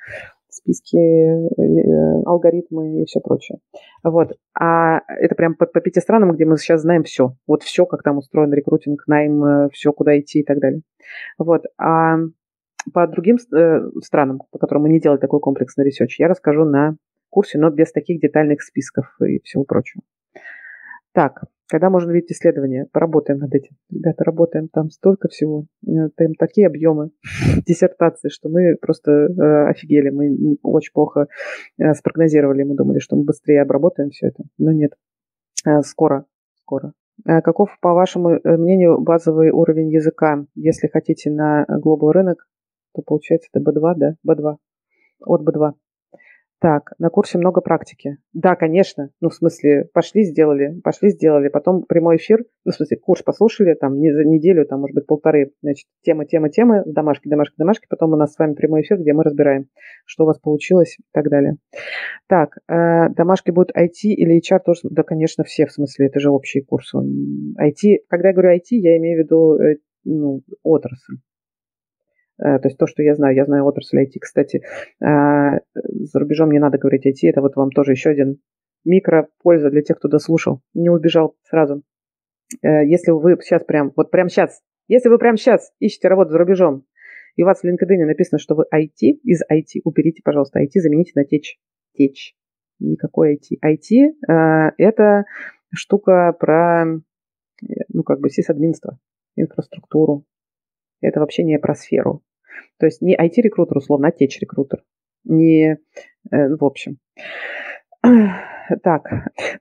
списки, 0.55 0.97
э, 0.97 2.23
алгоритмы 2.25 3.03
и 3.03 3.05
все 3.07 3.21
прочее. 3.21 3.59
Вот. 4.03 4.33
А 4.59 5.01
это 5.09 5.35
прям 5.35 5.55
по, 5.55 5.67
по 5.67 5.81
пяти 5.81 6.01
странам, 6.01 6.33
где 6.33 6.45
мы 6.45 6.57
сейчас 6.57 6.83
знаем 6.83 7.03
все. 7.03 7.35
Вот 7.47 7.63
все, 7.63 7.87
как 7.87 8.03
там 8.03 8.19
устроен 8.19 8.53
рекрутинг, 8.53 9.05
найм, 9.07 9.45
э, 9.45 9.69
все, 9.73 9.93
куда 9.93 10.19
идти 10.19 10.41
и 10.41 10.45
так 10.45 10.59
далее. 10.61 10.83
Вот. 11.39 11.65
А 11.79 12.17
по 12.93 13.07
другим 13.07 13.37
э, 13.37 13.91
странам, 14.03 14.41
по 14.51 14.59
которым 14.59 14.83
мы 14.83 14.89
не 14.91 15.01
делали 15.01 15.19
такой 15.19 15.41
комплексный 15.41 15.85
research, 15.85 16.19
я 16.21 16.29
расскажу 16.29 16.65
на 16.65 16.97
курсе, 17.31 17.59
но 17.59 17.71
без 17.71 17.93
таких 17.93 18.21
детальных 18.21 18.63
списков 18.63 19.17
и 19.21 19.41
всего 19.43 19.65
прочего. 19.65 20.03
Так, 21.13 21.45
когда 21.75 21.91
можно 21.91 22.13
видеть 22.13 22.31
исследования? 22.31 22.87
Поработаем 22.93 23.41
над 23.41 23.53
этим. 23.53 23.75
Ребята, 23.91 24.23
работаем. 24.23 24.69
Там 24.69 24.91
столько 24.91 25.27
всего. 25.27 25.67
Э, 25.85 26.09
там 26.17 26.35
такие 26.39 26.69
объемы 26.69 27.11
диссертации, 27.67 28.29
что 28.29 28.49
мы 28.49 28.77
просто 28.81 29.11
э, 29.11 29.71
офигели. 29.71 30.11
Мы 30.11 30.57
очень 30.63 30.93
плохо 30.93 31.27
э, 31.77 31.93
спрогнозировали. 31.95 32.63
Мы 32.63 32.77
думали, 32.77 33.01
что 33.01 33.17
мы 33.17 33.25
быстрее 33.25 33.61
обработаем 33.63 34.11
все 34.11 34.29
это. 34.29 34.45
Но 34.57 34.71
нет. 34.71 34.93
Э, 35.67 35.81
скоро. 35.83 36.27
Скоро. 36.61 36.93
Э, 37.27 37.41
каков, 37.41 37.77
по 37.81 37.93
вашему 37.93 38.37
э, 38.37 38.57
мнению, 38.57 39.01
базовый 39.01 39.51
уровень 39.51 39.91
языка? 39.91 40.47
Если 40.55 40.87
хотите 40.87 41.33
на 41.33 41.67
глобал 41.67 42.13
рынок, 42.13 42.47
то 42.95 43.03
получается 43.03 43.49
это 43.53 43.69
B2, 43.69 43.95
да? 43.97 44.15
B2. 44.25 44.59
От 45.27 45.43
B2. 45.43 45.73
Так, 46.61 46.93
на 46.99 47.11
курсе 47.11 47.37
много 47.37 47.61
практики. 47.61 48.19
Да, 48.33 48.57
конечно. 48.57 49.11
Ну, 49.21 49.29
в 49.29 49.35
смысле, 49.35 49.89
пошли, 49.93 50.23
сделали, 50.25 50.81
пошли, 50.83 51.11
сделали. 51.11 51.49
Потом 51.49 51.83
прямой 51.83 52.17
эфир, 52.17 52.45
ну, 52.65 52.73
в 52.73 52.75
смысле, 52.75 52.97
курс 52.97 53.23
послушали, 53.23 53.75
там, 53.75 53.99
не 53.99 54.13
за 54.13 54.25
неделю, 54.25 54.65
там, 54.65 54.81
может 54.81 54.95
быть, 54.95 55.07
полторы. 55.07 55.53
Значит, 55.63 55.87
тема, 56.03 56.25
тема, 56.25 56.49
тема, 56.49 56.83
домашки, 56.87 57.29
домашки, 57.29 57.55
домашки. 57.59 57.87
Потом 57.89 58.13
у 58.13 58.17
нас 58.17 58.33
с 58.33 58.39
вами 58.39 58.55
прямой 58.55 58.83
эфир, 58.83 58.99
где 58.99 59.13
мы 59.13 59.25
разбираем, 59.25 59.67
что 60.07 60.25
у 60.25 60.27
вас 60.27 60.39
получилось 60.39 60.97
и 60.99 61.03
так 61.13 61.29
далее. 61.29 61.57
Так, 62.29 62.57
э, 62.69 63.11
домашки 63.11 63.51
будут 63.51 63.77
IT 63.77 64.05
или 64.05 64.41
HR 64.41 64.61
тоже? 64.65 64.81
Да, 64.85 65.03
конечно, 65.03 65.45
все, 65.45 65.67
в 65.67 65.73
смысле, 65.73 66.07
это 66.07 66.21
же 66.21 66.31
общий 66.31 66.63
курс. 66.63 66.95
IT, 66.95 67.99
когда 68.09 68.29
я 68.29 68.35
говорю 68.35 68.57
IT, 68.57 68.69
я 68.71 68.97
имею 68.97 69.21
в 69.21 69.25
виду, 69.25 69.59
э, 69.59 69.77
ну, 70.05 70.43
отрасль. 70.63 71.17
Э, 72.39 72.59
то 72.59 72.69
есть 72.69 72.79
то, 72.79 72.87
что 72.87 73.03
я 73.03 73.15
знаю, 73.15 73.35
я 73.37 73.45
знаю 73.45 73.65
отрасль 73.65 74.03
IT, 74.03 74.19
кстати. 74.21 74.63
Э, 75.01 75.61
за 75.75 76.19
рубежом 76.19 76.51
не 76.51 76.59
надо 76.59 76.79
говорить 76.79 77.07
IT, 77.07 77.29
это 77.29 77.41
вот 77.41 77.57
вам 77.57 77.71
тоже 77.71 77.93
еще 77.93 78.11
один 78.11 78.41
микропольза 78.85 79.71
для 79.71 79.83
тех, 79.83 79.99
кто 79.99 80.09
дослушал, 80.09 80.61
не 80.75 80.91
убежал 80.91 81.37
сразу. 81.45 81.83
Э, 82.63 82.85
если 82.85 83.13
вы 83.13 83.37
сейчас 83.41 83.65
прям, 83.65 83.93
вот 83.97 84.11
прям 84.11 84.29
сейчас, 84.29 84.63
если 84.89 85.09
вы 85.09 85.19
прям 85.19 85.37
сейчас 85.37 85.73
ищете 85.79 86.09
работу 86.09 86.31
за 86.31 86.39
рубежом, 86.39 86.85
и 87.37 87.43
у 87.43 87.47
вас 87.47 87.61
в 87.61 87.65
LinkedIn 87.65 88.05
написано, 88.05 88.39
что 88.39 88.55
вы 88.55 88.65
IT, 88.73 89.01
из 89.01 89.43
IT, 89.43 89.81
уберите, 89.85 90.23
пожалуйста, 90.25 90.63
IT, 90.63 90.71
замените 90.75 91.13
на 91.17 91.25
теч. 91.25 91.59
Теч. 91.97 92.35
Никакой 92.79 93.37
IT. 93.37 93.59
IT– 93.65 94.73
это 94.79 95.25
штука 95.73 96.33
про, 96.39 96.85
ну, 97.89 98.03
как 98.05 98.21
бы, 98.21 98.31
сисадминство, 98.31 98.99
инфраструктуру, 99.37 100.27
это 101.01 101.21
вообще 101.21 101.45
не 101.45 101.59
про 101.59 101.75
сферу. 101.75 102.23
То 102.79 102.87
есть 102.87 103.03
не 103.03 103.17
IT-рекрутер, 103.17 103.77
условно, 103.77 104.09
а 104.09 104.13
теч-рекрутер. 104.13 104.83
Не, 105.25 105.79
э, 106.31 106.57
в 106.57 106.65
общем. 106.65 106.99
Так, 108.83 109.03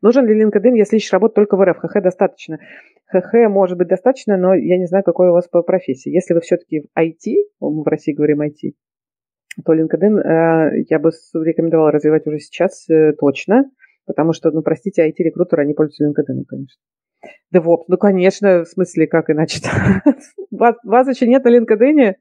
нужен 0.01 0.25
ли 0.25 0.41
LinkedIn, 0.41 0.77
если 0.77 0.95
ищешь 0.95 1.11
работу 1.11 1.35
только 1.35 1.57
в 1.57 1.65
РФ? 1.65 1.77
ХХ 1.77 2.01
достаточно. 2.01 2.59
ХХ 3.07 3.49
может 3.49 3.77
быть 3.77 3.89
достаточно, 3.89 4.37
но 4.37 4.53
я 4.53 4.77
не 4.77 4.85
знаю, 4.85 5.03
какой 5.03 5.29
у 5.29 5.33
вас 5.33 5.47
по 5.47 5.61
профессии. 5.61 6.09
Если 6.09 6.33
вы 6.33 6.39
все-таки 6.39 6.81
в 6.81 6.97
IT, 6.97 7.33
мы 7.59 7.83
в 7.83 7.87
России 7.87 8.13
говорим 8.13 8.41
IT, 8.41 8.73
то 9.65 9.73
LinkedIn 9.73 10.19
э, 10.19 10.83
я 10.89 10.99
бы 10.99 11.11
рекомендовала 11.33 11.91
развивать 11.91 12.25
уже 12.27 12.39
сейчас 12.39 12.89
э, 12.89 13.13
точно, 13.19 13.69
потому 14.05 14.33
что, 14.33 14.51
ну, 14.51 14.61
простите, 14.61 15.07
IT-рекрутеры, 15.07 15.63
они 15.63 15.73
пользуются 15.73 16.05
LinkedIn, 16.05 16.43
конечно. 16.47 16.81
DevOps. 17.53 17.83
Ну, 17.87 17.97
конечно, 17.97 18.63
в 18.63 18.67
смысле, 18.67 19.07
как 19.07 19.29
иначе-то? 19.29 19.69
вас, 20.51 20.75
вас 20.83 21.07
еще 21.07 21.27
нет 21.27 21.43
на 21.43 21.57
LinkedIn? 21.57 22.15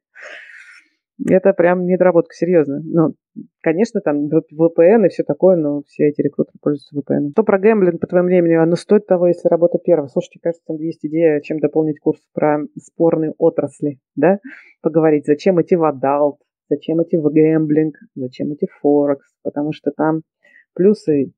Это 1.29 1.53
прям 1.53 1.87
недоработка, 1.87 2.35
серьезно. 2.35 2.81
Ну, 2.85 3.15
конечно, 3.63 4.01
там 4.01 4.27
VPN 4.27 5.07
и 5.07 5.09
все 5.09 5.23
такое, 5.23 5.57
но 5.57 5.83
все 5.87 6.09
эти 6.09 6.21
рекрутеры 6.21 6.59
пользуются 6.61 6.97
VPN. 6.97 7.31
Что 7.33 7.45
про 7.45 7.59
гэмблинг, 7.59 8.01
по 8.01 8.07
твоему 8.07 8.29
мнению, 8.29 8.63
оно 8.63 8.77
стоит 8.77 9.07
того, 9.07 9.29
если 9.29 9.49
работа 9.49 9.79
первая? 9.79 10.09
Слушайте, 10.09 10.41
кажется, 10.43 10.65
там 10.67 10.79
есть 10.79 11.05
идея, 11.05 11.41
чем 11.41 11.61
дополнить 11.61 12.01
курс 12.01 12.21
про 12.33 12.61
спорные 12.81 13.33
отрасли, 13.39 13.99
да? 14.17 14.39
Поговорить, 14.81 15.27
зачем 15.27 15.61
идти 15.61 15.77
в 15.77 15.85
adult, 15.85 16.39
зачем 16.69 17.03
идти 17.03 17.17
в 17.19 17.29
гэмблинг, 17.31 17.95
зачем 18.15 18.53
идти 18.55 18.67
в 18.67 18.81
Форекс, 18.81 19.27
потому 19.43 19.73
что 19.73 19.93
там 19.93 20.23
плюсы 20.75 21.33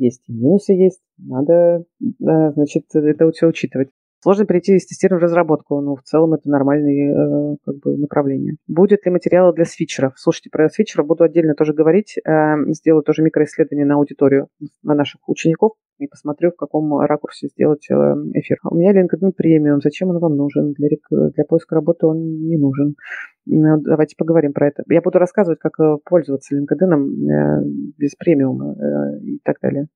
есть 0.00 0.22
и 0.28 0.32
минусы 0.32 0.72
есть. 0.72 1.00
Надо, 1.18 1.84
значит, 2.18 2.84
это 2.94 3.30
все 3.30 3.46
учитывать. 3.46 3.90
Сложно 4.22 4.44
перейти 4.44 4.76
из 4.76 4.86
тестирования 4.86 5.20
в 5.20 5.24
разработку, 5.24 5.80
но 5.80 5.96
в 5.96 6.02
целом 6.02 6.34
это 6.34 6.50
нормальные 6.50 7.10
э, 7.10 7.56
как 7.64 7.78
бы, 7.78 7.96
направления. 7.96 8.56
Будет 8.68 9.06
ли 9.06 9.10
материалы 9.10 9.54
для 9.54 9.64
свитчеров? 9.64 10.12
Слушайте, 10.16 10.50
про 10.50 10.68
свитчеров 10.68 11.06
буду 11.06 11.24
отдельно 11.24 11.54
тоже 11.54 11.72
говорить. 11.72 12.18
Э, 12.18 12.56
сделаю 12.68 13.02
тоже 13.02 13.22
микроисследование 13.22 13.86
на 13.86 13.94
аудиторию, 13.94 14.48
на 14.82 14.94
наших 14.94 15.26
учеников 15.26 15.72
и 15.98 16.06
посмотрю, 16.06 16.50
в 16.50 16.56
каком 16.56 16.98
ракурсе 17.00 17.48
сделать 17.48 17.86
э, 17.90 17.94
эфир. 18.34 18.58
У 18.70 18.74
меня 18.74 18.92
LinkedIn 18.92 19.32
премиум. 19.34 19.80
Зачем 19.82 20.10
он 20.10 20.18
вам 20.18 20.36
нужен? 20.36 20.74
Для, 20.74 20.88
для 21.10 21.44
поиска 21.44 21.76
работы 21.76 22.06
он 22.06 22.18
не 22.46 22.58
нужен. 22.58 22.96
Давайте 23.46 24.16
поговорим 24.16 24.52
про 24.52 24.68
это. 24.68 24.82
Я 24.88 25.00
буду 25.00 25.18
рассказывать, 25.18 25.58
как 25.58 25.76
пользоваться 26.04 26.56
LinkedIn 26.56 27.62
без 27.96 28.14
премиума 28.16 28.76
и 29.22 29.38
так 29.42 29.58
далее. 29.60 29.88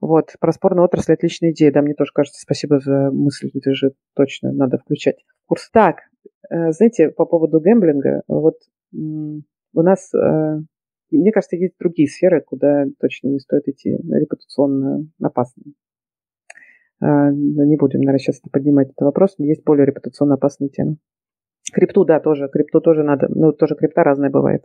Вот, 0.00 0.32
про 0.40 0.52
спорную 0.52 0.84
отрасль 0.84 1.12
отличная 1.12 1.52
идея. 1.52 1.72
Да, 1.72 1.82
мне 1.82 1.94
тоже 1.94 2.12
кажется, 2.14 2.40
спасибо 2.40 2.80
за 2.80 3.10
мысль. 3.10 3.50
Это 3.54 3.74
же 3.74 3.92
точно 4.14 4.52
надо 4.52 4.78
включать 4.78 5.24
курс. 5.46 5.70
Так, 5.72 5.98
э, 6.50 6.72
знаете, 6.72 7.10
по 7.10 7.26
поводу 7.26 7.60
гэмблинга, 7.60 8.22
вот 8.28 8.56
У 9.76 9.82
нас, 9.82 10.14
э, 10.14 10.60
мне 11.10 11.32
кажется, 11.32 11.56
есть 11.56 11.74
другие 11.80 12.08
сферы, 12.08 12.40
куда 12.40 12.86
точно 13.00 13.28
не 13.28 13.40
стоит 13.40 13.66
идти, 13.66 13.90
репутационно 13.90 15.08
опасные. 15.20 15.74
Э, 17.02 17.30
не 17.32 17.76
будем, 17.76 18.00
наверное, 18.00 18.18
сейчас 18.18 18.40
поднимать 18.52 18.90
этот 18.90 19.00
вопрос, 19.00 19.36
но 19.38 19.46
есть 19.46 19.64
более 19.64 19.84
репутационно 19.86 20.34
опасные 20.34 20.70
темы. 20.70 20.96
Крипту, 21.74 22.04
да, 22.04 22.20
тоже. 22.20 22.48
Крипту 22.48 22.80
тоже 22.80 23.02
надо. 23.02 23.28
Ну, 23.28 23.52
тоже 23.52 23.74
крипта 23.74 24.04
разная 24.04 24.30
бывает. 24.30 24.64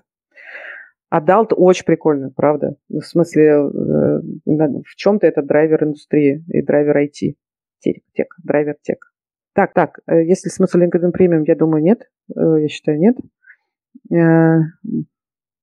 Adult 1.09 1.53
очень 1.55 1.85
прикольно, 1.85 2.31
правда. 2.35 2.75
В 2.87 3.01
смысле, 3.01 3.43
э, 3.45 4.21
в 4.45 4.95
чем-то 4.95 5.25
это 5.25 5.41
драйвер 5.41 5.83
индустрии 5.83 6.43
и 6.49 6.61
драйвер 6.61 6.97
IT. 6.97 7.35
Tech, 7.79 8.03
tech, 8.13 8.35
драйвер 8.43 8.75
tech. 8.81 9.11
Так, 9.53 9.73
так, 9.73 9.99
э, 10.07 10.23
если 10.23 10.49
смысл 10.49 10.77
LinkedIn 10.77 11.11
Premium, 11.17 11.43
я 11.47 11.55
думаю, 11.55 11.83
нет. 11.83 12.09
Я 12.35 12.67
считаю, 12.67 12.99
нет. 12.99 13.17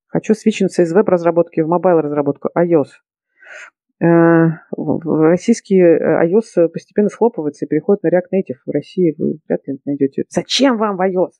Хочу 0.08 0.34
свичнуться 0.34 0.82
из 0.82 0.92
веб-разработки 0.92 1.60
в 1.60 1.68
mobile-разработку. 1.68 2.50
iOS. 2.58 2.88
Э, 3.98 4.48
российский 4.76 5.80
э, 5.80 6.26
iOS 6.26 6.68
постепенно 6.68 7.08
схлопывается 7.08 7.64
и 7.64 7.68
переходит 7.68 8.02
на 8.02 8.08
React 8.08 8.28
Native. 8.34 8.56
В 8.66 8.70
России 8.70 9.14
вы 9.16 9.38
вряд 9.48 9.66
ли 9.66 9.78
найдете. 9.86 10.24
Зачем 10.28 10.76
вам 10.76 11.00
iOS? 11.00 11.32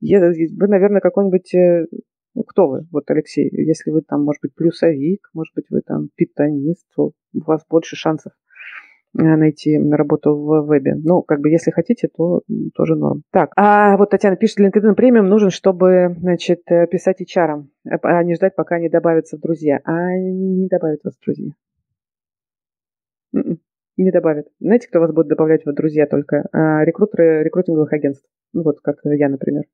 Вы, 0.00 0.68
наверное, 0.68 1.00
какой-нибудь... 1.00 1.52
Э, 1.54 1.86
ну, 2.34 2.42
кто 2.44 2.68
вы, 2.68 2.86
вот, 2.92 3.10
Алексей? 3.10 3.48
Если 3.50 3.90
вы 3.90 4.02
там, 4.02 4.22
может 4.22 4.40
быть, 4.42 4.54
плюсовик, 4.54 5.28
может 5.32 5.54
быть, 5.54 5.64
вы 5.70 5.80
там 5.80 6.10
питанист, 6.14 6.86
то 6.94 7.12
у 7.34 7.44
вас 7.44 7.64
больше 7.68 7.96
шансов 7.96 8.32
найти 9.14 9.78
работу 9.78 10.36
в 10.36 10.66
вебе. 10.66 10.94
Ну, 10.94 11.22
как 11.22 11.40
бы, 11.40 11.48
если 11.48 11.70
хотите, 11.70 12.08
то 12.14 12.42
тоже 12.74 12.96
норм. 12.96 13.22
Так, 13.32 13.52
а 13.56 13.96
вот 13.96 14.10
Татьяна 14.10 14.36
пишет, 14.36 14.60
LinkedIn 14.60 14.94
премиум 14.94 15.26
нужен, 15.26 15.48
чтобы, 15.48 16.14
значит, 16.18 16.64
писать 16.90 17.22
HR, 17.22 17.64
а 18.02 18.22
не 18.24 18.34
ждать, 18.34 18.54
пока 18.54 18.76
они 18.76 18.90
добавятся 18.90 19.38
в 19.38 19.40
друзья. 19.40 19.80
А 19.84 20.12
не 20.18 20.68
добавят 20.68 21.00
вас 21.02 21.14
в 21.14 21.24
друзья. 21.24 21.52
Не 23.96 24.10
добавят. 24.10 24.48
Знаете, 24.60 24.88
кто 24.88 25.00
вас 25.00 25.12
будет 25.12 25.28
добавлять 25.28 25.64
в 25.64 25.72
друзья 25.72 26.06
только? 26.06 26.46
А, 26.52 26.84
рекрутеры 26.84 27.42
рекрутинговых 27.44 27.92
агентств. 27.92 28.28
Ну 28.52 28.62
вот, 28.62 28.80
как 28.82 28.96
я, 29.04 29.28
например. 29.28 29.64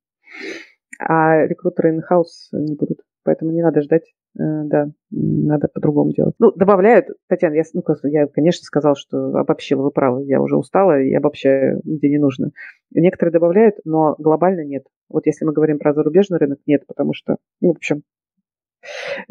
А 0.98 1.44
рекрутеры 1.44 1.96
in-house 1.96 2.52
не 2.52 2.76
будут. 2.76 3.00
Поэтому 3.24 3.50
не 3.50 3.62
надо 3.62 3.82
ждать. 3.82 4.12
Э, 4.38 4.64
да, 4.64 4.90
надо 5.10 5.68
по-другому 5.68 6.12
делать. 6.12 6.34
Ну, 6.38 6.52
добавляют. 6.52 7.08
Татьяна, 7.28 7.54
я, 7.54 7.62
ну, 7.74 7.82
я, 8.04 8.26
конечно, 8.26 8.64
сказал, 8.64 8.94
что 8.96 9.36
обобщила, 9.36 9.82
вы 9.82 9.90
правы. 9.90 10.24
Я 10.24 10.40
уже 10.40 10.56
устала 10.56 11.00
и 11.00 11.12
обобщаю, 11.12 11.80
где 11.84 12.08
не 12.08 12.18
нужно. 12.18 12.52
Некоторые 12.90 13.32
добавляют, 13.32 13.76
но 13.84 14.14
глобально 14.18 14.64
нет. 14.64 14.84
Вот 15.08 15.26
если 15.26 15.44
мы 15.44 15.52
говорим 15.52 15.78
про 15.78 15.92
зарубежный 15.92 16.38
рынок, 16.38 16.60
нет, 16.66 16.86
потому 16.86 17.12
что, 17.12 17.36
ну, 17.60 17.68
в 17.68 17.76
общем, 17.76 18.02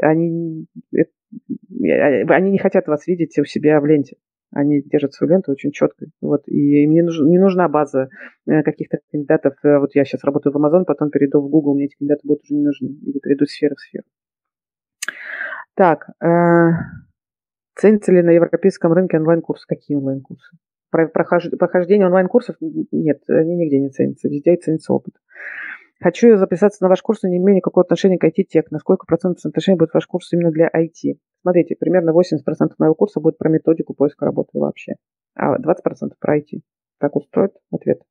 они, 0.02 0.68
э, 0.96 1.06
они 2.30 2.52
не 2.52 2.58
хотят 2.58 2.88
вас 2.88 3.08
видеть 3.08 3.38
у 3.40 3.46
себя 3.46 3.80
в 3.80 3.86
ленте. 3.86 4.18
Они 4.54 4.82
держат 4.82 5.14
свою 5.14 5.32
ленту 5.32 5.52
очень 5.52 5.72
четко. 5.72 6.08
Вот. 6.20 6.44
И 6.48 6.86
мне 6.86 7.04
нужна, 7.04 7.26
не 7.28 7.40
нужна 7.40 7.70
база 7.70 8.10
э, 8.46 8.64
каких-то 8.64 9.00
кандидатов. 9.10 9.54
Э, 9.64 9.80
вот 9.80 9.96
я 9.96 10.04
сейчас 10.04 10.26
работаю 10.26 10.52
в 10.52 10.58
Amazon, 10.58 10.84
потом 10.86 11.10
перейду 11.10 11.42
в 11.42 11.50
Google, 11.50 11.76
мне 11.76 11.86
эти 11.86 11.96
кандидаты 11.96 12.28
будут 12.28 12.44
уже 12.44 12.56
не 12.56 12.66
нужны. 12.66 12.88
Или 12.88 13.20
перейду 13.20 13.46
сферы 13.46 13.76
в 13.76 13.80
сферу. 13.80 14.04
Так. 15.74 16.10
Э, 16.22 16.72
ценится 17.76 18.12
ли 18.12 18.22
на 18.22 18.32
европейском 18.32 18.92
рынке 18.92 19.18
онлайн-курсы? 19.18 19.66
Какие 19.68 19.98
онлайн-курсы? 19.98 20.58
Прохождение 20.92 22.08
онлайн-курсов? 22.08 22.58
Нет, 22.60 23.22
они 23.30 23.56
нигде 23.56 23.80
не 23.80 23.90
ценятся. 23.90 24.28
Везде 24.28 24.58
ценится 24.58 24.92
опыт. 24.92 25.14
Хочу 26.02 26.36
записаться 26.38 26.84
на 26.84 26.90
ваш 26.90 27.02
курс, 27.02 27.22
но 27.22 27.30
не 27.30 27.38
имею 27.38 27.58
никакого 27.58 27.84
отношения 27.84 28.18
к 28.18 28.26
IT-тек. 28.26 28.72
На 28.72 28.80
сколько 28.80 29.06
процентов 29.06 29.46
отношения 29.46 29.78
будет 29.78 29.94
ваш 29.94 30.08
курс 30.08 30.34
именно 30.34 30.52
для 30.52 30.68
IT? 30.68 31.18
Смотрите, 31.42 31.76
примерно 31.80 32.12
80% 32.12 32.74
моего 32.80 32.96
курса 32.96 33.20
будет 33.20 33.38
про 33.38 33.50
методику 33.50 33.94
поиска 33.94 34.26
работы 34.26 34.58
вообще, 34.60 34.94
а 35.36 35.58
20% 35.58 36.14
про 36.20 36.40
IT. 36.40 36.62
Так 37.00 37.16
устроит 37.16 37.52
ответ. 37.72 38.02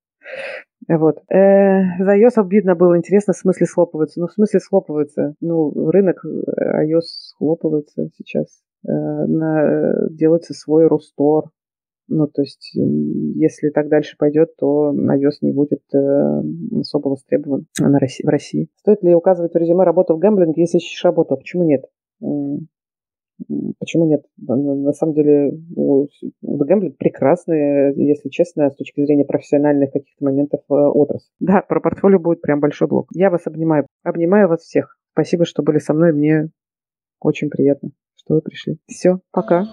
Вот. 0.88 1.18
Э, 1.32 2.02
за 2.02 2.16
iOS 2.16 2.34
обидно 2.36 2.76
было. 2.76 2.96
Интересно, 2.96 3.32
в 3.32 3.36
смысле 3.36 3.66
схлопывается? 3.66 4.20
Ну, 4.20 4.28
в 4.28 4.32
смысле 4.32 4.60
схлопывается. 4.60 5.34
Ну, 5.40 5.90
рынок 5.90 6.24
э, 6.24 6.86
iOS 6.86 7.02
схлопывается 7.02 8.08
сейчас. 8.16 8.46
Э, 8.86 8.90
на, 8.90 10.08
делается 10.10 10.54
свой 10.54 10.86
Рустор, 10.86 11.50
ну, 12.10 12.26
то 12.26 12.42
есть, 12.42 12.72
если 12.74 13.70
так 13.70 13.88
дальше 13.88 14.16
пойдет, 14.18 14.56
то 14.56 14.92
iOS 14.92 15.38
не 15.42 15.52
будет 15.52 15.82
э, 15.94 16.42
особо 16.80 17.10
востребован 17.10 17.66
на 17.78 17.98
России, 18.00 18.26
в 18.26 18.28
России. 18.28 18.68
Стоит 18.80 19.02
ли 19.02 19.14
указывать 19.14 19.54
в 19.54 19.56
резюме 19.56 19.84
работу 19.84 20.16
в 20.16 20.18
гэмблинге, 20.18 20.62
если 20.62 20.78
ищешь 20.78 21.04
работу? 21.04 21.36
Почему 21.36 21.64
нет? 21.64 21.84
Почему 23.78 24.06
нет? 24.06 24.24
На 24.36 24.92
самом 24.92 25.14
деле, 25.14 25.52
гэмблинг 26.42 26.98
прекрасный, 26.98 27.94
если 27.94 28.28
честно, 28.28 28.70
с 28.70 28.76
точки 28.76 29.02
зрения 29.04 29.24
профессиональных 29.24 29.92
каких-то 29.92 30.24
моментов 30.24 30.60
э, 30.68 30.74
отрасль. 30.74 31.30
Да, 31.38 31.62
про 31.62 31.80
портфолио 31.80 32.18
будет 32.18 32.42
прям 32.42 32.58
большой 32.60 32.88
блок. 32.88 33.06
Я 33.14 33.30
вас 33.30 33.46
обнимаю. 33.46 33.86
Обнимаю 34.02 34.48
вас 34.48 34.62
всех. 34.62 34.98
Спасибо, 35.12 35.44
что 35.44 35.62
были 35.62 35.78
со 35.78 35.94
мной. 35.94 36.12
Мне 36.12 36.50
очень 37.20 37.50
приятно, 37.50 37.90
что 38.16 38.34
вы 38.34 38.40
пришли. 38.42 38.78
Все, 38.88 39.20
пока. 39.30 39.64